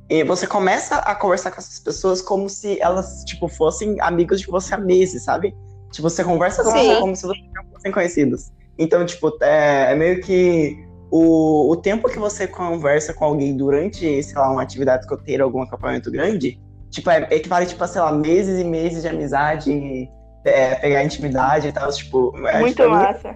e 0.09 0.23
você 0.23 0.45
começa 0.45 0.97
a 0.97 1.15
conversar 1.15 1.51
com 1.51 1.59
essas 1.59 1.79
pessoas 1.79 2.21
como 2.21 2.49
se 2.49 2.79
elas, 2.81 3.23
tipo, 3.25 3.47
fossem 3.47 3.99
amigos 4.01 4.41
de 4.41 4.47
você 4.47 4.75
há 4.75 4.77
meses, 4.77 5.23
sabe? 5.23 5.55
Tipo, 5.91 6.09
você 6.09 6.23
conversa 6.23 6.63
com 6.63 6.69
elas 6.71 6.99
como 6.99 7.15
se 7.15 7.23
vocês 7.23 7.45
não 7.55 7.63
fossem 7.71 7.91
conhecidos. 7.91 8.51
Então, 8.77 9.05
tipo, 9.05 9.31
é, 9.41 9.91
é 9.91 9.95
meio 9.95 10.21
que 10.21 10.77
o, 11.11 11.71
o 11.71 11.75
tempo 11.75 12.09
que 12.09 12.17
você 12.17 12.47
conversa 12.47 13.13
com 13.13 13.25
alguém 13.25 13.55
durante, 13.55 14.23
sei 14.23 14.35
lá, 14.35 14.51
uma 14.51 14.63
atividade 14.63 15.03
escoteira, 15.03 15.43
algum 15.43 15.61
acampamento 15.61 16.09
grande, 16.09 16.59
tipo, 16.89 17.09
é, 17.09 17.27
equivale, 17.31 17.65
tipo, 17.65 17.83
a, 17.83 17.87
sei 17.87 18.01
lá, 18.01 18.11
meses 18.11 18.59
e 18.59 18.63
meses 18.63 19.03
de 19.03 19.07
amizade, 19.07 20.09
é, 20.43 20.75
pegar 20.75 21.03
intimidade 21.03 21.67
e 21.67 21.71
tal, 21.71 21.91
tipo... 21.91 22.33
é, 22.47 22.59
muito 22.59 22.75
tipo, 22.77 22.87
é 22.87 22.87
massa. 22.87 23.35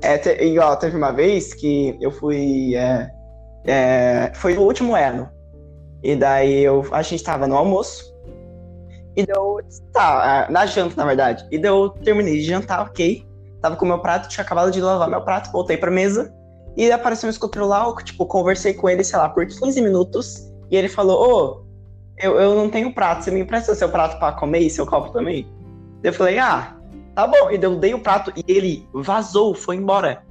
é, 0.00 0.18
te, 0.18 0.30
igual, 0.42 0.76
teve 0.78 0.96
uma 0.96 1.12
vez 1.12 1.52
que 1.52 1.96
eu 2.00 2.10
fui. 2.10 2.74
é, 2.74 3.10
é, 3.66 4.32
foi 4.34 4.54
no 4.54 4.62
último 4.62 4.94
ano. 4.94 5.28
E 6.02 6.16
daí 6.16 6.62
eu, 6.62 6.86
a 6.92 7.02
gente 7.02 7.22
tava 7.22 7.46
no 7.46 7.56
almoço. 7.56 8.14
E 9.14 9.26
deu. 9.26 9.58
Tá, 9.92 10.46
é, 10.48 10.52
na 10.52 10.64
janta, 10.64 10.94
na 10.96 11.04
verdade. 11.04 11.46
E 11.50 11.58
daí 11.58 11.70
eu 11.70 11.90
terminei 11.90 12.38
de 12.38 12.44
jantar, 12.44 12.82
ok. 12.82 13.27
Tava 13.60 13.76
com 13.76 13.86
meu 13.86 13.98
prato, 13.98 14.28
tinha 14.28 14.44
acabado 14.44 14.70
de 14.70 14.80
lavar 14.80 15.08
meu 15.08 15.20
prato, 15.22 15.50
voltei 15.50 15.76
pra 15.76 15.90
mesa. 15.90 16.32
E 16.76 16.90
apareceu 16.92 17.26
um 17.26 17.30
escoteiro 17.30 17.66
lá, 17.66 17.84
eu, 17.84 17.94
tipo, 17.96 18.24
conversei 18.24 18.72
com 18.72 18.88
ele, 18.88 19.02
sei 19.02 19.18
lá, 19.18 19.28
por 19.28 19.44
15 19.44 19.80
minutos. 19.82 20.48
E 20.70 20.76
ele 20.76 20.88
falou: 20.88 21.20
Ô, 21.20 21.66
eu, 22.18 22.38
eu 22.38 22.54
não 22.54 22.70
tenho 22.70 22.94
prato, 22.94 23.24
você 23.24 23.30
me 23.30 23.40
empresta 23.40 23.74
seu 23.74 23.88
prato 23.88 24.18
pra 24.18 24.32
comer 24.32 24.60
e 24.60 24.70
seu 24.70 24.86
copo 24.86 25.12
também? 25.12 25.46
Eu 26.02 26.12
falei: 26.12 26.38
Ah, 26.38 26.76
tá 27.14 27.26
bom. 27.26 27.50
E 27.50 27.60
eu 27.60 27.76
dei 27.76 27.94
o 27.94 28.00
prato 28.00 28.32
e 28.36 28.44
ele 28.46 28.88
vazou, 28.92 29.54
foi 29.54 29.76
embora. 29.76 30.22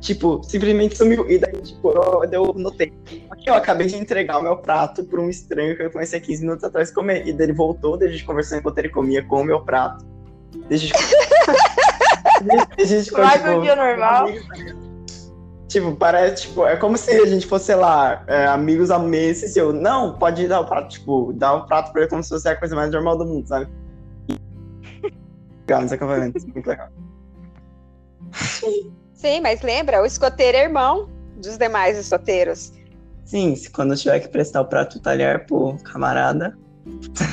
Tipo, 0.00 0.42
simplesmente 0.42 0.96
sumiu. 0.96 1.30
E 1.30 1.38
daí, 1.38 1.52
tipo, 1.60 1.90
eu, 1.90 2.24
eu 2.30 2.54
notei. 2.54 2.92
Aqui 3.30 3.48
eu 3.48 3.54
acabei 3.54 3.86
de 3.86 3.96
entregar 3.96 4.38
o 4.38 4.42
meu 4.42 4.56
prato 4.56 5.04
pra 5.04 5.20
um 5.20 5.28
estranho 5.28 5.76
que 5.76 5.82
eu 5.82 5.90
conheci 5.90 6.16
há 6.16 6.20
15 6.20 6.42
minutos 6.42 6.64
atrás 6.64 6.90
comer. 6.90 7.26
E 7.26 7.32
daí 7.32 7.46
ele 7.46 7.52
voltou, 7.52 7.96
daí 7.96 8.08
a 8.08 8.12
gente 8.12 8.24
conversou 8.24 8.58
enquanto 8.58 8.78
ele 8.78 8.88
comia 8.88 9.22
com 9.22 9.40
o 9.40 9.44
meu 9.44 9.60
prato. 9.60 10.04
Daí 10.68 10.74
a 10.74 10.76
gente. 10.76 10.94
A 12.24 12.84
gente 12.84 13.04
ficou, 13.04 13.20
Mais 13.24 13.40
tipo, 13.40 13.52
um 13.52 13.60
dia 13.62 13.76
normal. 13.76 14.28
Tipo, 15.68 15.94
parece, 15.94 16.48
tipo, 16.48 16.66
é 16.66 16.76
como 16.76 16.96
se 16.96 17.12
a 17.12 17.26
gente 17.26 17.46
fosse, 17.46 17.66
sei 17.66 17.76
lá, 17.76 18.24
é, 18.26 18.46
amigos 18.46 18.90
há 18.90 18.98
meses 18.98 19.54
e 19.54 19.58
eu, 19.60 19.72
não, 19.72 20.18
pode 20.18 20.48
dar 20.48 20.60
o 20.60 20.66
prato, 20.66 20.88
tipo, 20.88 21.32
dar 21.34 21.54
o 21.54 21.66
prato 21.66 21.92
pra 21.92 22.02
ele 22.02 22.10
como 22.10 22.22
se 22.22 22.30
fosse 22.30 22.48
a 22.48 22.56
coisa 22.56 22.74
mais 22.74 22.90
normal 22.90 23.16
do 23.16 23.24
mundo, 23.24 23.46
sabe? 23.46 23.68
Legal, 25.60 25.82
nos 25.82 25.92
acampamentos, 25.92 26.44
muito 26.44 26.66
legal. 26.66 26.88
Sim, 29.14 29.40
mas 29.40 29.62
lembra, 29.62 30.02
o 30.02 30.06
escoteiro 30.06 30.58
é 30.58 30.64
irmão 30.64 31.08
dos 31.36 31.56
demais 31.56 31.96
escoteiros. 31.96 32.72
Sim, 33.24 33.54
se 33.54 33.70
quando 33.70 33.92
eu 33.92 33.96
tiver 33.96 34.18
que 34.18 34.28
prestar 34.28 34.62
o 34.62 34.64
prato 34.64 34.98
e 34.98 35.00
talher 35.00 35.46
pro 35.46 35.76
camarada. 35.84 36.58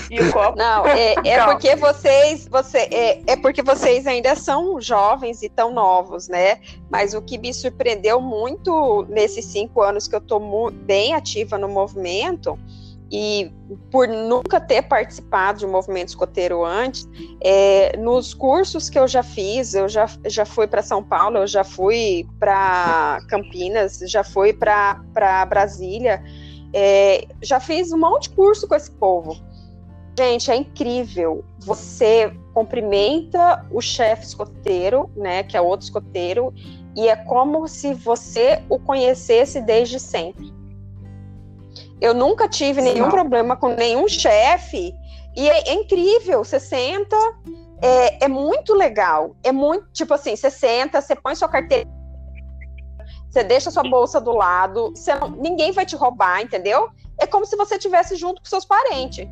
E 0.10 0.20
o 0.20 0.32
copo. 0.32 0.58
Não, 0.58 0.86
é, 0.88 1.16
é 1.24 1.46
porque 1.46 1.76
vocês, 1.76 2.48
você, 2.48 2.80
é, 2.92 3.22
é 3.28 3.36
porque 3.36 3.62
vocês 3.62 4.06
ainda 4.08 4.36
são 4.36 4.80
jovens 4.82 5.42
e 5.42 5.50
tão 5.50 5.72
novos, 5.72 6.28
né? 6.28 6.60
Mas 6.90 7.14
o 7.14 7.22
que 7.22 7.38
me 7.38 7.54
surpreendeu 7.54 8.22
muito 8.22 9.06
nesses 9.10 9.46
cinco 9.46 9.82
anos 9.82 10.08
que 10.08 10.16
eu 10.16 10.40
mu- 10.40 10.72
bem 10.72 11.14
ativa 11.14 11.58
no 11.58 11.68
movimento 11.68 12.58
e 13.10 13.52
por 13.90 14.08
nunca 14.08 14.60
ter 14.60 14.82
participado 14.82 15.60
de 15.60 15.66
um 15.66 15.72
movimento 15.72 16.10
escoteiro 16.10 16.66
antes, 16.66 17.08
é, 17.42 17.96
nos 17.98 18.34
cursos 18.34 18.90
que 18.90 19.00
eu 19.00 19.08
já 19.08 19.24
fiz, 19.24 19.74
eu 19.74 19.88
já, 19.88 20.10
já 20.26 20.46
fui 20.46 20.68
para 20.68 20.82
São 20.82 21.02
Paulo, 21.02 21.38
eu 21.38 21.48
já 21.48 21.64
fui 21.64 22.28
para 22.40 23.20
Campinas, 23.30 24.00
já 24.08 24.24
fui 24.24 24.52
para 24.52 25.46
Brasília, 25.48 26.22
é, 26.74 27.28
já 27.42 27.60
fiz 27.60 27.92
um 27.92 27.98
monte 27.98 28.30
de 28.30 28.36
curso 28.36 28.68
com 28.68 28.76
esse 28.76 28.92
povo. 28.92 29.38
Gente, 30.18 30.50
é 30.50 30.56
incrível. 30.56 31.44
Você 31.60 32.34
cumprimenta 32.54 33.66
o 33.72 33.82
chefe 33.82 34.26
escoteiro, 34.26 35.10
né, 35.16 35.44
que 35.44 35.56
é 35.56 35.62
outro 35.62 35.86
escoteiro, 35.86 36.54
e 36.96 37.08
é 37.08 37.16
como 37.16 37.68
se 37.68 37.94
você 37.94 38.64
o 38.68 38.80
conhecesse 38.80 39.62
desde 39.62 40.00
sempre. 40.00 40.52
Eu 42.02 42.14
nunca 42.14 42.48
tive 42.48 42.82
nenhum 42.82 43.06
Sim. 43.06 43.12
problema 43.12 43.56
com 43.56 43.70
nenhum 43.70 44.08
chefe, 44.08 44.94
e 45.36 45.48
é, 45.48 45.70
é 45.70 45.74
incrível. 45.74 46.44
Você 46.44 46.60
senta, 46.60 47.16
é, 47.80 48.26
é 48.26 48.28
muito 48.28 48.74
legal. 48.74 49.36
É 49.44 49.52
muito, 49.52 49.88
tipo 49.94 50.14
assim, 50.16 50.36
você 50.36 50.50
senta, 50.50 51.00
você 51.00 51.16
põe 51.16 51.36
sua 51.36 51.48
carteira, 51.48 51.88
você 53.38 53.44
deixa 53.44 53.70
sua 53.70 53.84
bolsa 53.84 54.20
do 54.20 54.32
lado, 54.32 54.92
você 54.96 55.14
não- 55.14 55.30
ninguém 55.30 55.72
vai 55.72 55.86
te 55.86 55.96
roubar, 55.96 56.42
entendeu? 56.42 56.90
É 57.20 57.28
como 57.28 57.46
se 57.46 57.56
você 57.56 57.76
estivesse 57.76 58.16
junto 58.16 58.42
com 58.42 58.48
seus 58.48 58.66
parentes. 58.66 59.28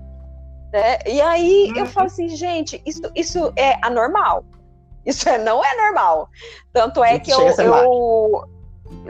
né? 0.74 0.98
E 1.06 1.22
aí 1.22 1.72
eu 1.76 1.84
Uhum. 1.86 1.90
falo 1.90 2.08
assim, 2.08 2.28
gente, 2.36 2.82
isso, 2.86 3.02
isso 3.16 3.54
é 3.56 3.78
anormal. 3.82 4.44
Isso 5.06 5.30
é, 5.30 5.38
não 5.38 5.64
é 5.64 5.76
normal. 5.78 6.28
Tanto 6.74 7.02
é 7.04 7.18
que 7.18 7.32
eu, 7.32 7.40
eu. 7.64 8.44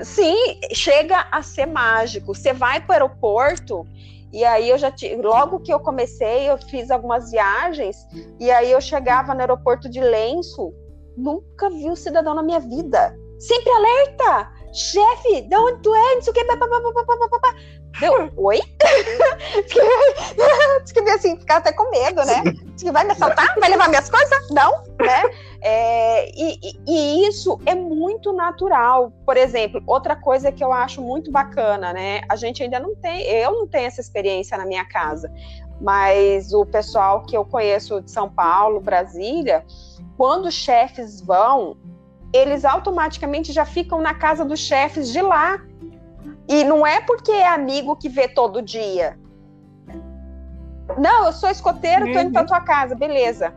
Sim, 0.03 0.35
chega 0.73 1.25
a 1.31 1.41
ser 1.41 1.65
mágico. 1.65 2.35
Você 2.35 2.53
vai 2.53 2.79
para 2.81 2.89
o 2.89 2.93
aeroporto, 2.93 3.83
e 4.31 4.43
aí 4.45 4.69
eu 4.69 4.77
já 4.77 4.91
tive. 4.91 5.21
Logo 5.21 5.59
que 5.61 5.73
eu 5.73 5.79
comecei, 5.79 6.49
eu 6.49 6.57
fiz 6.57 6.91
algumas 6.91 7.31
viagens, 7.31 7.97
e 8.39 8.51
aí 8.51 8.69
eu 8.71 8.79
chegava 8.81 9.33
no 9.33 9.39
aeroporto 9.39 9.89
de 9.89 10.01
lenço, 10.01 10.71
nunca 11.17 11.69
vi 11.69 11.89
um 11.89 11.95
cidadão 11.95 12.35
na 12.35 12.43
minha 12.43 12.59
vida. 12.59 13.15
Sempre 13.39 13.71
alerta! 13.71 14.51
Chefe, 14.75 15.41
de 15.41 15.55
onde 15.55 15.81
tu 15.81 15.95
é? 15.95 16.15
Não 16.15 16.21
sei 16.21 16.31
o 16.31 16.35
que. 16.35 16.45
Deu, 17.99 18.29
oi? 18.37 18.61
Que 20.93 21.09
assim, 21.11 21.37
ficar 21.37 21.57
até 21.57 21.71
com 21.71 21.89
medo, 21.91 22.23
né? 22.25 22.43
Que 22.77 22.91
vai 22.91 23.03
me 23.05 23.11
assaltar? 23.11 23.55
Vai 23.59 23.69
levar 23.69 23.89
minhas 23.89 24.09
coisas? 24.09 24.49
Não, 24.49 24.83
né? 24.99 25.23
É, 25.61 26.29
e, 26.29 26.59
e- 26.61 26.79
e 26.87 27.27
isso 27.27 27.59
é 27.65 27.73
muito 27.75 28.33
natural. 28.33 29.11
Por 29.25 29.37
exemplo, 29.37 29.81
outra 29.87 30.15
coisa 30.15 30.51
que 30.51 30.63
eu 30.63 30.73
acho 30.73 31.01
muito 31.01 31.31
bacana, 31.31 31.93
né? 31.93 32.21
A 32.29 32.35
gente 32.35 32.61
ainda 32.63 32.79
não 32.79 32.95
tem, 32.95 33.21
eu 33.23 33.51
não 33.51 33.67
tenho 33.67 33.87
essa 33.87 34.01
experiência 34.01 34.57
na 34.57 34.65
minha 34.65 34.85
casa, 34.85 35.31
mas 35.79 36.53
o 36.53 36.65
pessoal 36.65 37.21
que 37.23 37.35
eu 37.35 37.45
conheço 37.45 38.01
de 38.01 38.11
São 38.11 38.29
Paulo, 38.29 38.79
Brasília, 38.79 39.65
quando 40.17 40.45
os 40.47 40.53
chefes 40.53 41.21
vão, 41.21 41.77
eles 42.35 42.65
automaticamente 42.65 43.51
já 43.53 43.65
ficam 43.65 44.01
na 44.01 44.13
casa 44.13 44.43
dos 44.45 44.59
chefes 44.59 45.11
de 45.11 45.21
lá. 45.21 45.59
E 46.47 46.63
não 46.63 46.85
é 46.85 47.01
porque 47.01 47.31
é 47.31 47.47
amigo 47.47 47.95
que 47.95 48.07
vê 48.09 48.27
todo 48.27 48.61
dia. 48.61 49.17
Não, 50.97 51.25
eu 51.25 51.33
sou 51.33 51.49
escoteiro, 51.49 52.11
tô 52.11 52.19
indo 52.19 52.31
pra 52.31 52.43
tua 52.43 52.61
casa, 52.61 52.95
beleza. 52.95 53.53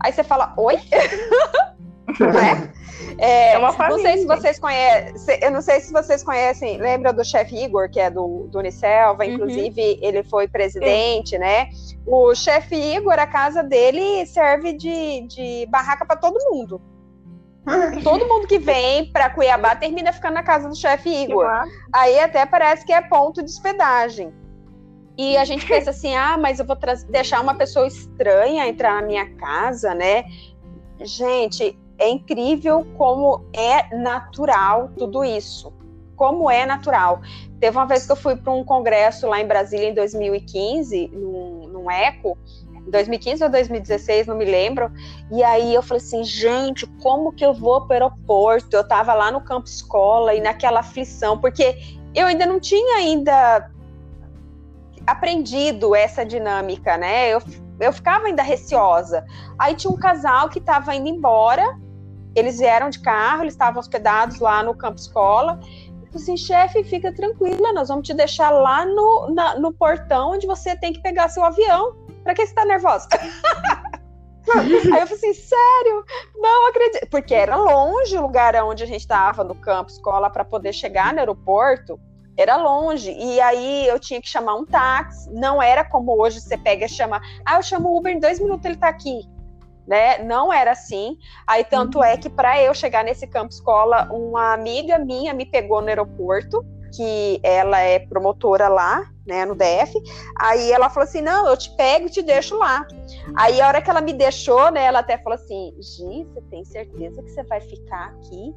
Aí 0.00 0.12
você 0.12 0.24
fala, 0.24 0.52
oi? 0.56 0.76
né? 2.20 2.72
É, 3.18 3.52
É 3.54 3.58
uma 3.58 3.68
não 3.68 3.98
sei 3.98 4.18
se 4.18 4.26
família. 4.26 4.36
vocês 4.36 4.58
conhecem, 4.58 5.38
eu 5.42 5.50
não 5.50 5.60
sei 5.62 5.80
se 5.80 5.92
vocês 5.92 6.22
conhecem, 6.24 6.78
lembra 6.78 7.12
do 7.12 7.24
chefe 7.24 7.56
Igor, 7.64 7.88
que 7.90 8.00
é 8.00 8.10
do, 8.10 8.48
do 8.50 8.58
Unicelva, 8.58 9.24
Uhum. 9.24 9.30
inclusive 9.32 9.98
ele 10.02 10.22
foi 10.24 10.46
presidente, 10.48 11.38
né? 11.38 11.68
O 12.06 12.34
chefe 12.34 12.74
Igor, 12.74 13.18
a 13.18 13.26
casa 13.26 13.62
dele 13.62 14.26
serve 14.26 14.72
de, 14.72 15.26
de 15.28 15.66
barraca 15.70 16.04
para 16.04 16.16
todo 16.16 16.38
mundo. 16.50 16.80
Todo 18.02 18.26
mundo 18.26 18.46
que 18.46 18.58
vem 18.58 19.10
para 19.12 19.30
Cuiabá 19.30 19.76
termina 19.76 20.12
ficando 20.12 20.34
na 20.34 20.42
casa 20.42 20.68
do 20.68 20.76
chefe 20.76 21.08
Igor. 21.08 21.46
Aí 21.92 22.18
até 22.20 22.44
parece 22.46 22.84
que 22.84 22.92
é 22.92 23.00
ponto 23.00 23.42
de 23.42 23.50
hospedagem. 23.50 24.32
E 25.16 25.36
a 25.36 25.44
gente 25.44 25.66
pensa 25.68 25.90
assim, 25.90 26.14
ah, 26.14 26.38
mas 26.38 26.60
eu 26.60 26.66
vou 26.66 26.76
deixar 27.08 27.40
uma 27.40 27.54
pessoa 27.54 27.86
estranha 27.86 28.66
entrar 28.66 29.00
na 29.00 29.06
minha 29.06 29.28
casa, 29.34 29.94
né? 29.94 30.24
Gente, 31.00 31.78
é 31.98 32.08
incrível 32.08 32.86
como 32.96 33.44
é 33.52 33.94
natural 33.96 34.90
tudo 34.96 35.24
isso. 35.24 35.72
Como 36.16 36.50
é 36.50 36.64
natural. 36.64 37.20
Teve 37.60 37.76
uma 37.76 37.86
vez 37.86 38.06
que 38.06 38.12
eu 38.12 38.16
fui 38.16 38.36
para 38.36 38.52
um 38.52 38.64
congresso 38.64 39.26
lá 39.26 39.40
em 39.40 39.46
Brasília 39.46 39.88
em 39.88 39.94
2015, 39.94 41.08
num, 41.12 41.68
num 41.68 41.90
ECO, 41.90 42.36
2015 42.86 43.44
ou 43.44 43.50
2016, 43.50 44.26
não 44.26 44.36
me 44.36 44.44
lembro. 44.44 44.90
E 45.30 45.42
aí 45.42 45.74
eu 45.74 45.82
falei 45.82 46.02
assim, 46.02 46.22
gente, 46.24 46.86
como 47.02 47.32
que 47.32 47.44
eu 47.44 47.52
vou 47.54 47.82
para 47.82 47.88
o 47.88 47.92
aeroporto? 47.94 48.74
Eu 48.76 48.82
estava 48.82 49.14
lá 49.14 49.30
no 49.30 49.40
campo 49.40 49.66
escola 49.66 50.34
e 50.34 50.40
naquela 50.40 50.80
aflição, 50.80 51.38
porque 51.38 51.76
eu 52.14 52.26
ainda 52.26 52.46
não 52.46 52.58
tinha 52.60 52.96
ainda 52.96 53.70
aprendido 55.06 55.94
essa 55.94 56.24
dinâmica, 56.24 56.96
né? 56.96 57.28
Eu, 57.30 57.42
eu 57.80 57.92
ficava 57.92 58.26
ainda 58.26 58.42
receosa. 58.42 59.24
Aí 59.58 59.74
tinha 59.74 59.90
um 59.90 59.96
casal 59.96 60.48
que 60.48 60.58
estava 60.58 60.94
indo 60.94 61.08
embora, 61.08 61.64
eles 62.34 62.58
vieram 62.58 62.90
de 62.90 63.00
carro, 63.00 63.42
eles 63.42 63.54
estavam 63.54 63.80
hospedados 63.80 64.38
lá 64.38 64.62
no 64.62 64.74
campo 64.74 64.98
escola. 64.98 65.58
Falei 65.60 66.22
assim, 66.22 66.36
chefe, 66.36 66.84
fica 66.84 67.12
tranquila, 67.12 67.72
nós 67.72 67.88
vamos 67.88 68.06
te 68.06 68.14
deixar 68.14 68.50
lá 68.50 68.84
no, 68.86 69.30
na- 69.34 69.58
no 69.58 69.72
portão 69.72 70.32
onde 70.32 70.46
você 70.46 70.74
tem 70.76 70.92
que 70.92 71.02
pegar 71.02 71.28
seu 71.28 71.44
avião. 71.44 71.94
Pra 72.28 72.34
que 72.34 72.46
você 72.46 72.52
tá 72.52 72.62
nervosa? 72.66 73.08
Aí 74.54 74.70
eu 74.70 74.82
falei 74.82 75.02
assim, 75.02 75.32
sério? 75.32 76.04
Não 76.36 76.68
acredito. 76.68 77.08
Porque 77.08 77.34
era 77.34 77.56
longe 77.56 78.18
o 78.18 78.20
lugar 78.20 78.54
onde 78.64 78.84
a 78.84 78.86
gente 78.86 79.00
estava 79.00 79.42
no 79.42 79.54
campo 79.54 79.90
escola 79.90 80.28
para 80.28 80.44
poder 80.44 80.74
chegar 80.74 81.14
no 81.14 81.20
aeroporto. 81.20 81.98
Era 82.36 82.56
longe. 82.56 83.12
E 83.12 83.40
aí 83.40 83.88
eu 83.88 83.98
tinha 83.98 84.20
que 84.20 84.28
chamar 84.28 84.56
um 84.56 84.66
táxi. 84.66 85.30
Não 85.32 85.62
era 85.62 85.82
como 85.82 86.20
hoje 86.20 86.38
você 86.38 86.58
pega 86.58 86.84
e 86.84 86.88
chama. 86.90 87.18
Ah, 87.46 87.56
eu 87.56 87.62
chamo 87.62 87.88
o 87.88 87.96
Uber 87.96 88.14
em 88.14 88.20
dois 88.20 88.38
minutos, 88.38 88.66
ele 88.66 88.76
tá 88.76 88.88
aqui. 88.88 89.22
Né? 89.86 90.18
Não 90.18 90.52
era 90.52 90.72
assim. 90.72 91.16
Aí 91.46 91.64
tanto 91.64 92.04
é 92.04 92.18
que 92.18 92.28
para 92.28 92.62
eu 92.62 92.74
chegar 92.74 93.04
nesse 93.04 93.26
campo 93.26 93.54
escola, 93.54 94.06
uma 94.12 94.52
amiga 94.52 94.98
minha 94.98 95.32
me 95.32 95.46
pegou 95.46 95.80
no 95.80 95.88
aeroporto, 95.88 96.62
que 96.94 97.40
ela 97.42 97.80
é 97.80 97.98
promotora 97.98 98.68
lá, 98.68 99.04
né, 99.26 99.44
no 99.44 99.54
DF. 99.54 99.92
Aí 100.38 100.72
ela 100.72 100.88
falou 100.88 101.08
assim: 101.08 101.20
"Não, 101.20 101.48
eu 101.48 101.56
te 101.56 101.70
pego 101.76 102.06
e 102.06 102.10
te 102.10 102.22
deixo 102.22 102.56
lá". 102.56 102.86
Aí 103.36 103.60
a 103.60 103.68
hora 103.68 103.82
que 103.82 103.90
ela 103.90 104.00
me 104.00 104.12
deixou, 104.12 104.70
né, 104.70 104.84
ela 104.84 105.00
até 105.00 105.18
falou 105.18 105.34
assim: 105.34 105.74
"Gi, 105.80 106.24
você 106.24 106.40
tem 106.50 106.64
certeza 106.64 107.22
que 107.22 107.30
você 107.30 107.42
vai 107.44 107.60
ficar 107.60 108.06
aqui?" 108.06 108.54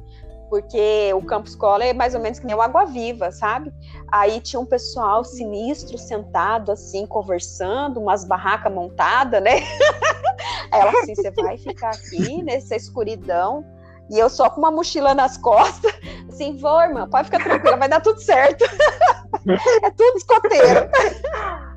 Porque 0.48 1.10
o 1.14 1.22
campo 1.22 1.48
escola 1.48 1.82
é 1.82 1.94
mais 1.94 2.14
ou 2.14 2.20
menos 2.20 2.38
que 2.38 2.44
nem 2.44 2.54
o 2.54 2.60
Água 2.60 2.84
Viva, 2.84 3.32
sabe? 3.32 3.72
Aí 4.12 4.38
tinha 4.38 4.60
um 4.60 4.66
pessoal 4.66 5.24
sinistro 5.24 5.96
sentado 5.96 6.70
assim, 6.70 7.06
conversando, 7.06 7.98
umas 7.98 8.26
barracas 8.26 8.70
montadas, 8.70 9.42
né? 9.42 9.60
Ela 10.70 10.90
assim, 10.90 11.14
você 11.14 11.30
vai 11.30 11.56
ficar 11.56 11.90
aqui 11.90 12.42
nessa 12.42 12.76
escuridão 12.76 13.64
e 14.12 14.18
eu 14.18 14.28
só 14.28 14.50
com 14.50 14.60
uma 14.60 14.70
mochila 14.70 15.14
nas 15.14 15.38
costas, 15.38 15.90
assim, 16.28 16.58
vou, 16.58 16.80
irmã, 16.82 17.08
pode 17.08 17.24
ficar 17.24 17.42
tranquila, 17.42 17.78
vai 17.78 17.88
dar 17.88 18.00
tudo 18.00 18.20
certo. 18.20 18.62
é 19.82 19.90
tudo 19.90 20.16
escoteiro. 20.18 20.90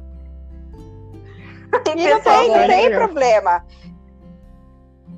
E 1.94 2.10
não 2.10 2.22
tem, 2.22 2.50
não 2.50 2.68
tem 2.68 2.90
problema. 2.90 3.66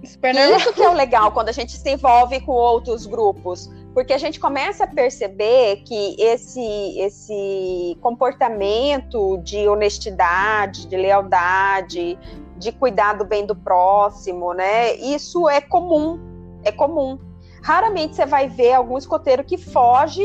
E 0.01 0.55
isso 0.55 0.74
que 0.74 0.82
é 0.82 0.89
o 0.89 0.93
legal 0.93 1.32
quando 1.32 1.49
a 1.49 1.51
gente 1.51 1.72
se 1.74 1.91
envolve 1.91 2.39
com 2.41 2.51
outros 2.51 3.05
grupos, 3.05 3.70
porque 3.93 4.11
a 4.11 4.18
gente 4.18 4.39
começa 4.39 4.86
a 4.86 4.88
perceber 4.88 5.84
que 5.86 6.15
esse, 6.20 6.99
esse 6.99 7.97
comportamento 8.01 9.38
de 9.43 9.68
honestidade, 9.68 10.88
de 10.88 10.97
lealdade, 10.97 12.18
de 12.57 12.72
cuidar 12.72 13.13
do 13.13 13.26
bem 13.26 13.45
do 13.45 13.55
próximo, 13.55 14.53
né? 14.53 14.95
Isso 14.95 15.47
é 15.47 15.61
comum, 15.61 16.36
é 16.68 16.72
comum. 16.72 17.20
Raramente 17.63 18.15
você 18.15 18.26
vai 18.26 18.47
ver 18.47 18.74
algum 18.74 18.97
escoteiro 18.97 19.43
que 19.43 19.57
foge 19.57 20.24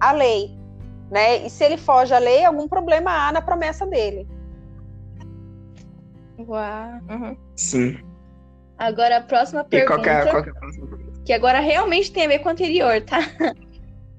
à 0.00 0.12
lei, 0.12 0.56
né? 1.10 1.44
E 1.44 1.50
se 1.50 1.64
ele 1.64 1.76
foge 1.76 2.14
à 2.14 2.18
lei, 2.18 2.44
algum 2.44 2.68
problema 2.68 3.10
há 3.10 3.32
na 3.32 3.40
promessa 3.42 3.86
dele. 3.86 4.28
Uau. 6.38 7.00
Uhum. 7.10 7.36
Sim. 7.56 7.98
Agora 8.76 9.18
a 9.18 9.20
próxima 9.20 9.62
E 9.62 9.64
pergunta, 9.64 9.94
qual 9.94 10.02
que 10.02 10.08
é, 10.08 10.26
qual 10.30 10.42
que 10.42 10.48
é 10.48 10.52
a 10.52 10.56
próxima 10.56 10.86
pergunta? 10.86 11.20
que 11.24 11.32
agora 11.32 11.58
realmente 11.60 12.12
tem 12.12 12.26
a 12.26 12.28
ver 12.28 12.40
com 12.40 12.48
o 12.48 12.52
anterior, 12.52 13.00
tá? 13.02 13.20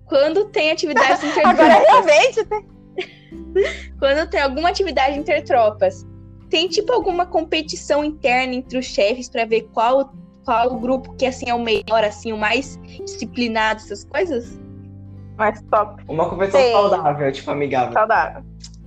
Quando 0.05 0.45
tem 0.45 0.71
atividades 0.71 1.23
Agora 1.43 1.77
intertropas, 1.77 1.87
realmente 1.87 2.45
tem 2.45 2.75
quando 3.99 4.29
tem 4.29 4.41
alguma 4.41 4.69
atividade 4.69 5.17
intertropas, 5.17 6.05
tem 6.49 6.67
tipo 6.67 6.91
alguma 6.91 7.25
competição 7.25 8.03
interna 8.03 8.53
entre 8.53 8.77
os 8.77 8.85
chefes 8.85 9.29
pra 9.29 9.45
ver 9.45 9.63
qual 9.73 10.13
qual 10.45 10.71
o 10.73 10.79
grupo 10.79 11.13
que 11.15 11.25
assim 11.25 11.49
é 11.49 11.53
o 11.53 11.59
melhor, 11.59 12.03
assim, 12.03 12.31
o 12.31 12.37
mais 12.37 12.79
disciplinado, 13.03 13.81
essas 13.81 14.03
coisas? 14.05 14.59
Mais 15.37 15.61
top, 15.69 16.01
Uma 16.07 16.29
competição 16.29 16.61
Tem. 16.61 16.71
saudável, 16.71 17.31
tipo 17.31 17.51
amigável. 17.51 17.93
saudável. 17.93 18.43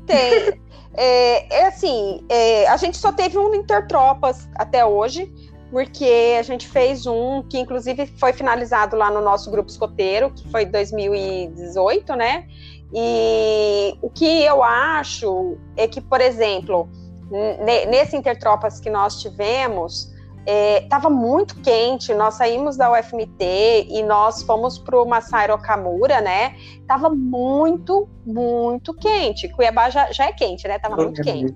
Tem. 0.06 0.58
É, 1.00 1.58
é 1.60 1.66
assim, 1.68 2.24
é, 2.28 2.66
a 2.66 2.76
gente 2.76 2.96
só 2.96 3.12
teve 3.12 3.38
um 3.38 3.54
Intertropas 3.54 4.48
até 4.56 4.84
hoje, 4.84 5.32
porque 5.70 6.34
a 6.36 6.42
gente 6.42 6.66
fez 6.66 7.06
um 7.06 7.42
que, 7.42 7.56
inclusive, 7.56 8.06
foi 8.18 8.32
finalizado 8.32 8.96
lá 8.96 9.08
no 9.08 9.20
nosso 9.20 9.48
grupo 9.48 9.68
escoteiro, 9.70 10.30
que 10.30 10.50
foi 10.50 10.64
2018, 10.64 12.16
né? 12.16 12.46
E 12.92 13.96
o 14.02 14.10
que 14.10 14.42
eu 14.42 14.60
acho 14.64 15.56
é 15.76 15.86
que, 15.86 16.00
por 16.00 16.20
exemplo, 16.20 16.88
ne- 17.30 17.86
nesse 17.86 18.16
Intertropas 18.16 18.80
que 18.80 18.90
nós 18.90 19.20
tivemos, 19.20 20.12
estava 20.50 21.10
muito 21.10 21.60
quente, 21.60 22.14
nós 22.14 22.34
saímos 22.34 22.76
da 22.76 22.90
UFMT 22.90 23.86
e 23.90 24.02
nós 24.02 24.42
fomos 24.42 24.78
para 24.78 25.00
o 25.00 25.06
Masai 25.06 25.50
Okamura, 25.50 26.20
né? 26.20 26.56
Tava 26.86 27.10
muito, 27.10 28.08
muito 28.24 28.94
quente. 28.94 29.48
Cuiabá 29.50 29.90
já, 29.90 30.10
já 30.10 30.26
é 30.26 30.32
quente, 30.32 30.66
né? 30.66 30.78
Tava 30.78 30.96
muito 30.96 31.20
quente. 31.22 31.54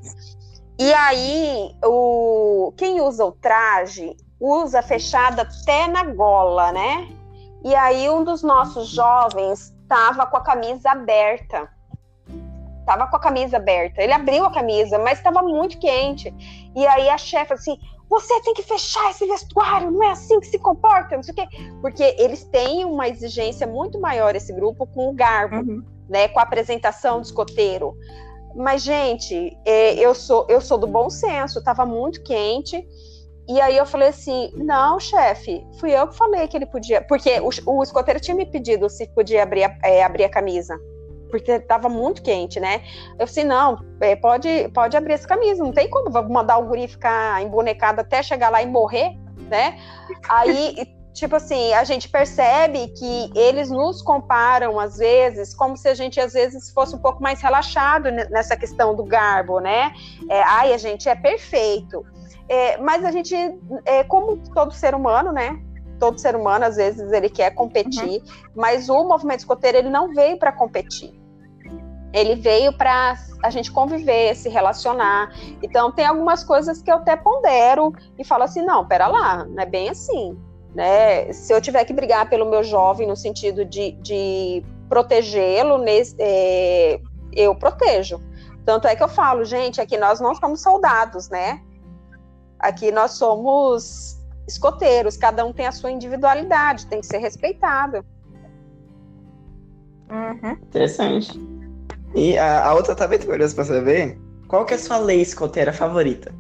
E 0.79 0.93
aí, 0.93 1.75
o, 1.85 2.73
quem 2.77 3.01
usa 3.01 3.25
o 3.25 3.33
traje 3.33 4.17
usa 4.41 4.83
fechado 4.83 5.41
até 5.41 5.87
na 5.87 6.05
gola, 6.05 6.73
né? 6.73 7.09
E 7.65 7.75
aí, 7.75 8.11
um 8.11 8.25
dos 8.25 8.43
nossos 8.43 8.89
jovens 8.89 9.73
tava 9.89 10.27
com 10.27 10.37
a 10.37 10.41
camisa 10.43 10.91
aberta. 10.91 11.69
Tava 12.85 13.07
com 13.07 13.17
a 13.17 13.21
camisa 13.21 13.59
aberta. 13.59 14.03
Ele 14.03 14.13
abriu 14.13 14.45
a 14.45 14.53
camisa, 14.53 14.99
mas 14.99 15.19
estava 15.19 15.41
muito 15.41 15.79
quente. 15.79 16.35
E 16.75 16.87
aí, 16.87 17.09
a 17.09 17.17
chefe 17.17 17.53
assim: 17.53 17.79
você 18.13 18.43
tem 18.43 18.53
que 18.53 18.63
fechar 18.63 19.11
esse 19.11 19.27
vestuário, 19.27 19.91
não 19.91 20.03
é 20.03 20.11
assim 20.11 20.39
que 20.39 20.47
se 20.47 20.59
comporta, 20.59 21.17
não 21.17 21.23
sei 21.23 21.33
o 21.33 21.35
quê. 21.35 21.49
Porque 21.81 22.15
eles 22.19 22.45
têm 22.45 22.85
uma 22.85 23.09
exigência 23.09 23.67
muito 23.67 23.99
maior, 23.99 24.37
esse 24.37 24.53
grupo, 24.53 24.87
com 24.87 25.09
o 25.09 25.15
garbo 25.15 25.57
Uhum. 25.57 25.83
né, 26.11 26.29
com 26.29 26.39
a 26.39 26.43
apresentação 26.43 27.21
do 27.21 27.25
escoteiro. 27.25 27.97
Mas, 28.55 28.83
gente, 28.83 29.57
é, 29.65 29.95
eu 29.95 30.15
sou 30.15 30.47
eu 30.51 30.61
sou 30.61 30.77
do 30.77 30.87
bom 30.87 31.09
senso, 31.09 31.59
estava 31.59 31.87
muito 31.87 32.23
quente. 32.23 32.87
E 33.49 33.59
aí 33.63 33.79
eu 33.79 33.87
falei 33.87 34.09
assim: 34.09 34.53
não, 34.57 35.01
chefe, 35.01 35.67
fui 35.81 35.91
eu 35.93 36.07
que 36.07 36.15
falei 36.15 36.47
que 36.49 36.57
ele 36.59 36.67
podia. 36.67 37.01
Porque 37.01 37.41
o, 37.41 37.49
o 37.79 37.83
escoteiro 37.83 38.21
tinha 38.21 38.37
me 38.37 38.45
pedido 38.45 38.91
se 38.91 39.07
podia 39.15 39.43
abrir 39.43 39.65
a, 39.65 39.75
é, 39.83 40.03
abrir 40.05 40.25
a 40.25 40.29
camisa. 40.29 40.79
Porque 41.33 41.51
estava 41.51 41.89
muito 41.89 42.23
quente, 42.23 42.61
né? 42.61 42.83
Eu 43.19 43.27
falei 43.27 43.45
não, 43.45 43.85
é, 44.01 44.15
pode, 44.15 44.69
pode 44.75 44.97
abrir 44.97 45.15
essa 45.15 45.27
camisa, 45.27 45.65
não 45.65 45.73
tem 45.73 45.89
como 45.91 46.11
mandar 46.29 46.59
o 46.59 46.67
guri 46.67 46.87
ficar 46.87 47.43
embonecado 47.43 48.01
até 48.01 48.23
chegar 48.23 48.51
lá 48.51 48.63
e 48.63 48.67
morrer, 48.67 49.19
né? 49.49 49.81
Aí 50.29 50.87
tipo 51.13 51.37
assim, 51.37 51.73
a 51.75 51.85
gente 51.85 52.09
percebe 52.09 52.89
que 52.89 53.31
eles 53.35 53.71
nos 53.71 54.03
comparam 54.03 54.79
às 54.81 54.97
vezes 54.97 55.55
como 55.55 55.77
se 55.77 55.89
a 55.89 55.95
gente 55.95 56.21
às 56.21 56.33
vezes 56.33 56.71
fosse 56.71 56.95
um 56.95 56.99
pouco 56.99 57.23
mais 57.23 57.41
relaxado 57.41 58.11
ne- 58.11 58.25
nessa 58.27 58.57
questão 58.57 58.95
do 58.95 59.05
garbo, 59.05 59.61
né? 59.61 59.93
É, 60.29 60.43
ai, 60.43 60.73
a 60.73 60.79
gente 60.79 61.09
é 61.09 61.15
perfeito. 61.15 62.05
É, 62.49 62.77
mas 62.79 63.05
a 63.05 63.11
gente, 63.11 63.35
é, 63.85 64.05
como 64.05 64.37
todo 64.53 64.73
ser 64.73 64.95
humano, 64.95 65.33
né? 65.33 65.59
Todo 65.99 66.19
ser 66.19 66.35
humano 66.35 66.65
às 66.65 66.77
vezes 66.77 67.13
ele 67.13 67.31
quer 67.31 67.55
competir, 67.55 68.23
mas 68.55 68.89
o 68.89 69.05
movimento 69.05 69.41
escoteiro 69.41 69.79
ele 69.79 69.91
não 69.91 70.13
veio 70.13 70.39
para 70.39 70.51
competir. 70.51 71.22
Ele 72.13 72.35
veio 72.35 72.73
para 72.73 73.17
a 73.43 73.51
gente 73.51 73.73
conviver, 73.73 74.35
se 74.37 74.49
relacionar. 74.49 75.33
Então, 75.63 75.91
tem 75.91 76.05
algumas 76.05 76.45
coisas 76.45 76.83
que 76.83 76.91
eu 76.91 76.97
até 76.97 77.17
pondero 77.17 77.93
e 78.19 78.25
falo 78.25 78.45
assim: 78.45 78.63
não, 78.63 78.87
pera 78.87 79.07
lá, 79.07 79.45
não 79.45 79.63
é 79.63 79.67
bem 79.67 79.89
assim. 79.89 80.39
Né? 80.75 81.33
Se 81.33 81.53
eu 81.53 81.61
tiver 81.61 81.85
que 81.85 81.93
brigar 81.93 82.29
pelo 82.29 82.49
meu 82.49 82.63
jovem 82.63 83.07
no 83.07 83.17
sentido 83.17 83.65
de, 83.65 83.93
de 83.93 84.63
protegê-lo, 84.89 85.83
é, 86.19 87.01
eu 87.33 87.55
protejo. 87.55 88.21
Tanto 88.65 88.87
é 88.87 88.95
que 88.95 89.03
eu 89.03 89.09
falo, 89.09 89.45
gente, 89.45 89.81
aqui 89.81 89.97
nós 89.97 90.21
não 90.21 90.35
somos 90.35 90.63
soldados, 90.63 91.29
né? 91.29 91.61
Aqui 92.59 92.93
nós 92.93 93.13
somos 93.13 94.19
escoteiros, 94.47 95.17
cada 95.17 95.45
um 95.45 95.53
tem 95.53 95.67
a 95.67 95.73
sua 95.73 95.91
individualidade, 95.91 96.87
tem 96.87 97.01
que 97.01 97.07
ser 97.07 97.19
respeitado. 97.19 98.05
Uhum. 100.11 100.53
Interessante. 100.53 101.52
E 102.15 102.37
a, 102.37 102.67
a 102.67 102.75
outra 102.75 102.95
tá 102.95 103.07
bem 103.07 103.19
curiosa 103.19 103.55
pra 103.55 103.65
saber, 103.65 104.19
qual 104.49 104.67
que 104.67 104.75
é 104.75 104.77
a 104.77 104.81
sua 104.81 104.99
lei 104.99 105.23
escoteira 105.23 105.73
favorita? 105.73 106.35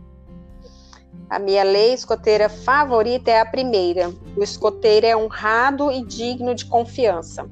A 1.30 1.38
minha 1.38 1.62
lei 1.62 1.94
escoteira 1.94 2.50
favorita 2.50 3.30
é 3.30 3.40
a 3.40 3.46
primeira. 3.46 4.12
O 4.36 4.42
escoteiro 4.42 5.06
é 5.06 5.16
honrado 5.16 5.90
e 5.90 6.04
digno 6.04 6.54
de 6.54 6.66
confiança. 6.66 7.48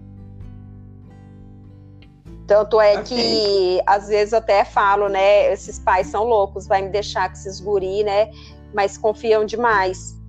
Tanto 2.47 2.79
é 2.79 2.99
okay. 2.99 3.05
que, 3.05 3.83
às 3.87 4.09
vezes, 4.09 4.33
eu 4.33 4.39
até 4.39 4.67
falo, 4.67 5.09
né? 5.09 5.51
Esses 5.51 5.79
pais 5.79 6.09
são 6.09 6.25
loucos, 6.25 6.67
vai 6.67 6.83
me 6.83 6.91
deixar 6.91 7.29
com 7.29 7.35
esses 7.37 7.59
guri, 7.59 8.05
né? 8.05 8.31
Mas 8.75 8.99
confiam 8.99 9.47
demais. 9.47 10.20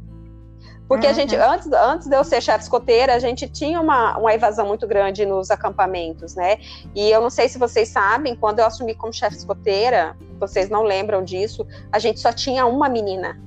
Porque 0.92 1.08
uhum. 1.08 1.14
a 1.14 1.16
gente, 1.16 1.34
antes, 1.38 1.72
antes 1.72 2.08
de 2.10 2.18
eu 2.18 2.22
ser 2.22 2.42
chefe 2.42 2.66
escoteira, 2.66 3.16
a 3.16 3.20
gente 3.20 3.48
tinha 3.48 3.80
uma, 3.80 4.18
uma 4.18 4.34
evasão 4.34 4.68
muito 4.68 4.86
grande 4.86 5.26
nos 5.26 5.50
acampamentos, 5.50 6.36
né? 6.36 6.58
E 6.94 7.10
eu 7.10 7.22
não 7.22 7.30
sei 7.30 7.48
se 7.48 7.58
vocês 7.58 7.88
sabem, 7.88 8.36
quando 8.36 8.60
eu 8.60 8.66
assumi 8.66 8.94
como 8.94 9.14
chefe 9.14 9.38
escoteira, 9.38 10.18
vocês 10.38 10.70
não 10.70 10.84
lembram 10.84 11.24
disso, 11.24 11.66
a 11.94 11.98
gente 11.98 12.20
só 12.20 12.34
tinha 12.34 12.66
uma 12.66 12.90
menina. 12.90 13.40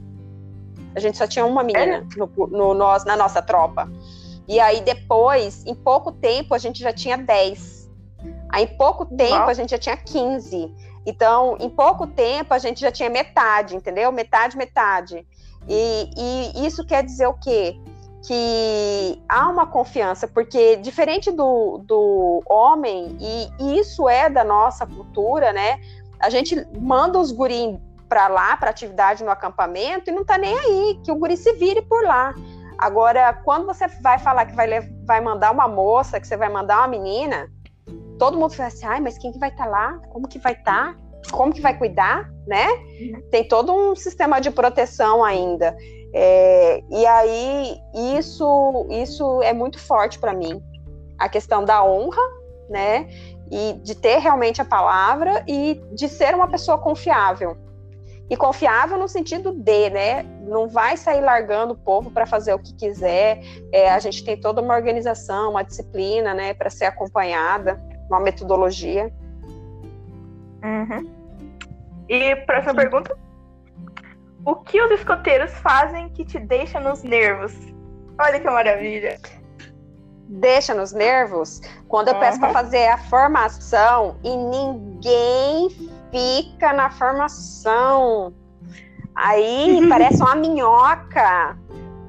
A 0.95 1.01
gente 1.01 1.19
só 1.19 1.27
tinha 1.27 1.45
uma 1.45 1.63
menina 1.63 2.07
no, 2.17 2.33
no, 2.49 2.73
no, 2.73 3.05
na 3.05 3.15
nossa 3.15 3.43
tropa. 3.43 3.93
E 4.49 4.59
aí, 4.59 4.81
depois, 4.81 5.67
em 5.67 5.75
pouco 5.75 6.13
tempo, 6.13 6.55
a 6.55 6.59
gente 6.59 6.81
já 6.81 6.95
tinha 6.95 7.19
dez. 7.19 7.91
Aí, 8.49 8.65
em 8.65 8.79
pouco 8.79 9.05
tempo, 9.05 9.51
a 9.51 9.53
gente 9.53 9.73
já 9.73 9.79
tinha 9.79 9.99
15. 9.99 10.73
Então, 11.05 11.59
em 11.61 11.69
pouco 11.69 12.07
tempo, 12.07 12.55
a 12.55 12.59
gente 12.59 12.81
já 12.81 12.91
tinha 12.91 13.11
metade, 13.11 13.77
entendeu? 13.77 14.11
Metade, 14.11 14.57
metade. 14.57 15.27
E, 15.69 16.53
e 16.55 16.67
isso 16.67 16.85
quer 16.85 17.03
dizer 17.05 17.27
o 17.27 17.35
quê? 17.35 17.79
Que 18.27 19.23
há 19.29 19.49
uma 19.49 19.67
confiança, 19.67 20.27
porque 20.27 20.77
diferente 20.77 21.31
do, 21.31 21.79
do 21.85 22.43
homem, 22.47 23.17
e 23.21 23.79
isso 23.79 24.09
é 24.09 24.31
da 24.31 24.45
nossa 24.45 24.87
cultura, 24.87 25.53
né? 25.53 25.81
A 26.21 26.31
gente 26.31 26.67
manda 26.79 27.19
os 27.19 27.31
guris 27.31 27.79
para 28.09 28.29
lá, 28.29 28.57
para 28.57 28.71
atividade 28.71 29.25
no 29.25 29.31
acampamento, 29.31 30.11
e 30.11 30.13
não 30.13 30.25
tá 30.25 30.39
nem 30.39 30.57
aí, 30.57 31.01
que 31.05 31.11
o 31.11 31.17
guri 31.17 31.37
se 31.37 31.53
vire 31.55 31.83
por 31.83 32.05
lá. 32.05 32.35
Agora, 32.79 33.33
quando 33.45 33.67
você 33.67 33.87
vai 34.03 34.19
falar 34.19 34.47
que 34.47 34.55
vai, 34.55 34.69
vai 35.07 35.21
mandar 35.21 35.51
uma 35.51 35.69
moça, 35.69 36.21
que 36.21 36.27
você 36.27 36.37
vai 36.37 36.49
mandar 36.49 36.79
uma 36.79 36.89
menina, 36.89 37.49
todo 38.19 38.39
mundo 38.39 38.55
fala 38.55 38.69
assim, 38.69 38.87
ai, 38.87 39.01
mas 39.01 39.19
quem 39.19 39.33
que 39.33 39.39
vai 39.39 39.51
estar 39.51 39.65
tá 39.65 39.71
lá? 39.71 40.01
Como 40.11 40.29
que 40.29 40.39
vai 40.39 40.53
estar? 40.53 40.95
Tá? 40.95 41.05
Como 41.33 41.53
que 41.53 41.61
vai 41.61 41.77
cuidar, 41.77 42.31
né? 42.47 42.67
Uhum. 42.69 43.23
Tem 43.31 43.47
todo 43.47 43.73
um 43.73 43.95
sistema 43.95 44.41
de 44.41 44.51
proteção 44.51 45.25
ainda. 45.25 45.77
É, 46.13 46.83
e 46.91 47.07
aí, 47.07 47.77
isso, 48.17 48.87
isso 48.91 49.43
é 49.43 49.53
muito 49.53 49.79
forte 49.79 50.19
para 50.19 50.33
mim. 50.33 50.63
A 51.19 51.29
questão 51.29 51.65
da 51.65 51.85
honra, 51.85 52.23
né? 52.69 53.09
E 53.51 53.75
de 53.83 53.95
ter 53.95 54.19
realmente 54.19 54.61
a 54.61 54.65
palavra 54.65 55.45
e 55.47 55.81
de 55.93 56.09
ser 56.09 56.35
uma 56.35 56.49
pessoa 56.49 56.79
confiável. 56.79 57.57
E 58.31 58.37
confiável 58.37 58.97
no 58.97 59.09
sentido 59.09 59.53
de, 59.53 59.91
né? 59.91 60.23
Não 60.47 60.69
vai 60.69 60.97
sair 60.97 61.21
largando 61.21 61.75
o 61.75 61.77
povo 61.77 62.11
para 62.11 62.27
fazer 62.27 62.55
o 62.55 62.59
que 62.59 62.75
quiser. 62.75 63.43
É, 63.73 63.91
a 63.91 63.99
gente 63.99 64.25
tem 64.25 64.41
toda 64.41 64.63
uma 64.63 64.75
organização, 64.75 65.51
uma 65.51 65.63
disciplina, 65.63 66.33
né, 66.33 66.55
para 66.55 66.71
ser 66.71 66.87
acompanhada 66.87 67.81
uma 68.09 68.21
metodologia. 68.21 69.13
Uhum. 70.63 71.14
E 72.09 72.37
próxima 72.37 72.73
Sim. 72.73 72.79
pergunta. 72.79 73.17
O 74.45 74.57
que 74.57 74.81
os 74.81 74.91
escoteiros 74.91 75.53
fazem 75.59 76.11
que 76.11 76.25
te 76.25 76.39
deixa 76.39 76.79
nos 76.79 77.03
nervos? 77.03 77.55
Olha 78.21 78.39
que 78.39 78.49
maravilha. 78.49 79.19
Deixa 80.29 80.75
nos 80.75 80.93
nervos 80.93 81.61
quando 81.89 82.09
eu 82.09 82.15
uhum. 82.15 82.21
peço 82.21 82.41
para 82.41 82.53
fazer 82.53 82.87
a 82.89 82.99
formação 82.99 84.17
e 84.23 84.37
ninguém 84.37 85.71
fica 86.11 86.73
na 86.73 86.91
formação. 86.91 88.35
Aí 89.15 89.81
parece 89.89 90.23
uma 90.23 90.35
minhoca 90.35 91.57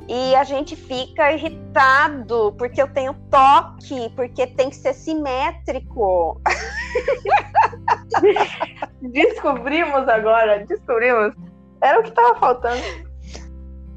e 0.07 0.35
a 0.35 0.43
gente 0.43 0.75
fica 0.75 1.31
irritado 1.31 2.53
porque 2.57 2.81
eu 2.81 2.87
tenho 2.87 3.13
toque, 3.31 4.11
porque 4.15 4.47
tem 4.47 4.69
que 4.69 4.75
ser 4.75 4.93
simétrico. 4.93 6.41
descobrimos 9.01 10.07
agora, 10.07 10.63
descobrimos. 10.65 11.33
Era 11.81 11.99
o 11.99 12.03
que 12.03 12.11
tava 12.11 12.39
faltando. 12.39 12.81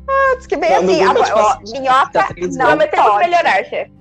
Ah, 0.08 0.36
diz 0.36 0.46
que 0.46 0.56
bem 0.56 0.70
não, 0.70 0.78
assim, 0.78 1.02
a, 1.02 1.12
ó, 1.36 1.58
minhoca 1.60 2.12
tá 2.12 2.28
não, 2.38 2.76
mas 2.76 2.90
temos 2.90 3.10
que 3.10 3.18
melhorar, 3.18 3.64
chefe. 3.64 3.92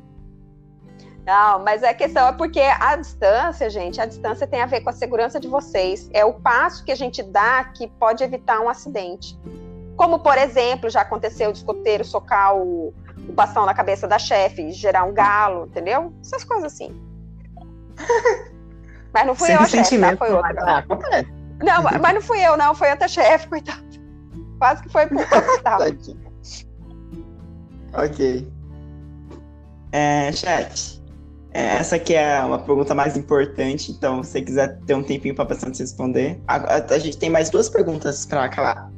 Não, 1.26 1.60
mas 1.60 1.84
a 1.84 1.94
questão 1.94 2.30
é 2.30 2.32
porque 2.32 2.62
a 2.62 2.96
distância, 2.96 3.70
gente, 3.70 4.00
a 4.00 4.06
distância 4.06 4.48
tem 4.48 4.62
a 4.62 4.66
ver 4.66 4.80
com 4.80 4.90
a 4.90 4.94
segurança 4.94 5.42
de 5.42 5.50
vocês. 5.50 6.10
É 6.14 6.24
o 6.24 6.36
passo 6.36 6.86
que 6.86 6.92
a 6.92 6.96
gente 6.96 7.22
dá 7.22 7.66
que 7.66 7.86
pode 7.86 8.24
evitar 8.24 8.62
um 8.62 8.70
acidente. 8.70 9.38
Como, 9.98 10.20
por 10.20 10.38
exemplo, 10.38 10.90
já 10.90 11.02
aconteceu 11.02 11.52
de 11.52 11.58
escoteiro 11.58 12.06
socar 12.06 12.56
o, 12.56 12.94
o 13.28 13.34
bastão 13.34 13.66
na 13.66 13.74
cabeça 13.74 14.08
da 14.08 14.20
chefe, 14.20 14.72
gerar 14.72 15.04
um 15.04 15.14
galo, 15.14 15.66
entendeu? 15.66 16.14
Essas 16.22 16.44
coisas 16.44 16.72
assim. 16.72 16.96
Mas 19.14 19.26
não 19.26 19.34
fui 19.34 19.48
Sem 19.48 19.56
eu 19.56 19.62
a 19.62 19.66
chefe, 19.66 20.00
tá? 20.00 20.16
foi 20.16 20.32
outra. 20.32 20.56
Ah, 20.62 20.84
não, 21.60 21.82
mas 22.00 22.14
não 22.14 22.22
fui 22.22 22.40
eu, 22.40 22.56
não, 22.56 22.76
foi 22.76 22.92
outra 22.92 23.08
chefe, 23.08 23.48
coitado. 23.48 23.82
Quase 24.60 24.84
que 24.84 24.90
foi 24.90 25.08
por 25.08 25.18
Ok. 27.94 28.48
É, 29.92 30.32
chat. 30.32 31.02
É, 31.52 31.78
essa 31.78 31.96
aqui 31.96 32.14
é 32.14 32.40
uma 32.42 32.60
pergunta 32.60 32.94
mais 32.94 33.18
importante, 33.18 33.92
então 33.92 34.22
se 34.22 34.34
você 34.34 34.42
quiser 34.44 34.78
ter 34.86 34.94
um 34.94 35.02
tempinho 35.02 35.34
para 35.34 35.46
pensar 35.46 35.68
antes 35.68 35.80
de 35.80 35.84
responder. 35.86 36.40
A, 36.48 36.58
a, 36.58 36.76
a, 36.76 37.00
gente 37.00 37.18
tem 37.18 37.32
mais 37.32 37.50
duas 37.50 37.70
perguntas 37.70 38.24
para 38.26 38.44
acabar. 38.44 38.92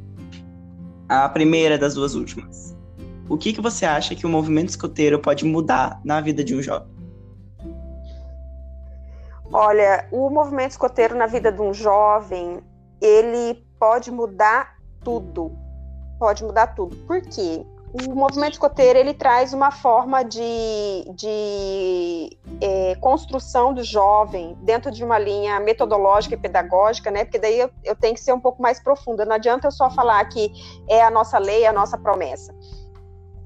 A 1.10 1.28
primeira 1.28 1.76
das 1.76 1.96
duas 1.96 2.14
últimas. 2.14 2.78
O 3.28 3.36
que, 3.36 3.52
que 3.52 3.60
você 3.60 3.84
acha 3.84 4.16
que 4.16 4.28
o 4.28 4.30
movimento 4.30 4.70
escoteiro 4.70 5.20
pode 5.20 5.44
mudar 5.44 6.00
na 6.06 6.22
vida 6.22 6.44
de 6.44 6.56
um 6.56 6.62
jovem? 6.62 6.88
Olha, 9.52 10.08
o 10.12 10.30
movimento 10.30 10.72
escoteiro 10.72 11.16
na 11.16 11.26
vida 11.26 11.52
de 11.52 11.60
um 11.60 11.74
jovem, 11.74 12.60
ele 13.02 13.66
pode 13.80 14.12
mudar 14.12 14.76
tudo. 15.04 15.52
Pode 16.20 16.44
mudar 16.44 16.68
tudo. 16.68 16.96
Por 17.08 17.22
quê? 17.22 17.66
O 17.92 18.16
movimento 18.16 18.54
escoteiro 18.54 19.00
ele 19.00 19.14
traz 19.14 19.52
uma 19.52 19.72
forma 19.72 20.24
de, 20.24 21.06
de 21.16 22.38
é, 22.62 22.96
construção 22.96 23.74
do 23.74 23.84
jovem 23.84 24.56
dentro 24.62 24.92
de 24.92 25.04
uma 25.04 25.18
linha 25.18 25.60
metodológica 25.60 26.36
e 26.36 26.38
pedagógica, 26.38 27.10
né? 27.10 27.24
Porque 27.24 27.40
daí 27.40 27.60
eu, 27.60 27.72
eu, 27.84 27.96
tenho 27.96 28.14
que 28.14 28.22
ser 28.22 28.32
um 28.32 28.40
pouco 28.40 28.62
mais 28.62 28.80
profunda. 28.80 29.26
Não 29.26 29.36
adianta 29.36 29.68
eu 29.68 29.72
só 29.72 29.90
falar 29.90 30.24
que 30.26 30.52
é 30.88 31.02
a 31.02 31.10
nossa 31.10 31.40
lei, 31.40 31.66
a 31.66 31.74
nossa 31.74 31.98
promessa. 31.98 32.54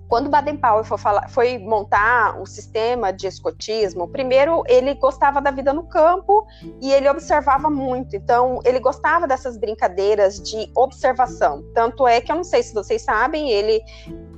Quando 0.10 0.30
Baden-Powell 0.30 0.84
foi, 0.84 0.98
foi, 1.30 1.58
montar 1.58 2.40
o 2.40 2.46
sistema 2.46 3.12
de 3.12 3.26
escotismo, 3.26 4.08
primeiro 4.10 4.62
ele 4.68 4.94
gostava 4.94 5.42
da 5.42 5.50
vida 5.50 5.74
no 5.74 5.88
campo 5.88 6.46
e 6.82 6.92
ele 6.92 7.10
observava 7.10 7.70
muito. 7.70 8.16
Então, 8.16 8.60
ele 8.64 8.80
gostava 8.80 9.26
dessas 9.26 9.58
brincadeiras 9.58 10.40
de 10.40 10.70
observação. 10.76 11.64
Tanto 11.74 12.08
é 12.08 12.22
que 12.22 12.32
eu 12.32 12.36
não 12.36 12.44
sei 12.44 12.62
se 12.62 12.74
vocês 12.76 13.02
sabem, 13.02 13.50
ele 13.50 13.82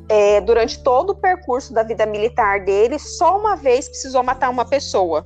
é, 0.07 0.39
durante 0.41 0.81
todo 0.83 1.11
o 1.11 1.15
percurso 1.15 1.73
da 1.73 1.83
vida 1.83 2.05
militar 2.05 2.63
dele, 2.63 2.99
só 2.99 3.39
uma 3.39 3.55
vez 3.55 3.87
precisou 3.87 4.23
matar 4.23 4.49
uma 4.49 4.65
pessoa. 4.65 5.25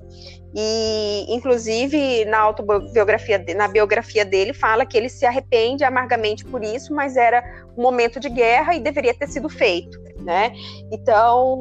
E, 0.55 1.25
inclusive, 1.29 2.25
na 2.25 2.39
autobiografia, 2.39 3.43
na 3.55 3.67
biografia 3.67 4.25
dele, 4.25 4.51
fala 4.51 4.85
que 4.85 4.97
ele 4.97 5.09
se 5.09 5.25
arrepende 5.25 5.83
amargamente 5.83 6.43
por 6.43 6.63
isso, 6.63 6.93
mas 6.93 7.15
era 7.15 7.43
um 7.77 7.83
momento 7.83 8.19
de 8.19 8.29
guerra 8.29 8.73
e 8.73 8.79
deveria 8.79 9.13
ter 9.13 9.27
sido 9.27 9.47
feito, 9.47 9.99
né? 10.17 10.51
Então, 10.91 11.53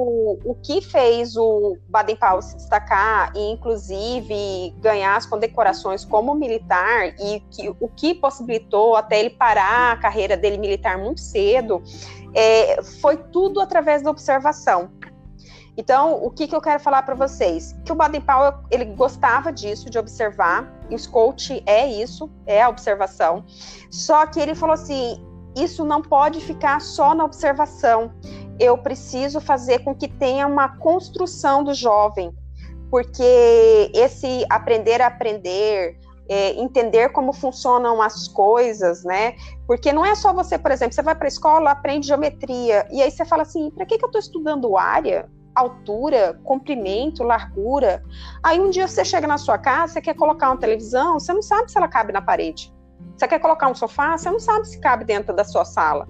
o 0.43 0.57
que 0.63 0.81
fez 0.81 1.37
o 1.37 1.77
Baden-Powell 1.87 2.41
se 2.41 2.57
destacar 2.57 3.31
e, 3.37 3.51
inclusive, 3.51 4.75
ganhar 4.79 5.17
as 5.17 5.27
condecorações 5.27 6.03
como 6.03 6.35
militar 6.35 7.15
e 7.21 7.41
que, 7.51 7.69
o 7.79 7.89
que 7.89 8.15
possibilitou 8.15 8.97
até 8.97 9.21
ele 9.21 9.31
parar 9.31 9.93
a 9.93 9.97
carreira 9.97 10.35
dele 10.35 10.57
militar 10.57 10.97
muito 10.97 11.21
cedo, 11.21 11.83
é, 12.35 12.83
foi 12.83 13.17
tudo 13.17 13.61
através 13.61 14.03
da 14.03 14.11
observação. 14.11 14.91
Então, 15.77 16.21
o 16.25 16.29
que, 16.29 16.49
que 16.49 16.57
eu 16.57 16.61
quero 16.61 16.81
falar 16.81 17.03
para 17.03 17.15
vocês? 17.15 17.73
Que 17.85 17.93
o 17.93 17.95
Baden-Powell, 17.95 18.55
ele 18.69 18.85
gostava 18.85 19.53
disso, 19.53 19.89
de 19.89 19.97
observar, 19.97 20.69
o 20.91 21.11
coach 21.11 21.63
é 21.67 21.87
isso, 21.87 22.29
é 22.47 22.61
a 22.63 22.69
observação. 22.69 23.45
Só 23.89 24.27
que 24.27 24.41
ele 24.41 24.57
falou 24.57 24.75
assim, 24.75 25.25
isso 25.57 25.85
não 25.85 26.03
pode 26.03 26.41
ficar 26.41 26.81
só 26.81 27.15
na 27.15 27.25
observação. 27.25 28.13
Eu 28.59 28.77
preciso 28.79 29.41
fazer 29.41 29.81
com 29.85 29.95
que 29.95 30.09
tenha 30.09 30.49
uma 30.49 30.77
construção 30.79 31.63
do 31.63 31.73
jovem, 31.73 32.33
porque 32.91 33.93
esse 33.95 34.45
aprender 34.51 35.01
a 35.01 35.07
aprender, 35.07 35.97
é, 36.29 36.51
entender 36.61 37.11
como 37.11 37.33
funcionam 37.33 38.03
as 38.03 38.29
coisas, 38.29 39.03
né? 39.05 39.35
Porque 39.67 39.93
não 39.93 40.05
é 40.05 40.15
só 40.15 40.33
você, 40.33 40.59
por 40.59 40.71
exemplo, 40.71 40.95
você 40.95 41.03
vai 41.03 41.15
para 41.15 41.27
a 41.27 41.29
escola, 41.29 41.71
aprende 41.71 42.07
geometria, 42.07 42.87
e 42.91 43.03
aí 43.03 43.11
você 43.11 43.25
fala 43.25 43.43
assim: 43.43 43.71
para 43.71 43.87
que, 43.87 43.99
que 43.99 44.05
eu 44.05 44.09
estou 44.09 44.21
estudando 44.21 44.77
área? 44.77 45.29
altura, 45.55 46.39
comprimento, 46.45 47.25
largura. 47.25 48.03
Aí 48.45 48.61
um 48.61 48.71
dia 48.71 48.87
você 48.87 49.05
chega 49.05 49.27
na 49.27 49.39
sua 49.39 49.59
casa, 49.59 49.95
você 49.95 50.01
quer 50.01 50.15
colocar 50.15 50.51
uma 50.51 50.57
televisão, 50.57 51.19
você 51.19 51.33
não 51.33 51.43
sabe 51.43 51.71
se 51.71 51.77
ela 51.77 51.89
cabe 51.89 52.13
na 52.13 52.23
parede. 52.23 52.73
Você 53.17 53.27
quer 53.27 53.41
colocar 53.41 53.69
um 53.69 53.75
sofá, 53.75 54.17
você 54.17 54.31
não 54.31 54.39
sabe 54.39 54.69
se 54.69 54.79
cabe 54.81 55.05
dentro 55.05 55.35
da 55.35 55.43
sua 55.43 55.65
sala. 55.65 56.07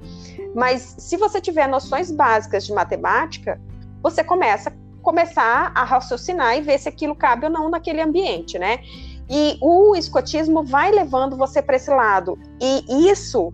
Mas 0.54 0.96
se 0.98 1.16
você 1.16 1.40
tiver 1.40 1.66
noções 1.66 2.10
básicas 2.10 2.66
de 2.66 2.74
matemática, 2.74 3.58
você 4.02 4.22
começa 4.22 4.70
começar 5.02 5.72
a 5.74 5.84
raciocinar 5.84 6.58
e 6.58 6.60
ver 6.60 6.78
se 6.78 6.86
aquilo 6.86 7.14
cabe 7.14 7.46
ou 7.46 7.50
não 7.50 7.70
naquele 7.70 8.02
ambiente, 8.02 8.58
né? 8.58 8.80
E 9.28 9.58
o 9.60 9.94
escotismo 9.94 10.64
vai 10.64 10.90
levando 10.90 11.36
você 11.36 11.60
para 11.60 11.76
esse 11.76 11.90
lado. 11.90 12.38
E 12.60 13.10
isso 13.10 13.52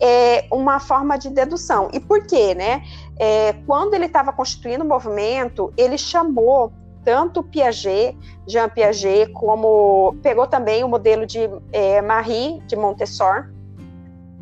é 0.00 0.46
uma 0.52 0.78
forma 0.78 1.16
de 1.16 1.30
dedução. 1.30 1.88
E 1.92 2.00
por 2.00 2.26
quê, 2.26 2.54
né? 2.54 2.82
É, 3.18 3.54
quando 3.66 3.94
ele 3.94 4.06
estava 4.06 4.32
constituindo 4.32 4.84
o 4.84 4.88
movimento, 4.88 5.72
ele 5.76 5.96
chamou 5.96 6.72
tanto 7.04 7.42
Piaget, 7.42 8.16
Jean 8.46 8.68
Piaget, 8.68 9.30
como 9.32 10.14
pegou 10.22 10.46
também 10.46 10.82
o 10.82 10.88
modelo 10.88 11.26
de 11.26 11.40
é, 11.72 12.00
Marie 12.00 12.60
de 12.66 12.76
Montessori 12.76 13.52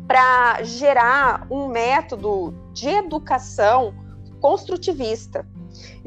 para 0.07 0.63
gerar 0.63 1.47
um 1.49 1.67
método 1.67 2.53
de 2.73 2.89
educação 2.89 3.93
construtivista. 4.39 5.45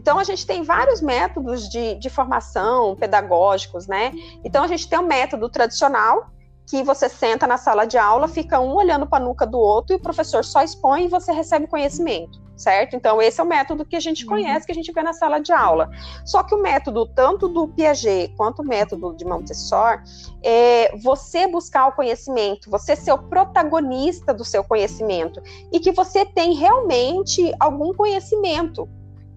Então, 0.07 0.21
a 0.21 0.23
gente 0.23 0.47
tem 0.47 0.63
vários 0.63 1.03
métodos 1.03 1.69
de, 1.69 1.97
de 1.97 2.09
formação 2.09 2.95
pedagógicos, 2.95 3.89
né? 3.89 4.13
Então, 4.45 4.63
a 4.63 4.69
gente 4.69 4.89
tem 4.89 4.97
um 5.01 5.03
método 5.03 5.49
tradicional, 5.49 6.31
que 6.65 6.81
você 6.85 7.09
senta 7.09 7.45
na 7.45 7.59
sala 7.59 7.85
de 7.85 7.99
aula, 7.99 8.29
fica 8.29 8.61
um 8.61 8.73
olhando 8.73 9.05
para 9.05 9.21
a 9.21 9.27
nuca 9.27 9.45
do 9.45 9.59
outro 9.59 9.97
e 9.97 9.97
o 9.97 10.01
professor 10.01 10.45
só 10.45 10.63
expõe 10.63 11.07
e 11.07 11.09
você 11.09 11.33
recebe 11.33 11.67
conhecimento, 11.67 12.41
certo? 12.55 12.95
Então, 12.95 13.21
esse 13.21 13.41
é 13.41 13.43
o 13.43 13.47
método 13.49 13.85
que 13.85 13.97
a 13.97 14.01
gente 14.01 14.23
uhum. 14.23 14.31
conhece, 14.31 14.65
que 14.65 14.71
a 14.71 14.75
gente 14.77 14.93
vê 14.93 15.03
na 15.03 15.13
sala 15.13 15.41
de 15.41 15.53
aula. 15.53 15.91
Só 16.25 16.45
que 16.45 16.55
o 16.55 16.63
método, 16.63 17.09
tanto 17.09 17.49
do 17.49 17.67
Piaget 17.67 18.33
quanto 18.37 18.63
o 18.63 18.65
método 18.65 19.13
de 19.17 19.25
Montessori, 19.25 20.03
é 20.41 20.97
você 20.99 21.49
buscar 21.49 21.89
o 21.89 21.93
conhecimento, 21.93 22.71
você 22.71 22.95
ser 22.95 23.11
o 23.11 23.19
protagonista 23.19 24.33
do 24.33 24.45
seu 24.45 24.63
conhecimento 24.63 25.43
e 25.73 25.81
que 25.81 25.91
você 25.91 26.25
tem 26.25 26.55
realmente 26.55 27.53
algum 27.59 27.93
conhecimento. 27.93 28.89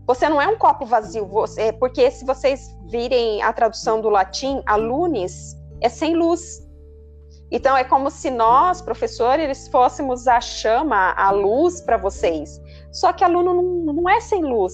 Você 0.09 0.27
não 0.27 0.41
é 0.41 0.47
um 0.47 0.57
copo 0.57 0.87
vazio, 0.87 1.27
você, 1.27 1.71
porque 1.71 2.09
se 2.09 2.25
vocês 2.25 2.75
virem 2.87 3.43
a 3.43 3.53
tradução 3.53 4.01
do 4.01 4.09
latim, 4.09 4.59
alunis 4.65 5.55
é 5.81 5.87
sem 5.87 6.15
luz. 6.15 6.67
Então 7.51 7.77
é 7.77 7.83
como 7.83 8.09
se 8.09 8.31
nós, 8.31 8.81
professores, 8.81 9.67
fôssemos 9.67 10.27
a 10.27 10.41
chama, 10.41 11.11
a 11.11 11.29
luz 11.29 11.79
para 11.81 11.95
vocês. 11.95 12.59
Só 12.91 13.13
que 13.13 13.23
aluno 13.23 13.53
não, 13.53 13.93
não 13.93 14.09
é 14.09 14.19
sem 14.19 14.41
luz. 14.41 14.73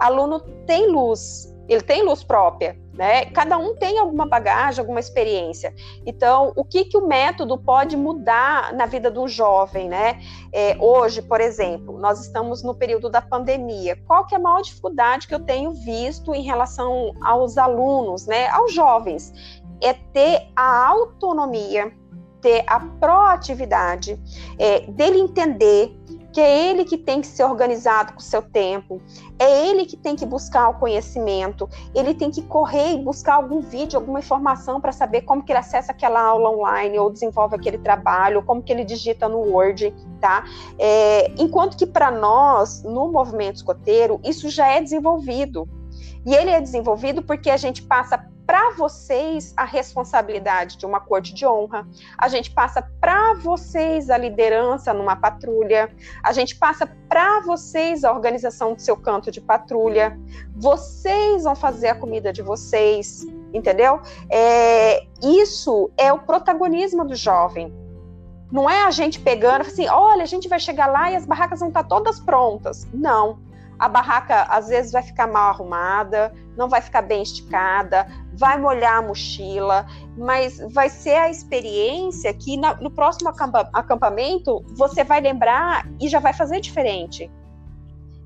Aluno 0.00 0.40
tem 0.66 0.90
luz, 0.90 1.54
ele 1.68 1.82
tem 1.82 2.04
luz 2.04 2.24
própria, 2.24 2.76
né? 2.96 3.26
Cada 3.26 3.58
um 3.58 3.74
tem 3.74 3.98
alguma 3.98 4.26
bagagem, 4.26 4.80
alguma 4.80 5.00
experiência. 5.00 5.74
Então, 6.04 6.52
o 6.56 6.64
que 6.64 6.84
que 6.84 6.96
o 6.96 7.06
método 7.06 7.58
pode 7.58 7.96
mudar 7.96 8.72
na 8.72 8.86
vida 8.86 9.10
de 9.10 9.18
um 9.18 9.28
jovem, 9.28 9.88
né? 9.88 10.20
É, 10.52 10.76
hoje, 10.80 11.22
por 11.22 11.40
exemplo, 11.40 11.98
nós 11.98 12.20
estamos 12.20 12.62
no 12.62 12.74
período 12.74 13.08
da 13.08 13.20
pandemia. 13.20 13.96
Qual 14.06 14.26
que 14.26 14.34
é 14.34 14.38
a 14.38 14.40
maior 14.40 14.62
dificuldade 14.62 15.28
que 15.28 15.34
eu 15.34 15.40
tenho 15.40 15.72
visto 15.72 16.34
em 16.34 16.42
relação 16.42 17.14
aos 17.22 17.58
alunos, 17.58 18.26
né? 18.26 18.48
Aos 18.48 18.72
jovens? 18.72 19.32
é 19.80 19.92
ter 19.92 20.48
a 20.54 20.88
autonomia, 20.88 21.92
ter 22.40 22.64
a 22.66 22.80
proatividade, 22.80 24.18
é, 24.58 24.80
dele 24.80 25.18
entender 25.18 25.96
que 26.36 26.40
é 26.42 26.68
ele 26.68 26.84
que 26.84 26.98
tem 26.98 27.22
que 27.22 27.26
ser 27.26 27.44
organizado 27.44 28.12
com 28.12 28.18
o 28.18 28.22
seu 28.22 28.42
tempo, 28.42 29.00
é 29.38 29.68
ele 29.68 29.86
que 29.86 29.96
tem 29.96 30.14
que 30.14 30.26
buscar 30.26 30.68
o 30.68 30.74
conhecimento, 30.74 31.66
ele 31.94 32.12
tem 32.12 32.30
que 32.30 32.42
correr 32.42 32.92
e 32.92 32.98
buscar 32.98 33.36
algum 33.36 33.62
vídeo, 33.62 33.98
alguma 33.98 34.18
informação 34.18 34.78
para 34.78 34.92
saber 34.92 35.22
como 35.22 35.42
que 35.42 35.50
ele 35.50 35.60
acessa 35.60 35.92
aquela 35.92 36.20
aula 36.20 36.50
online 36.50 36.98
ou 36.98 37.10
desenvolve 37.10 37.56
aquele 37.56 37.78
trabalho, 37.78 38.42
como 38.42 38.62
que 38.62 38.70
ele 38.70 38.84
digita 38.84 39.26
no 39.30 39.38
Word, 39.50 39.94
tá? 40.20 40.44
É, 40.78 41.32
enquanto 41.38 41.74
que 41.74 41.86
para 41.86 42.10
nós, 42.10 42.82
no 42.82 43.10
movimento 43.10 43.56
escoteiro, 43.56 44.20
isso 44.22 44.50
já 44.50 44.66
é 44.66 44.82
desenvolvido. 44.82 45.66
E 46.26 46.34
ele 46.34 46.50
é 46.50 46.60
desenvolvido 46.60 47.22
porque 47.22 47.48
a 47.48 47.56
gente 47.56 47.82
passa 47.82 48.18
para 48.44 48.70
vocês 48.70 49.52
a 49.56 49.64
responsabilidade 49.64 50.76
de 50.76 50.86
uma 50.86 51.00
corte 51.00 51.34
de 51.34 51.44
honra, 51.44 51.86
a 52.16 52.28
gente 52.28 52.50
passa 52.52 52.80
para 53.00 53.34
vocês 53.34 54.08
a 54.08 54.16
liderança 54.16 54.92
numa 54.92 55.16
patrulha, 55.16 55.90
a 56.22 56.32
gente 56.32 56.54
passa 56.56 56.86
para 57.08 57.40
vocês 57.40 58.04
a 58.04 58.12
organização 58.12 58.74
do 58.74 58.80
seu 58.80 58.96
canto 58.96 59.30
de 59.30 59.40
patrulha, 59.40 60.18
vocês 60.54 61.42
vão 61.42 61.56
fazer 61.56 61.88
a 61.88 61.94
comida 61.94 62.32
de 62.32 62.42
vocês, 62.42 63.26
entendeu? 63.52 64.00
É, 64.30 65.04
isso 65.22 65.90
é 65.96 66.12
o 66.12 66.18
protagonismo 66.18 67.04
do 67.04 67.16
jovem. 67.16 67.74
Não 68.50 68.70
é 68.70 68.84
a 68.84 68.92
gente 68.92 69.18
pegando 69.18 69.62
assim, 69.62 69.88
olha, 69.88 70.22
a 70.22 70.26
gente 70.26 70.48
vai 70.48 70.60
chegar 70.60 70.86
lá 70.86 71.10
e 71.10 71.16
as 71.16 71.26
barracas 71.26 71.58
vão 71.58 71.68
estar 71.68 71.82
todas 71.82 72.20
prontas. 72.20 72.86
Não 72.94 73.44
a 73.78 73.88
barraca 73.88 74.42
às 74.44 74.68
vezes 74.68 74.92
vai 74.92 75.02
ficar 75.02 75.26
mal 75.26 75.50
arrumada, 75.50 76.32
não 76.56 76.68
vai 76.68 76.80
ficar 76.80 77.02
bem 77.02 77.22
esticada, 77.22 78.06
vai 78.34 78.58
molhar 78.58 78.98
a 78.98 79.02
mochila, 79.02 79.86
mas 80.16 80.58
vai 80.72 80.88
ser 80.88 81.16
a 81.16 81.30
experiência 81.30 82.32
que 82.32 82.56
no 82.56 82.90
próximo 82.90 83.30
acampamento 83.72 84.64
você 84.76 85.04
vai 85.04 85.20
lembrar 85.20 85.86
e 86.00 86.08
já 86.08 86.18
vai 86.18 86.32
fazer 86.32 86.60
diferente. 86.60 87.30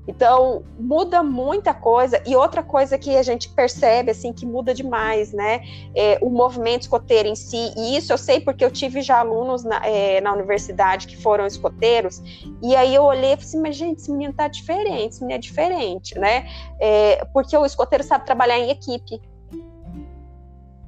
Então, 0.07 0.63
muda 0.79 1.21
muita 1.21 1.73
coisa. 1.73 2.21
E 2.25 2.35
outra 2.35 2.63
coisa 2.63 2.97
que 2.97 3.15
a 3.15 3.23
gente 3.23 3.49
percebe, 3.49 4.11
assim, 4.11 4.33
que 4.33 4.45
muda 4.45 4.73
demais, 4.73 5.31
né? 5.31 5.61
É, 5.95 6.17
o 6.21 6.29
movimento 6.29 6.81
escoteiro 6.81 7.29
em 7.29 7.35
si. 7.35 7.71
E 7.77 7.95
isso 7.95 8.11
eu 8.11 8.17
sei 8.17 8.39
porque 8.39 8.65
eu 8.65 8.71
tive 8.71 9.01
já 9.01 9.19
alunos 9.19 9.63
na, 9.63 9.85
é, 9.85 10.19
na 10.19 10.33
universidade 10.33 11.07
que 11.07 11.15
foram 11.17 11.45
escoteiros. 11.45 12.21
E 12.61 12.75
aí 12.75 12.93
eu 12.95 13.03
olhei 13.03 13.33
e 13.33 13.35
falei 13.35 13.45
assim, 13.45 13.61
mas 13.61 13.75
gente, 13.75 13.99
esse 13.99 14.11
menino 14.11 14.33
tá 14.33 14.47
diferente, 14.47 15.13
esse 15.13 15.21
menino 15.21 15.37
é 15.37 15.39
diferente, 15.39 16.17
né? 16.17 16.47
É, 16.79 17.23
porque 17.33 17.55
o 17.55 17.65
escoteiro 17.65 18.03
sabe 18.03 18.25
trabalhar 18.25 18.57
em 18.57 18.69
equipe. 18.71 19.21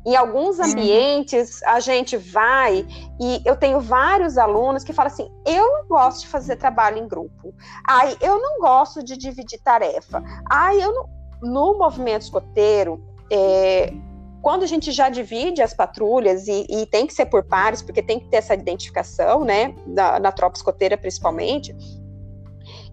Em 0.06 0.16
alguns 0.16 0.60
uhum. 0.60 0.66
ambientes, 0.66 1.64
a 1.64 1.80
gente 1.80 2.18
vai 2.18 2.86
e 3.20 3.41
eu 3.45 3.56
tenho 3.56 3.80
vários 3.80 4.38
alunos 4.38 4.84
que 4.84 4.91
falam 4.91 5.12
assim: 5.12 5.30
eu 5.45 5.66
não 5.66 5.88
gosto 5.88 6.22
de 6.22 6.28
fazer 6.28 6.58
trabalho 6.58 6.97
em 6.97 7.08
grupo. 7.08 7.54
Ai, 7.88 8.18
eu 8.20 8.39
não 8.41 8.60
gosto 8.60 9.04
de 9.04 9.16
dividir 9.16 9.60
tarefa. 9.62 10.22
Ai, 10.49 10.84
eu 10.84 10.93
não. 10.93 11.10
No 11.41 11.78
movimento 11.78 12.22
escoteiro, 12.22 13.04
é, 13.30 13.93
quando 14.41 14.64
a 14.64 14.66
gente 14.66 14.91
já 14.91 15.10
divide 15.10 15.62
as 15.62 15.74
patrulhas 15.74 16.47
e, 16.47 16.66
e, 16.70 16.86
tem 16.86 17.08
que 17.08 17.14
ser 17.14 17.26
por 17.26 17.43
pares, 17.45 17.82
porque 17.82 18.01
tem 18.01 18.20
que 18.20 18.30
ter 18.30 18.38
essa 18.38 18.54
identificação, 18.54 19.43
né, 19.43 19.74
na, 19.88 20.20
na 20.20 20.32
tropa 20.32 20.58
escoteira 20.58 20.97
principalmente, 20.97 21.76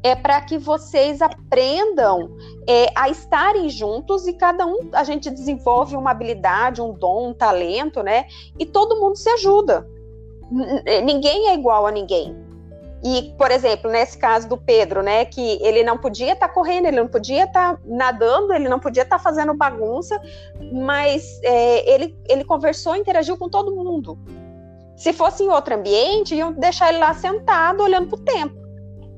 é 0.03 0.15
para 0.15 0.41
que 0.41 0.57
vocês 0.57 1.21
aprendam 1.21 2.31
é, 2.67 2.91
a 2.95 3.09
estarem 3.09 3.69
juntos 3.69 4.27
e 4.27 4.33
cada 4.33 4.67
um 4.67 4.89
a 4.93 5.05
gente 5.05 5.31
desenvolve 5.31 5.95
uma 5.95 6.11
habilidade, 6.11 6.81
um 6.81 6.93
dom, 6.93 7.29
um 7.29 7.35
talento, 7.35 8.03
né? 8.03 8.27
E 8.59 8.65
todo 8.65 8.99
mundo 8.99 9.17
se 9.17 9.29
ajuda. 9.29 9.87
É, 10.87 11.01
ninguém 11.01 11.49
é 11.49 11.55
igual 11.55 11.87
a 11.87 11.91
ninguém. 11.91 12.35
E, 13.03 13.35
por 13.39 13.51
exemplo, 13.51 13.91
nesse 13.91 14.19
caso 14.19 14.47
do 14.47 14.59
Pedro, 14.59 15.03
né, 15.03 15.25
que 15.25 15.59
ele 15.63 15.83
não 15.83 15.97
podia 15.97 16.35
estar 16.35 16.49
tá 16.49 16.53
correndo, 16.53 16.87
ele 16.87 16.99
não 16.99 17.09
podia 17.09 17.45
estar 17.45 17.77
tá 17.77 17.81
nadando, 17.87 18.53
ele 18.53 18.69
não 18.69 18.79
podia 18.79 19.05
estar 19.05 19.17
tá 19.17 19.23
fazendo 19.23 19.55
bagunça, 19.55 20.21
mas 20.71 21.41
é, 21.43 21.95
ele, 21.95 22.15
ele 22.29 22.45
conversou, 22.45 22.95
interagiu 22.95 23.39
com 23.39 23.49
todo 23.49 23.75
mundo. 23.75 24.19
Se 24.97 25.15
fosse 25.15 25.43
em 25.43 25.49
outro 25.49 25.75
ambiente, 25.75 26.35
iam 26.35 26.53
deixar 26.53 26.91
ele 26.91 26.99
lá 26.99 27.15
sentado, 27.15 27.83
olhando 27.83 28.09
para 28.09 28.19
o 28.19 28.23
tempo 28.23 28.60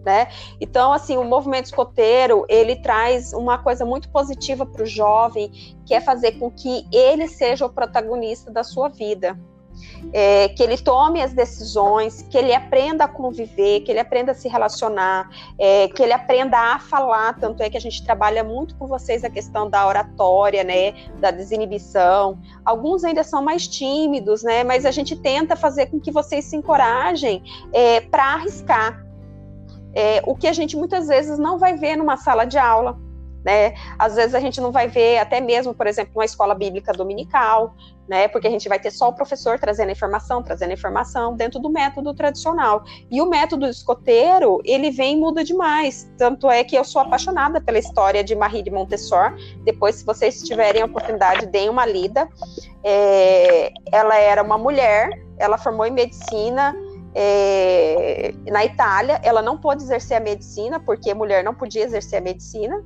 né? 0.05 0.29
Então, 0.61 0.93
assim, 0.93 1.17
o 1.17 1.25
movimento 1.25 1.67
escoteiro, 1.67 2.45
ele 2.49 2.77
traz 2.77 3.33
uma 3.33 3.59
coisa 3.59 3.85
muito 3.85 4.09
positiva 4.09 4.67
para 4.67 4.83
o 4.83 4.87
jovem, 4.87 5.51
que 5.87 5.95
é 5.95 6.01
fazer 6.01 6.33
com 6.33 6.51
que 6.51 6.87
ele 6.93 7.29
seja 7.29 7.67
o 7.67 7.71
protagonista 7.71 8.51
da 8.51 8.63
sua 8.65 8.89
vida. 8.89 9.39
é, 10.13 10.49
que 10.49 10.63
ele 10.63 10.77
tome 10.77 11.23
as 11.23 11.33
decisões, 11.33 12.23
que 12.23 12.37
ele 12.37 12.55
aprenda 12.55 13.05
a 13.05 13.09
conviver, 13.09 13.81
que 13.81 13.91
ele 13.91 14.01
aprenda 14.01 14.33
a 14.33 14.35
se 14.35 14.49
relacionar, 14.49 15.29
é, 15.59 15.89
que 15.89 16.03
ele 16.03 16.13
aprenda 16.13 16.59
a 16.59 16.79
falar. 16.79 17.39
Tanto 17.39 17.63
é 17.63 17.71
que 17.71 17.77
a 17.77 17.81
gente 17.81 18.05
trabalha 18.05 18.43
muito 18.43 18.77
com 18.77 18.87
vocês 18.87 19.25
a 19.25 19.31
questão 19.31 19.69
da 19.69 19.87
oratória, 19.87 20.65
né, 20.65 20.93
da 21.19 21.31
desinibição. 21.31 22.39
Alguns 22.65 23.05
ainda 23.05 23.23
são 23.23 23.43
mais 23.43 23.67
tímidos, 23.67 24.43
né, 24.43 24.65
mas 24.65 24.85
a 24.85 24.91
gente 24.91 25.17
tenta 25.17 25.57
fazer 25.57 25.87
com 25.87 26.01
que 26.01 26.11
vocês 26.11 26.45
se 26.45 26.57
encorajem 26.57 27.43
é, 27.73 28.01
para 28.01 28.35
arriscar. 28.35 29.02
É, 29.95 30.23
o 30.27 30.35
que 30.35 30.47
a 30.47 30.53
gente 30.53 30.77
muitas 30.77 31.09
vezes 31.09 31.39
não 31.39 31.59
vai 31.59 31.77
ver 31.77 31.97
numa 31.97 32.17
sala 32.17 32.45
de 32.45 32.59
aula 32.59 32.99
né? 33.45 33.75
Às 33.99 34.15
vezes 34.15 34.35
a 34.35 34.41
gente 34.41 34.61
não 34.61 34.71
vai 34.71 34.89
ver, 34.89 35.19
até 35.19 35.41
mesmo, 35.41 35.75
por 35.75 35.87
exemplo, 35.87 36.13
uma 36.17 36.25
escola 36.25 36.55
bíblica 36.55 36.93
dominical, 36.93 37.75
né? 38.09 38.29
Porque 38.29 38.47
a 38.47 38.51
gente 38.51 38.69
vai 38.69 38.79
ter 38.79 38.91
só 38.91 39.09
o 39.09 39.13
professor 39.13 39.59
trazendo 39.59 39.91
informação, 39.91 40.43
trazendo 40.43 40.73
informação 40.73 41.35
dentro 41.35 41.59
do 41.59 41.69
método 41.69 42.15
tradicional. 42.15 42.85
E 43.11 43.21
o 43.21 43.29
método 43.29 43.67
escoteiro, 43.67 44.61
ele 44.65 44.91
vem 44.91 45.17
e 45.17 45.21
muda 45.21 45.43
demais. 45.43 46.11
Tanto 46.17 46.51
é 46.51 46.63
que 46.63 46.77
eu 46.77 46.85
sou 46.85 47.03
apaixonada 47.03 47.61
pela 47.61 47.79
história 47.79 48.23
de 48.23 48.35
Marie 48.35 48.63
de 48.63 48.71
Montessor. 48.71 49.35
Depois, 49.65 49.97
se 49.97 50.05
vocês 50.05 50.43
tiverem 50.43 50.83
a 50.83 50.87
oportunidade, 50.87 51.47
deem 51.47 51.69
uma 51.69 51.87
lida. 51.87 52.29
É, 52.85 53.73
ela 53.91 54.17
era 54.17 54.43
uma 54.43 54.59
mulher, 54.59 55.11
ela 55.39 55.59
formou 55.59 55.87
em 55.87 55.91
medicina. 55.91 56.75
É, 57.15 58.35
na 58.51 58.65
Itália, 58.65 59.21
ela 59.23 59.43
não 59.43 59.59
pôde 59.59 59.83
exercer 59.83 60.17
a 60.17 60.21
medicina, 60.21 60.81
porque 60.81 61.13
mulher 61.13 61.45
não 61.45 61.55
podia 61.55 61.85
exercer 61.85 62.19
a 62.19 62.23
medicina, 62.23 62.83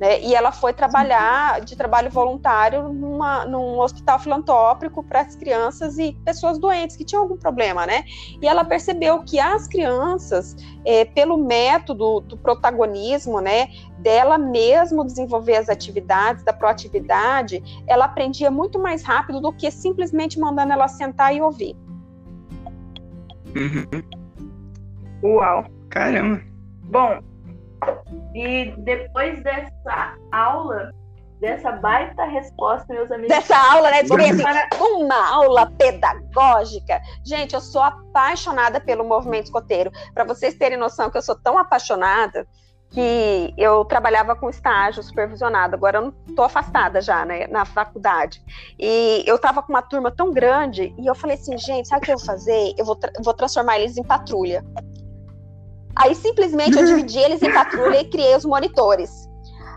né? 0.00 0.18
E 0.22 0.34
ela 0.34 0.50
foi 0.50 0.72
trabalhar 0.72 1.60
de 1.60 1.76
trabalho 1.76 2.10
voluntário 2.10 2.88
numa, 2.88 3.44
num 3.44 3.78
hospital 3.78 4.18
filantrópico 4.18 5.04
para 5.04 5.20
as 5.20 5.36
crianças 5.36 5.98
e 5.98 6.16
pessoas 6.24 6.58
doentes 6.58 6.96
que 6.96 7.04
tinham 7.04 7.22
algum 7.22 7.36
problema, 7.36 7.86
né? 7.86 8.04
E 8.40 8.48
ela 8.48 8.64
percebeu 8.64 9.22
que 9.22 9.38
as 9.38 9.68
crianças, 9.68 10.56
é, 10.86 11.04
pelo 11.04 11.36
método 11.36 12.20
do 12.22 12.36
protagonismo, 12.38 13.42
né, 13.42 13.68
dela 13.98 14.38
mesmo 14.38 15.04
desenvolver 15.04 15.56
as 15.56 15.68
atividades, 15.68 16.42
da 16.42 16.52
proatividade, 16.54 17.62
ela 17.86 18.06
aprendia 18.06 18.50
muito 18.50 18.78
mais 18.78 19.02
rápido 19.02 19.38
do 19.38 19.52
que 19.52 19.70
simplesmente 19.70 20.40
mandando 20.40 20.72
ela 20.72 20.88
sentar 20.88 21.36
e 21.36 21.42
ouvir. 21.42 21.76
Uhum. 23.56 24.02
Uau. 25.22 25.64
Caramba. 25.90 26.40
Bom, 26.84 27.20
e 28.34 28.72
depois 28.78 29.42
dessa 29.42 30.14
aula, 30.32 30.92
dessa 31.40 31.72
baita 31.72 32.24
resposta, 32.24 32.92
meus 32.92 33.10
amigos. 33.10 33.28
Dessa 33.34 33.56
aula, 33.72 33.90
né? 33.90 34.04
Porque, 34.04 34.24
assim, 34.26 34.42
Para- 34.42 34.68
uma 34.80 35.34
aula 35.34 35.70
pedagógica. 35.72 37.00
Gente, 37.24 37.54
eu 37.54 37.60
sou 37.60 37.82
apaixonada 37.82 38.80
pelo 38.80 39.04
movimento 39.04 39.46
escoteiro. 39.46 39.90
Para 40.14 40.24
vocês 40.24 40.54
terem 40.54 40.78
noção 40.78 41.10
que 41.10 41.16
eu 41.18 41.22
sou 41.22 41.34
tão 41.36 41.58
apaixonada 41.58 42.46
que 42.90 43.54
eu 43.56 43.84
trabalhava 43.84 44.34
com 44.34 44.50
estágio 44.50 45.02
supervisionado. 45.02 45.76
Agora 45.76 45.98
eu 45.98 46.02
não 46.02 46.10
tô 46.34 46.42
afastada 46.42 47.00
já, 47.00 47.24
né, 47.24 47.46
na 47.46 47.64
faculdade. 47.64 48.42
E 48.78 49.22
eu 49.26 49.38
tava 49.38 49.62
com 49.62 49.72
uma 49.72 49.82
turma 49.82 50.10
tão 50.10 50.32
grande 50.32 50.92
e 50.98 51.06
eu 51.06 51.14
falei 51.14 51.36
assim, 51.36 51.56
gente, 51.56 51.86
sabe 51.86 52.02
o 52.02 52.04
que 52.06 52.12
eu 52.12 52.18
vou 52.18 52.26
fazer? 52.26 52.74
Eu 52.76 52.84
vou, 52.84 52.96
tra- 52.96 53.12
vou 53.22 53.32
transformar 53.32 53.78
eles 53.78 53.96
em 53.96 54.02
patrulha. 54.02 54.64
Aí 55.94 56.14
simplesmente 56.14 56.76
eu 56.78 56.84
dividi 56.86 57.18
eles 57.18 57.40
em 57.42 57.52
patrulha 57.52 58.00
e 58.00 58.10
criei 58.10 58.34
os 58.34 58.44
monitores. 58.44 59.28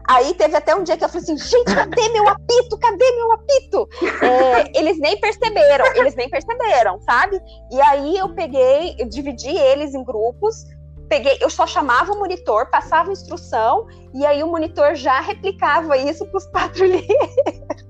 Aí 0.10 0.34
teve 0.34 0.56
até 0.58 0.76
um 0.76 0.84
dia 0.84 0.98
que 0.98 1.06
eu 1.06 1.08
falei 1.08 1.24
assim, 1.24 1.38
gente, 1.38 1.74
cadê 1.74 2.10
meu 2.10 2.28
apito? 2.28 2.78
Cadê 2.78 3.12
meu 3.12 3.32
apito? 3.32 3.90
É, 4.22 4.78
eles 4.78 5.00
nem 5.00 5.18
perceberam, 5.18 5.86
eles 5.96 6.14
nem 6.16 6.30
perceberam, 6.30 7.00
sabe? 7.02 7.40
E 7.72 7.82
aí 7.82 8.18
eu 8.18 8.34
peguei, 8.36 8.96
eu 9.00 9.08
dividi 9.08 9.56
eles 9.56 9.94
em 9.94 10.04
grupos, 10.04 10.66
peguei, 11.14 11.38
eu 11.40 11.50
só 11.50 11.68
chamava 11.68 12.12
o 12.12 12.18
monitor, 12.18 12.66
passava 12.72 13.10
a 13.10 13.14
instrução, 13.14 13.88
e 14.16 14.26
aí 14.26 14.42
o 14.42 14.48
monitor 14.48 14.96
já 14.96 15.20
replicava 15.20 15.96
isso 15.96 16.26
para 16.26 16.38
os 16.40 16.46
patrulheiros. 16.50 17.83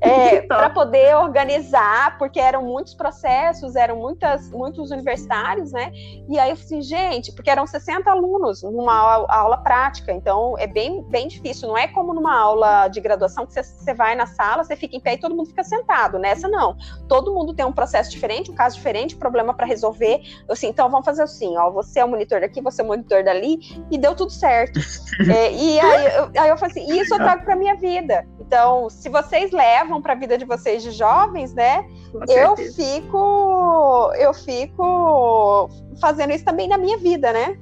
É, 0.00 0.42
para 0.46 0.70
poder 0.70 1.16
organizar, 1.16 2.18
porque 2.18 2.38
eram 2.40 2.62
muitos 2.62 2.94
processos, 2.94 3.76
eram 3.76 3.96
muitas, 3.96 4.50
muitos 4.50 4.90
universitários, 4.90 5.72
né? 5.72 5.90
E 6.28 6.38
aí 6.38 6.50
eu 6.50 6.56
falei 6.56 6.78
assim, 6.78 6.82
gente, 6.82 7.32
porque 7.32 7.50
eram 7.50 7.66
60 7.66 8.10
alunos 8.10 8.62
numa 8.62 8.94
aula, 8.94 9.26
aula 9.28 9.58
prática, 9.58 10.12
então 10.12 10.54
é 10.58 10.66
bem, 10.66 11.02
bem 11.04 11.28
difícil. 11.28 11.68
Não 11.68 11.76
é 11.76 11.88
como 11.88 12.14
numa 12.14 12.36
aula 12.36 12.88
de 12.88 13.00
graduação 13.00 13.46
que 13.46 13.52
você, 13.52 13.62
você 13.62 13.94
vai 13.94 14.14
na 14.14 14.26
sala, 14.26 14.64
você 14.64 14.76
fica 14.76 14.96
em 14.96 15.00
pé 15.00 15.14
e 15.14 15.18
todo 15.18 15.34
mundo 15.34 15.48
fica 15.48 15.64
sentado. 15.64 16.18
Nessa 16.18 16.48
não. 16.48 16.76
Todo 17.08 17.32
mundo 17.32 17.54
tem 17.54 17.64
um 17.64 17.72
processo 17.72 18.10
diferente, 18.10 18.50
um 18.50 18.54
caso 18.54 18.76
diferente, 18.76 19.16
problema 19.16 19.54
para 19.54 19.66
resolver. 19.66 20.20
Eu 20.48 20.52
assim, 20.52 20.68
então 20.68 20.90
vamos 20.90 21.04
fazer 21.04 21.22
assim, 21.22 21.56
ó, 21.56 21.70
você 21.70 22.00
é 22.00 22.04
o 22.04 22.08
monitor 22.08 22.40
daqui, 22.40 22.60
você 22.60 22.82
é 22.82 22.84
o 22.84 22.88
monitor 22.88 23.24
dali, 23.24 23.58
e 23.90 23.98
deu 23.98 24.14
tudo 24.14 24.30
certo. 24.30 24.80
É, 25.20 25.52
e 25.52 25.78
aí 25.78 26.16
eu, 26.16 26.30
aí 26.38 26.48
eu 26.48 26.56
falei 26.56 26.82
assim, 26.82 26.98
isso 26.98 27.12
eu 27.12 27.18
trago 27.18 27.44
para 27.44 27.54
minha 27.54 27.76
vida. 27.76 28.26
Então, 28.40 28.88
se 28.88 29.08
vocês 29.30 29.52
levam 29.52 30.02
para 30.02 30.12
a 30.12 30.16
vida 30.16 30.36
de 30.36 30.44
vocês 30.44 30.82
de 30.82 30.90
jovens, 30.90 31.54
né? 31.54 31.86
Eu 32.28 32.56
fico 32.56 34.12
eu 34.18 34.34
fico 34.34 35.70
fazendo 36.00 36.32
isso 36.32 36.44
também 36.44 36.68
na 36.68 36.76
minha 36.76 36.98
vida, 36.98 37.32
né? 37.32 37.56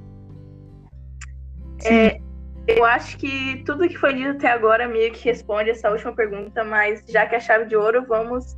É, 1.85 2.19
eu 2.66 2.85
acho 2.85 3.19
que 3.19 3.62
tudo 3.66 3.87
que 3.87 3.99
foi 3.99 4.14
dito 4.14 4.31
até 4.31 4.51
agora 4.51 4.89
meio 4.89 5.12
que 5.12 5.25
responde 5.27 5.71
essa 5.71 5.91
última 5.91 6.12
pergunta, 6.12 6.64
mas 6.64 7.05
já 7.07 7.27
que 7.27 7.35
é 7.35 7.39
a 7.39 7.41
chave 7.41 7.66
de 7.66 7.77
ouro, 7.77 8.05
vamos 8.09 8.57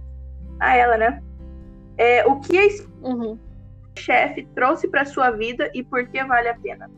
a 0.60 0.76
ela, 0.76 0.96
né? 0.96 1.20
É, 1.98 2.24
o 2.26 2.40
que 2.40 2.56
a 2.58 2.68
Uhum. 3.02 3.38
chefe 3.98 4.46
trouxe 4.54 4.86
para 4.88 5.04
sua 5.04 5.30
vida 5.32 5.68
e 5.74 5.82
por 5.82 6.06
que 6.06 6.22
vale 6.24 6.48
a 6.48 6.54
pena? 6.54 6.88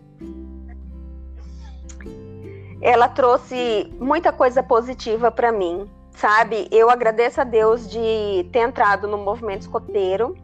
Ela 2.82 3.08
trouxe 3.08 3.92
muita 3.98 4.32
coisa 4.32 4.62
positiva 4.62 5.30
para 5.30 5.52
mim, 5.52 5.88
sabe? 6.14 6.68
Eu 6.70 6.90
agradeço 6.90 7.40
a 7.40 7.44
Deus 7.44 7.88
de 7.88 8.48
ter 8.52 8.60
entrado 8.60 9.06
no 9.08 9.18
movimento 9.18 9.62
escoteiro, 9.62 10.34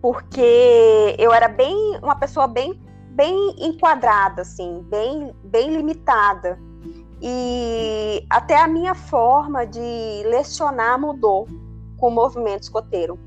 porque 0.00 1.14
eu 1.18 1.32
era 1.32 1.48
bem 1.48 1.98
uma 2.02 2.16
pessoa 2.16 2.46
bem 2.46 2.80
bem 3.10 3.54
enquadrada 3.58 4.42
assim, 4.42 4.80
bem 4.88 5.34
bem 5.44 5.70
limitada. 5.76 6.58
E 7.20 8.24
até 8.30 8.58
a 8.58 8.66
minha 8.66 8.94
forma 8.94 9.66
de 9.66 10.22
lecionar 10.24 10.98
mudou 10.98 11.46
com 11.98 12.08
o 12.08 12.10
movimento 12.10 12.62
escoteiro. 12.62 13.18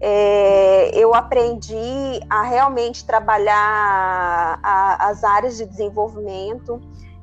É, 0.00 0.90
eu 0.94 1.14
aprendi 1.14 2.20
a 2.28 2.42
realmente 2.42 3.04
trabalhar 3.04 4.58
a- 4.62 5.08
as 5.08 5.24
áreas 5.24 5.56
de 5.56 5.66
desenvolvimento, 5.66 6.80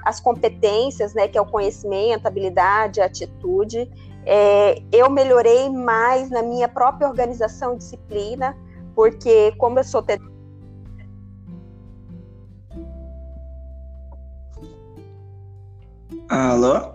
as 0.10 0.20
competências, 0.20 1.14
né, 1.14 1.28
que 1.28 1.38
é 1.38 1.42
o 1.42 1.46
conhecimento, 1.46 2.26
habilidade, 2.26 3.00
atitude. 3.00 3.90
É, 4.26 4.82
eu 4.92 5.10
melhorei 5.10 5.70
mais 5.70 6.30
na 6.32 6.42
minha 6.42 6.68
própria 6.68 7.08
organização 7.08 7.76
e 7.76 7.78
disciplina, 7.78 8.58
porque 8.96 9.54
como 9.58 9.80
eu 9.80 9.84
sou 9.84 10.04
Alô? 16.28 16.94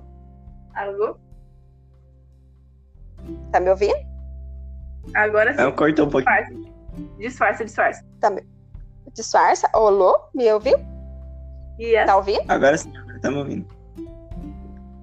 Alô? 0.75 1.17
tá 3.51 3.61
me 3.61 3.71
ouvindo? 3.71 3.95
Agora 5.15 5.55
sim. 5.55 5.61
Eu 5.61 5.73
cortou 5.73 6.07
um 6.07 6.11
pouquinho. 6.11 6.75
Disfarça, 7.19 7.65
disfarça. 7.65 8.05
Disfarça? 9.15 9.71
Olô, 9.73 10.19
me 10.35 10.53
ouviu? 10.53 10.77
Essa 11.79 12.07
Tá 12.07 12.17
ouvindo? 12.17 12.45
Agora 12.49 12.77
sim, 12.77 12.93
estamos 13.25 13.39
ouvindo. 13.39 13.67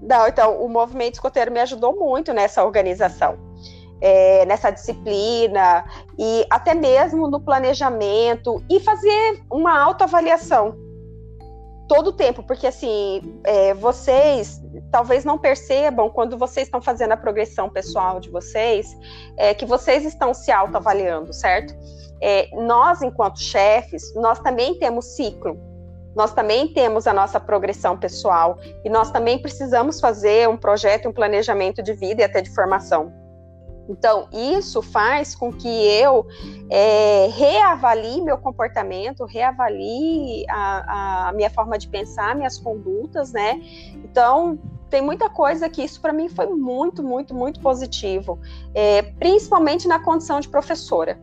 Não, 0.01 0.27
então 0.27 0.63
o 0.63 0.69
movimento 0.69 1.15
escoteiro 1.15 1.51
me 1.51 1.59
ajudou 1.59 1.95
muito 1.97 2.33
nessa 2.33 2.63
organização, 2.63 3.37
é, 3.99 4.45
nessa 4.45 4.71
disciplina 4.71 5.85
e 6.17 6.45
até 6.49 6.73
mesmo 6.73 7.27
no 7.27 7.39
planejamento 7.39 8.63
e 8.69 8.79
fazer 8.79 9.43
uma 9.49 9.79
autoavaliação 9.79 10.75
todo 11.87 12.07
o 12.07 12.13
tempo, 12.13 12.41
porque 12.43 12.67
assim 12.67 13.21
é, 13.43 13.73
vocês 13.73 14.61
talvez 14.91 15.23
não 15.23 15.37
percebam 15.37 16.09
quando 16.09 16.37
vocês 16.37 16.67
estão 16.67 16.81
fazendo 16.81 17.11
a 17.11 17.17
progressão 17.17 17.69
pessoal 17.69 18.19
de 18.19 18.29
vocês, 18.29 18.97
é, 19.37 19.53
que 19.53 19.65
vocês 19.65 20.05
estão 20.05 20.33
se 20.33 20.51
autoavaliando, 20.51 21.33
certo? 21.33 21.73
É, 22.21 22.49
nós, 22.53 23.01
enquanto 23.01 23.39
chefes, 23.39 24.13
nós 24.15 24.39
também 24.39 24.77
temos 24.77 25.05
ciclo. 25.15 25.70
Nós 26.15 26.33
também 26.33 26.67
temos 26.73 27.07
a 27.07 27.13
nossa 27.13 27.39
progressão 27.39 27.97
pessoal 27.97 28.57
e 28.83 28.89
nós 28.89 29.11
também 29.11 29.39
precisamos 29.39 29.99
fazer 29.99 30.47
um 30.49 30.57
projeto, 30.57 31.07
um 31.07 31.13
planejamento 31.13 31.81
de 31.81 31.93
vida 31.93 32.21
e 32.21 32.25
até 32.25 32.41
de 32.41 32.49
formação. 32.53 33.13
Então, 33.89 34.27
isso 34.31 34.81
faz 34.81 35.35
com 35.35 35.51
que 35.51 35.67
eu 35.67 36.25
é, 36.69 37.27
reavalie 37.27 38.21
meu 38.21 38.37
comportamento, 38.37 39.25
reavalie 39.25 40.45
a, 40.49 41.29
a 41.29 41.33
minha 41.33 41.49
forma 41.49 41.77
de 41.77 41.87
pensar, 41.87 42.35
minhas 42.35 42.57
condutas, 42.57 43.33
né? 43.33 43.59
Então, 44.03 44.57
tem 44.89 45.01
muita 45.01 45.29
coisa 45.29 45.69
que 45.69 45.83
isso 45.83 45.99
para 45.99 46.13
mim 46.13 46.29
foi 46.29 46.47
muito, 46.47 47.01
muito, 47.01 47.33
muito 47.33 47.59
positivo, 47.59 48.39
é, 48.73 49.01
principalmente 49.01 49.87
na 49.87 49.99
condição 49.99 50.39
de 50.39 50.47
professora. 50.47 51.19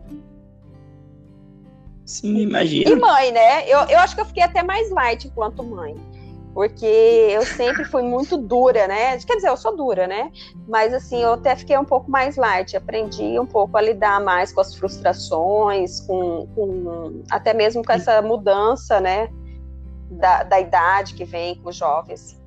Sim, 2.08 2.38
imagina. 2.38 2.90
E 2.90 2.96
mãe, 2.96 3.30
né? 3.30 3.68
Eu, 3.68 3.80
eu 3.80 3.98
acho 3.98 4.14
que 4.14 4.22
eu 4.22 4.24
fiquei 4.24 4.42
até 4.42 4.62
mais 4.62 4.90
light 4.90 5.28
enquanto 5.28 5.62
mãe. 5.62 5.94
Porque 6.54 6.86
eu 6.86 7.44
sempre 7.44 7.84
fui 7.84 8.00
muito 8.00 8.38
dura, 8.38 8.88
né? 8.88 9.18
Quer 9.18 9.36
dizer, 9.36 9.50
eu 9.50 9.58
sou 9.58 9.76
dura, 9.76 10.06
né? 10.06 10.32
Mas 10.66 10.94
assim, 10.94 11.22
eu 11.22 11.34
até 11.34 11.54
fiquei 11.54 11.76
um 11.76 11.84
pouco 11.84 12.10
mais 12.10 12.36
light, 12.36 12.74
aprendi 12.74 13.38
um 13.38 13.44
pouco 13.44 13.76
a 13.76 13.82
lidar 13.82 14.24
mais 14.24 14.50
com 14.50 14.62
as 14.62 14.74
frustrações, 14.74 16.00
com, 16.00 16.48
com 16.54 17.22
até 17.30 17.52
mesmo 17.52 17.84
com 17.84 17.92
essa 17.92 18.22
mudança, 18.22 18.98
né? 18.98 19.28
Da, 20.10 20.44
da 20.44 20.58
idade 20.58 21.12
que 21.12 21.26
vem 21.26 21.56
com 21.56 21.68
os 21.68 21.76
jovens. 21.76 22.40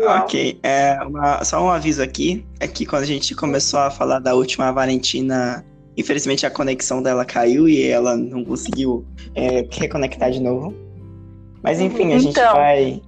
Ok, 0.00 0.58
é 0.62 0.98
uma, 1.02 1.44
só 1.44 1.62
um 1.62 1.68
aviso 1.68 2.02
aqui, 2.02 2.46
é 2.58 2.66
que 2.66 2.86
quando 2.86 3.02
a 3.02 3.06
gente 3.06 3.34
começou 3.34 3.78
a 3.80 3.90
falar 3.90 4.18
da 4.18 4.34
última 4.34 4.72
Valentina, 4.72 5.62
infelizmente 5.96 6.46
a 6.46 6.50
conexão 6.50 7.02
dela 7.02 7.24
caiu 7.24 7.68
e 7.68 7.86
ela 7.86 8.16
não 8.16 8.44
conseguiu 8.44 9.06
é, 9.34 9.66
reconectar 9.70 10.30
de 10.30 10.40
novo. 10.40 10.74
Mas 11.62 11.80
enfim, 11.80 12.12
a 12.12 12.18
gente 12.18 12.30
Então. 12.38 12.54
vai. 12.54 13.00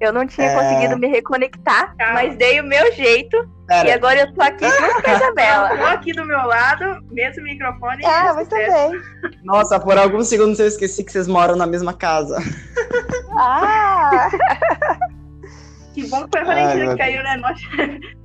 Eu 0.00 0.12
não 0.12 0.24
tinha 0.26 0.46
É. 0.46 0.54
conseguido 0.54 0.96
me 0.98 1.08
reconectar, 1.08 1.92
mas 1.98 2.36
dei 2.36 2.60
o 2.60 2.64
meu 2.64 2.92
jeito. 2.92 3.36
E 3.36 3.66
Pera, 3.66 3.94
agora 3.94 4.20
eu 4.20 4.32
tô 4.32 4.40
aqui 4.42 4.64
junto 4.64 5.02
com 5.02 5.10
a 5.10 5.14
Isabela. 5.14 5.68
Tô 5.76 5.84
aqui 5.84 6.12
do 6.12 6.24
meu 6.24 6.38
lado, 6.38 6.84
mesmo 7.10 7.42
microfone. 7.42 8.02
Ah, 8.06 8.30
e 8.30 8.34
muito 8.34 8.50
bem. 8.50 9.00
nossa, 9.44 9.78
por 9.80 9.98
alguns 9.98 10.28
segundos 10.28 10.58
eu 10.60 10.66
esqueci 10.68 11.02
que 11.04 11.10
vocês 11.12 11.26
moram 11.28 11.56
na 11.56 11.66
mesma 11.66 11.92
casa. 11.92 12.38
Ah, 13.38 14.28
Que 15.94 16.06
bom 16.06 16.28
que 16.28 16.38
foi 16.38 16.40
a 16.40 16.42
Ai, 16.42 16.54
Valentina 16.54 16.84
meu 16.84 16.92
que 16.92 16.98
caiu, 16.98 17.22
né? 17.22 17.36
Nossa. 17.36 17.62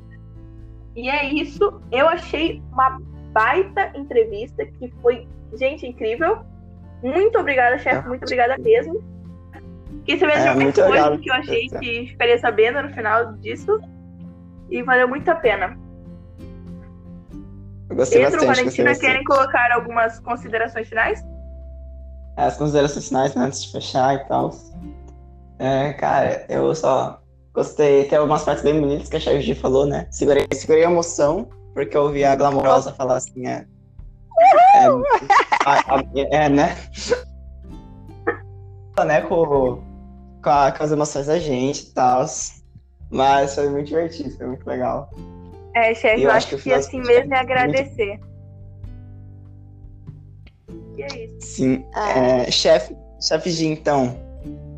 E 0.95 1.09
é 1.09 1.25
isso. 1.25 1.81
Eu 1.91 2.07
achei 2.07 2.61
uma 2.71 3.01
baita 3.33 3.91
entrevista 3.95 4.65
que 4.65 4.93
foi, 5.01 5.27
gente, 5.57 5.85
incrível. 5.87 6.39
Muito 7.01 7.37
obrigada, 7.37 7.77
chefe. 7.77 8.07
Muito 8.07 8.23
obrigada 8.23 8.57
mesmo. 8.57 9.03
Quis 10.05 10.19
saber 10.19 10.33
de 10.33 10.39
É, 10.39 10.47
algumas 10.49 10.63
muito 10.63 10.81
obrigado. 10.81 11.19
que 11.19 11.29
eu 11.29 11.33
achei 11.33 11.67
que 11.69 12.07
ficaria 12.07 12.37
sabendo 12.39 12.81
no 12.83 12.89
final 12.93 13.33
disso. 13.33 13.79
E 14.69 14.81
valeu 14.83 15.07
muito 15.07 15.29
a 15.29 15.35
pena. 15.35 15.77
Eu 17.89 17.95
gostei 17.95 18.23
Pedro, 18.23 18.37
bastante. 18.39 18.45
Gostei 18.47 18.47
Valentina, 18.47 18.89
bastante. 18.89 19.07
querem 19.11 19.23
colocar 19.25 19.71
algumas 19.73 20.19
considerações 20.19 20.87
finais? 20.87 21.23
As 22.37 22.57
considerações 22.57 23.07
finais, 23.07 23.35
né, 23.35 23.45
antes 23.45 23.63
de 23.65 23.71
fechar 23.71 24.15
e 24.15 24.19
tal. 24.25 24.51
É, 25.59 25.93
cara, 25.93 26.45
eu 26.49 26.73
só 26.73 27.21
gostei. 27.53 28.05
Tem 28.05 28.17
algumas 28.17 28.43
partes 28.43 28.63
bem 28.63 28.79
bonitas 28.79 29.09
que 29.09 29.17
a 29.17 29.19
Charge 29.19 29.53
falou, 29.55 29.85
né? 29.85 30.07
Segurei, 30.09 30.47
segurei 30.53 30.83
a 30.85 30.89
emoção, 30.89 31.47
porque 31.73 31.95
eu 31.97 32.03
ouvi 32.03 32.23
a 32.23 32.35
glamourosa 32.35 32.93
falar 32.93 33.17
assim, 33.17 33.47
é. 33.47 33.65
É, 34.75 34.85
a- 35.65 36.03
é, 36.15 36.49
né? 36.49 36.75
né, 39.05 39.21
com, 39.21 39.81
com, 40.43 40.49
a- 40.49 40.71
com 40.71 40.83
as 40.83 40.91
emoções 40.91 41.27
da 41.27 41.39
gente 41.39 41.83
e 41.83 41.93
tal. 41.93 42.25
Mas 43.09 43.53
foi 43.55 43.69
muito 43.69 43.87
divertido, 43.87 44.31
foi 44.37 44.47
muito 44.47 44.65
legal. 44.65 45.09
É, 45.75 45.93
chefe, 45.93 46.21
Eu 46.21 46.29
eu, 46.29 46.31
acho 46.35 46.47
que 46.49 46.57
que 46.57 46.73
assim 46.73 46.97
mesmo 46.99 47.11
é 47.11 47.15
é 47.15 47.21
muito- 47.23 47.33
agradecer. 47.35 48.19
E 50.97 51.01
é 51.03 51.25
isso. 51.25 51.47
Sim. 51.47 51.85
É, 51.95 52.51
chefe, 52.51 52.95
chefe 53.21 53.49
G, 53.49 53.65
então. 53.67 54.15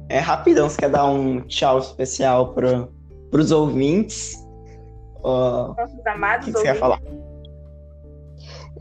É 0.07 0.19
rapidão, 0.19 0.69
você 0.69 0.77
quer 0.77 0.89
dar 0.89 1.05
um 1.05 1.41
tchau 1.41 1.79
especial 1.79 2.53
pro, 2.53 2.91
pros 3.31 3.51
ouvintes? 3.51 4.44
O 5.27 5.73
Nossos 5.75 6.05
amados 6.05 6.45
que, 6.45 6.51
que 6.53 6.57
você 6.59 6.67
ouvintes. 6.69 6.79
falar? 6.79 7.01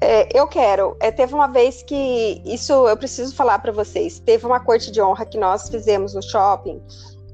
É, 0.01 0.29
eu 0.39 0.47
quero. 0.47 0.97
É, 1.01 1.11
teve 1.11 1.35
uma 1.35 1.47
vez 1.47 1.83
que 1.83 2.43
isso 2.45 2.73
eu 2.89 2.97
preciso 2.97 3.35
falar 3.35 3.59
para 3.61 3.73
vocês. 3.73 4.19
Teve 4.21 4.45
uma 4.45 4.61
corte 4.61 4.91
de 4.91 5.01
honra 5.01 5.25
que 5.25 5.39
nós 5.39 5.69
fizemos 5.69 6.15
no 6.15 6.23
shopping 6.23 6.83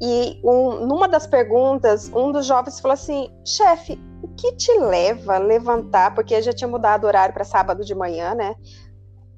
e 0.00 0.38
um- 0.44 0.86
numa 0.86 1.08
das 1.08 1.26
perguntas, 1.26 2.10
um 2.14 2.30
dos 2.30 2.46
jovens 2.46 2.78
falou 2.78 2.92
assim: 2.94 3.28
"Chefe, 3.44 3.98
o 4.22 4.28
que 4.28 4.52
te 4.52 4.72
leva 4.78 5.36
a 5.36 5.38
levantar? 5.38 6.14
Porque 6.14 6.40
já 6.42 6.52
tinha 6.52 6.68
mudado 6.68 7.04
o 7.04 7.06
horário 7.06 7.34
para 7.34 7.44
sábado 7.44 7.84
de 7.84 7.94
manhã, 7.94 8.34
né? 8.34 8.54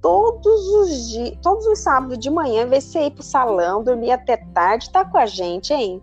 Todos 0.02 0.66
os 0.68 1.10
dias, 1.10 1.38
todos 1.40 1.64
os 1.66 1.78
sábados 1.78 2.18
de 2.18 2.28
manhã, 2.28 2.64
em 2.64 2.68
vez 2.68 2.84
de 2.84 2.90
você 2.90 3.00
ir 3.06 3.12
pro 3.12 3.22
salão, 3.22 3.84
dormir 3.84 4.10
até 4.10 4.36
tarde, 4.52 4.90
tá 4.90 5.04
com 5.04 5.16
a 5.16 5.26
gente, 5.26 5.72
hein?" 5.72 6.02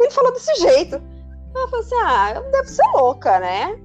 Ele 0.00 0.10
falou 0.10 0.32
desse 0.32 0.54
jeito. 0.56 1.02
Eu 1.54 1.68
falei 1.68 1.84
assim: 1.84 1.96
"Ah, 2.04 2.40
devo 2.50 2.68
ser 2.68 2.86
louca, 2.94 3.38
né?" 3.38 3.78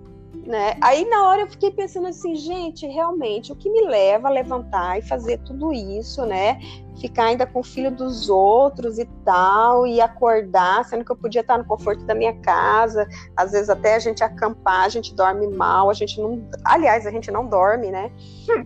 né? 0.45 0.77
Aí 0.81 1.05
na 1.05 1.29
hora 1.29 1.41
eu 1.41 1.47
fiquei 1.47 1.71
pensando 1.71 2.07
assim, 2.07 2.35
gente, 2.35 2.85
realmente, 2.87 3.51
o 3.51 3.55
que 3.55 3.69
me 3.69 3.81
leva 3.83 4.27
a 4.27 4.31
levantar 4.31 4.97
e 4.97 5.01
fazer 5.01 5.37
tudo 5.39 5.71
isso, 5.73 6.25
né? 6.25 6.59
Ficar 6.99 7.25
ainda 7.25 7.45
com 7.45 7.59
o 7.59 7.63
filho 7.63 7.91
dos 7.91 8.29
outros 8.29 8.97
e 8.97 9.05
tal, 9.23 9.87
e 9.87 10.01
acordar, 10.01 10.83
sendo 10.85 11.05
que 11.05 11.11
eu 11.11 11.15
podia 11.15 11.41
estar 11.41 11.57
no 11.57 11.65
conforto 11.65 12.03
da 12.03 12.15
minha 12.15 12.33
casa, 12.41 13.07
às 13.37 13.51
vezes 13.51 13.69
até 13.69 13.95
a 13.95 13.99
gente 13.99 14.23
acampar, 14.23 14.85
a 14.85 14.89
gente 14.89 15.13
dorme 15.13 15.47
mal, 15.47 15.89
a 15.89 15.93
gente 15.93 16.19
não. 16.19 16.43
Aliás, 16.65 17.05
a 17.05 17.11
gente 17.11 17.31
não 17.31 17.45
dorme, 17.47 17.91
né? 17.91 18.11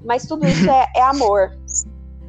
Mas 0.04 0.26
tudo 0.26 0.48
isso 0.48 0.70
é, 0.70 0.88
é 0.96 1.02
amor. 1.02 1.52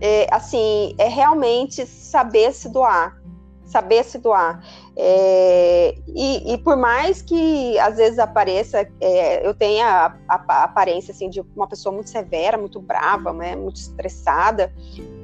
É, 0.00 0.26
assim, 0.34 0.94
é 0.98 1.08
realmente 1.08 1.86
saber 1.86 2.52
se 2.52 2.68
doar. 2.68 3.16
Saber 3.64 4.04
se 4.04 4.18
doar. 4.18 4.62
É, 4.96 5.94
e, 6.06 6.52
e 6.52 6.58
por 6.58 6.76
mais 6.76 7.20
que 7.22 7.78
às 7.78 7.96
vezes 7.96 8.18
apareça, 8.18 8.86
é, 9.00 9.46
eu 9.46 9.54
tenha 9.54 9.86
a, 10.28 10.34
a- 10.36 10.44
a 10.48 10.64
aparência 10.64 11.12
assim, 11.12 11.28
de 11.28 11.40
uma 11.56 11.66
pessoa 11.66 11.92
muito 11.92 12.10
severa, 12.10 12.56
muito 12.56 12.80
brava, 12.80 13.32
né, 13.32 13.56
muito 13.56 13.76
estressada, 13.76 14.72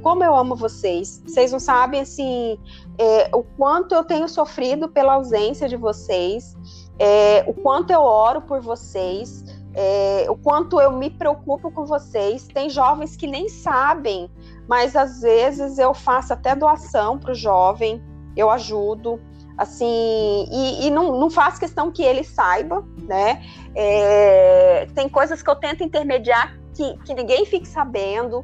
como 0.03 0.25
eu 0.25 0.35
amo 0.35 0.57
vocês. 0.57 1.23
Vocês 1.27 1.53
não 1.53 1.61
sabem 1.61 2.01
assim, 2.01 2.59
é, 2.99 3.31
o 3.35 3.43
quanto 3.43 3.95
eu 3.95 4.03
tenho 4.05 4.29
sofrido 4.29 4.89
pela 4.89 5.15
ausência 5.15 5.69
de 5.69 5.77
vocês, 5.77 6.57
é, 6.99 7.45
o 7.47 7.55
quanto 7.55 7.91
eu 7.93 8.01
oro 8.01 8.43
por 8.43 8.61
vocês, 8.61 9.45
é, 9.75 10.27
o 10.29 10.37
quanto 10.37 10.81
eu 10.81 10.91
me 10.91 11.11
preocupo 11.11 11.71
com 11.71 11.85
vocês. 11.85 12.49
Tem 12.49 12.69
jovens 12.69 13.15
que 13.17 13.27
nem 13.27 13.49
sabem, 13.49 14.29
mas 14.69 14.97
às 14.97 15.21
vezes 15.21 15.79
eu 15.79 15.95
faço 15.95 16.33
até 16.33 16.57
doação 16.57 17.19
para 17.19 17.31
o 17.33 17.35
jovem, 17.35 18.03
eu 18.41 18.51
ajudo 18.51 19.21
assim, 19.57 20.49
e, 20.51 20.87
e 20.87 20.91
não, 20.91 21.21
não 21.21 21.29
faz 21.29 21.59
questão 21.59 21.91
que 21.91 22.03
ele 22.03 22.25
saiba, 22.25 22.83
né? 23.07 23.43
É, 23.75 24.87
tem 24.95 25.07
coisas 25.07 25.43
que 25.43 25.51
eu 25.51 25.57
tento 25.57 25.85
intermediar 25.85 26.59
que, 26.75 26.97
que 27.05 27.13
ninguém 27.13 27.45
fique 27.45 27.69
sabendo, 27.69 28.43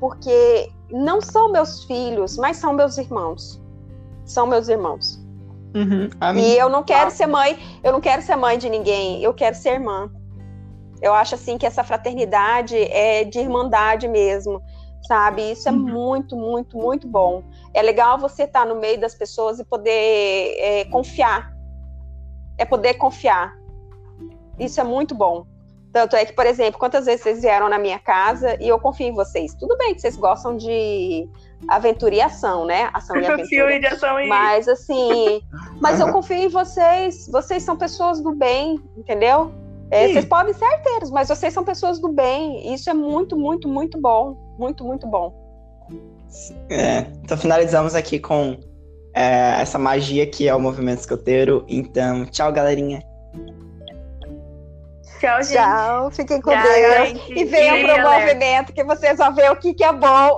porque 0.00 0.68
não 0.90 1.20
são 1.20 1.52
meus 1.52 1.84
filhos, 1.84 2.36
mas 2.36 2.56
são 2.56 2.72
meus 2.72 2.98
irmãos. 2.98 3.62
São 4.24 4.48
meus 4.48 4.68
irmãos. 4.68 5.24
Uhum. 5.74 6.08
E 6.36 6.56
eu 6.56 6.68
não 6.68 6.82
quero 6.82 7.10
ser 7.12 7.26
mãe, 7.26 7.56
eu 7.84 7.92
não 7.92 8.00
quero 8.00 8.22
ser 8.22 8.34
mãe 8.34 8.58
de 8.58 8.68
ninguém, 8.68 9.22
eu 9.22 9.32
quero 9.32 9.54
ser 9.54 9.74
irmã. 9.74 10.10
Eu 11.00 11.14
acho 11.14 11.36
assim 11.36 11.56
que 11.56 11.66
essa 11.66 11.84
fraternidade 11.84 12.76
é 12.76 13.22
de 13.22 13.38
irmandade 13.38 14.08
mesmo, 14.08 14.60
sabe? 15.06 15.52
Isso 15.52 15.68
é 15.68 15.72
Uhum. 15.72 15.78
muito, 15.78 16.34
muito, 16.34 16.76
muito 16.76 17.06
bom. 17.06 17.44
É 17.74 17.82
legal 17.82 18.18
você 18.18 18.44
estar 18.44 18.66
no 18.66 18.76
meio 18.76 18.98
das 19.00 19.14
pessoas 19.14 19.58
e 19.58 19.64
poder 19.64 20.56
é, 20.58 20.84
confiar. 20.86 21.52
É 22.56 22.64
poder 22.64 22.94
confiar. 22.94 23.56
Isso 24.58 24.80
é 24.80 24.84
muito 24.84 25.14
bom. 25.14 25.46
Tanto 25.92 26.16
é 26.16 26.24
que, 26.24 26.32
por 26.32 26.46
exemplo, 26.46 26.78
quantas 26.78 27.06
vezes 27.06 27.22
vocês 27.22 27.40
vieram 27.40 27.68
na 27.68 27.78
minha 27.78 27.98
casa 27.98 28.56
e 28.62 28.68
eu 28.68 28.78
confio 28.78 29.08
em 29.08 29.14
vocês. 29.14 29.54
Tudo 29.54 29.76
bem 29.76 29.94
que 29.94 30.00
vocês 30.00 30.16
gostam 30.16 30.56
de 30.56 31.28
aventura 31.66 32.14
e 32.14 32.20
ação, 32.20 32.66
né? 32.66 32.90
Ação 32.92 33.16
e 33.16 33.24
aventura. 33.26 33.80
De 33.80 33.86
ação 33.86 34.20
e. 34.20 34.28
Mas 34.28 34.68
assim, 34.68 35.40
mas 35.80 35.98
eu 35.98 36.12
confio 36.12 36.36
em 36.36 36.48
vocês. 36.48 37.26
Vocês 37.30 37.62
são 37.62 37.76
pessoas 37.76 38.20
do 38.20 38.32
bem, 38.32 38.78
entendeu? 38.96 39.52
É, 39.90 40.08
vocês 40.08 40.24
podem 40.26 40.52
ser 40.52 40.66
arteiros, 40.66 41.10
mas 41.10 41.28
vocês 41.28 41.54
são 41.54 41.64
pessoas 41.64 41.98
do 41.98 42.08
bem. 42.08 42.74
Isso 42.74 42.90
é 42.90 42.94
muito, 42.94 43.36
muito, 43.36 43.66
muito 43.66 43.98
bom. 43.98 44.36
Muito, 44.58 44.84
muito 44.84 45.06
bom. 45.06 45.47
É, 46.70 47.06
então 47.22 47.36
finalizamos 47.36 47.94
aqui 47.94 48.18
com 48.18 48.58
é, 49.14 49.60
essa 49.60 49.78
magia 49.78 50.26
que 50.26 50.48
é 50.48 50.54
o 50.54 50.60
movimento 50.60 51.00
escoteiro. 51.00 51.64
Então, 51.68 52.24
tchau, 52.26 52.52
galerinha. 52.52 53.02
Tchau, 55.18 55.42
gente. 55.42 55.54
Tchau, 55.54 56.10
fiquem 56.10 56.40
com 56.40 56.50
Tchau, 56.50 56.62
Deus. 56.62 57.08
gente. 57.08 57.32
E 57.32 57.44
venham 57.44 57.78
pro 57.78 57.96
galera, 57.96 58.20
movimento 58.20 58.72
que 58.72 58.84
vocês 58.84 59.18
vão 59.18 59.34
ver 59.34 59.50
o 59.50 59.56
que, 59.56 59.74
que 59.74 59.84
é 59.84 59.92
bom. 59.92 60.36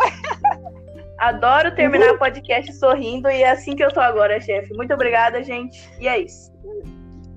Adoro 1.18 1.74
terminar 1.74 2.14
o 2.14 2.18
podcast 2.18 2.72
sorrindo 2.72 3.30
e 3.30 3.42
é 3.42 3.50
assim 3.50 3.76
que 3.76 3.84
eu 3.84 3.92
tô 3.92 4.00
agora, 4.00 4.40
chefe. 4.40 4.72
Muito 4.72 4.94
obrigada, 4.94 5.42
gente. 5.42 5.86
E 6.00 6.08
é 6.08 6.18
isso. 6.18 6.49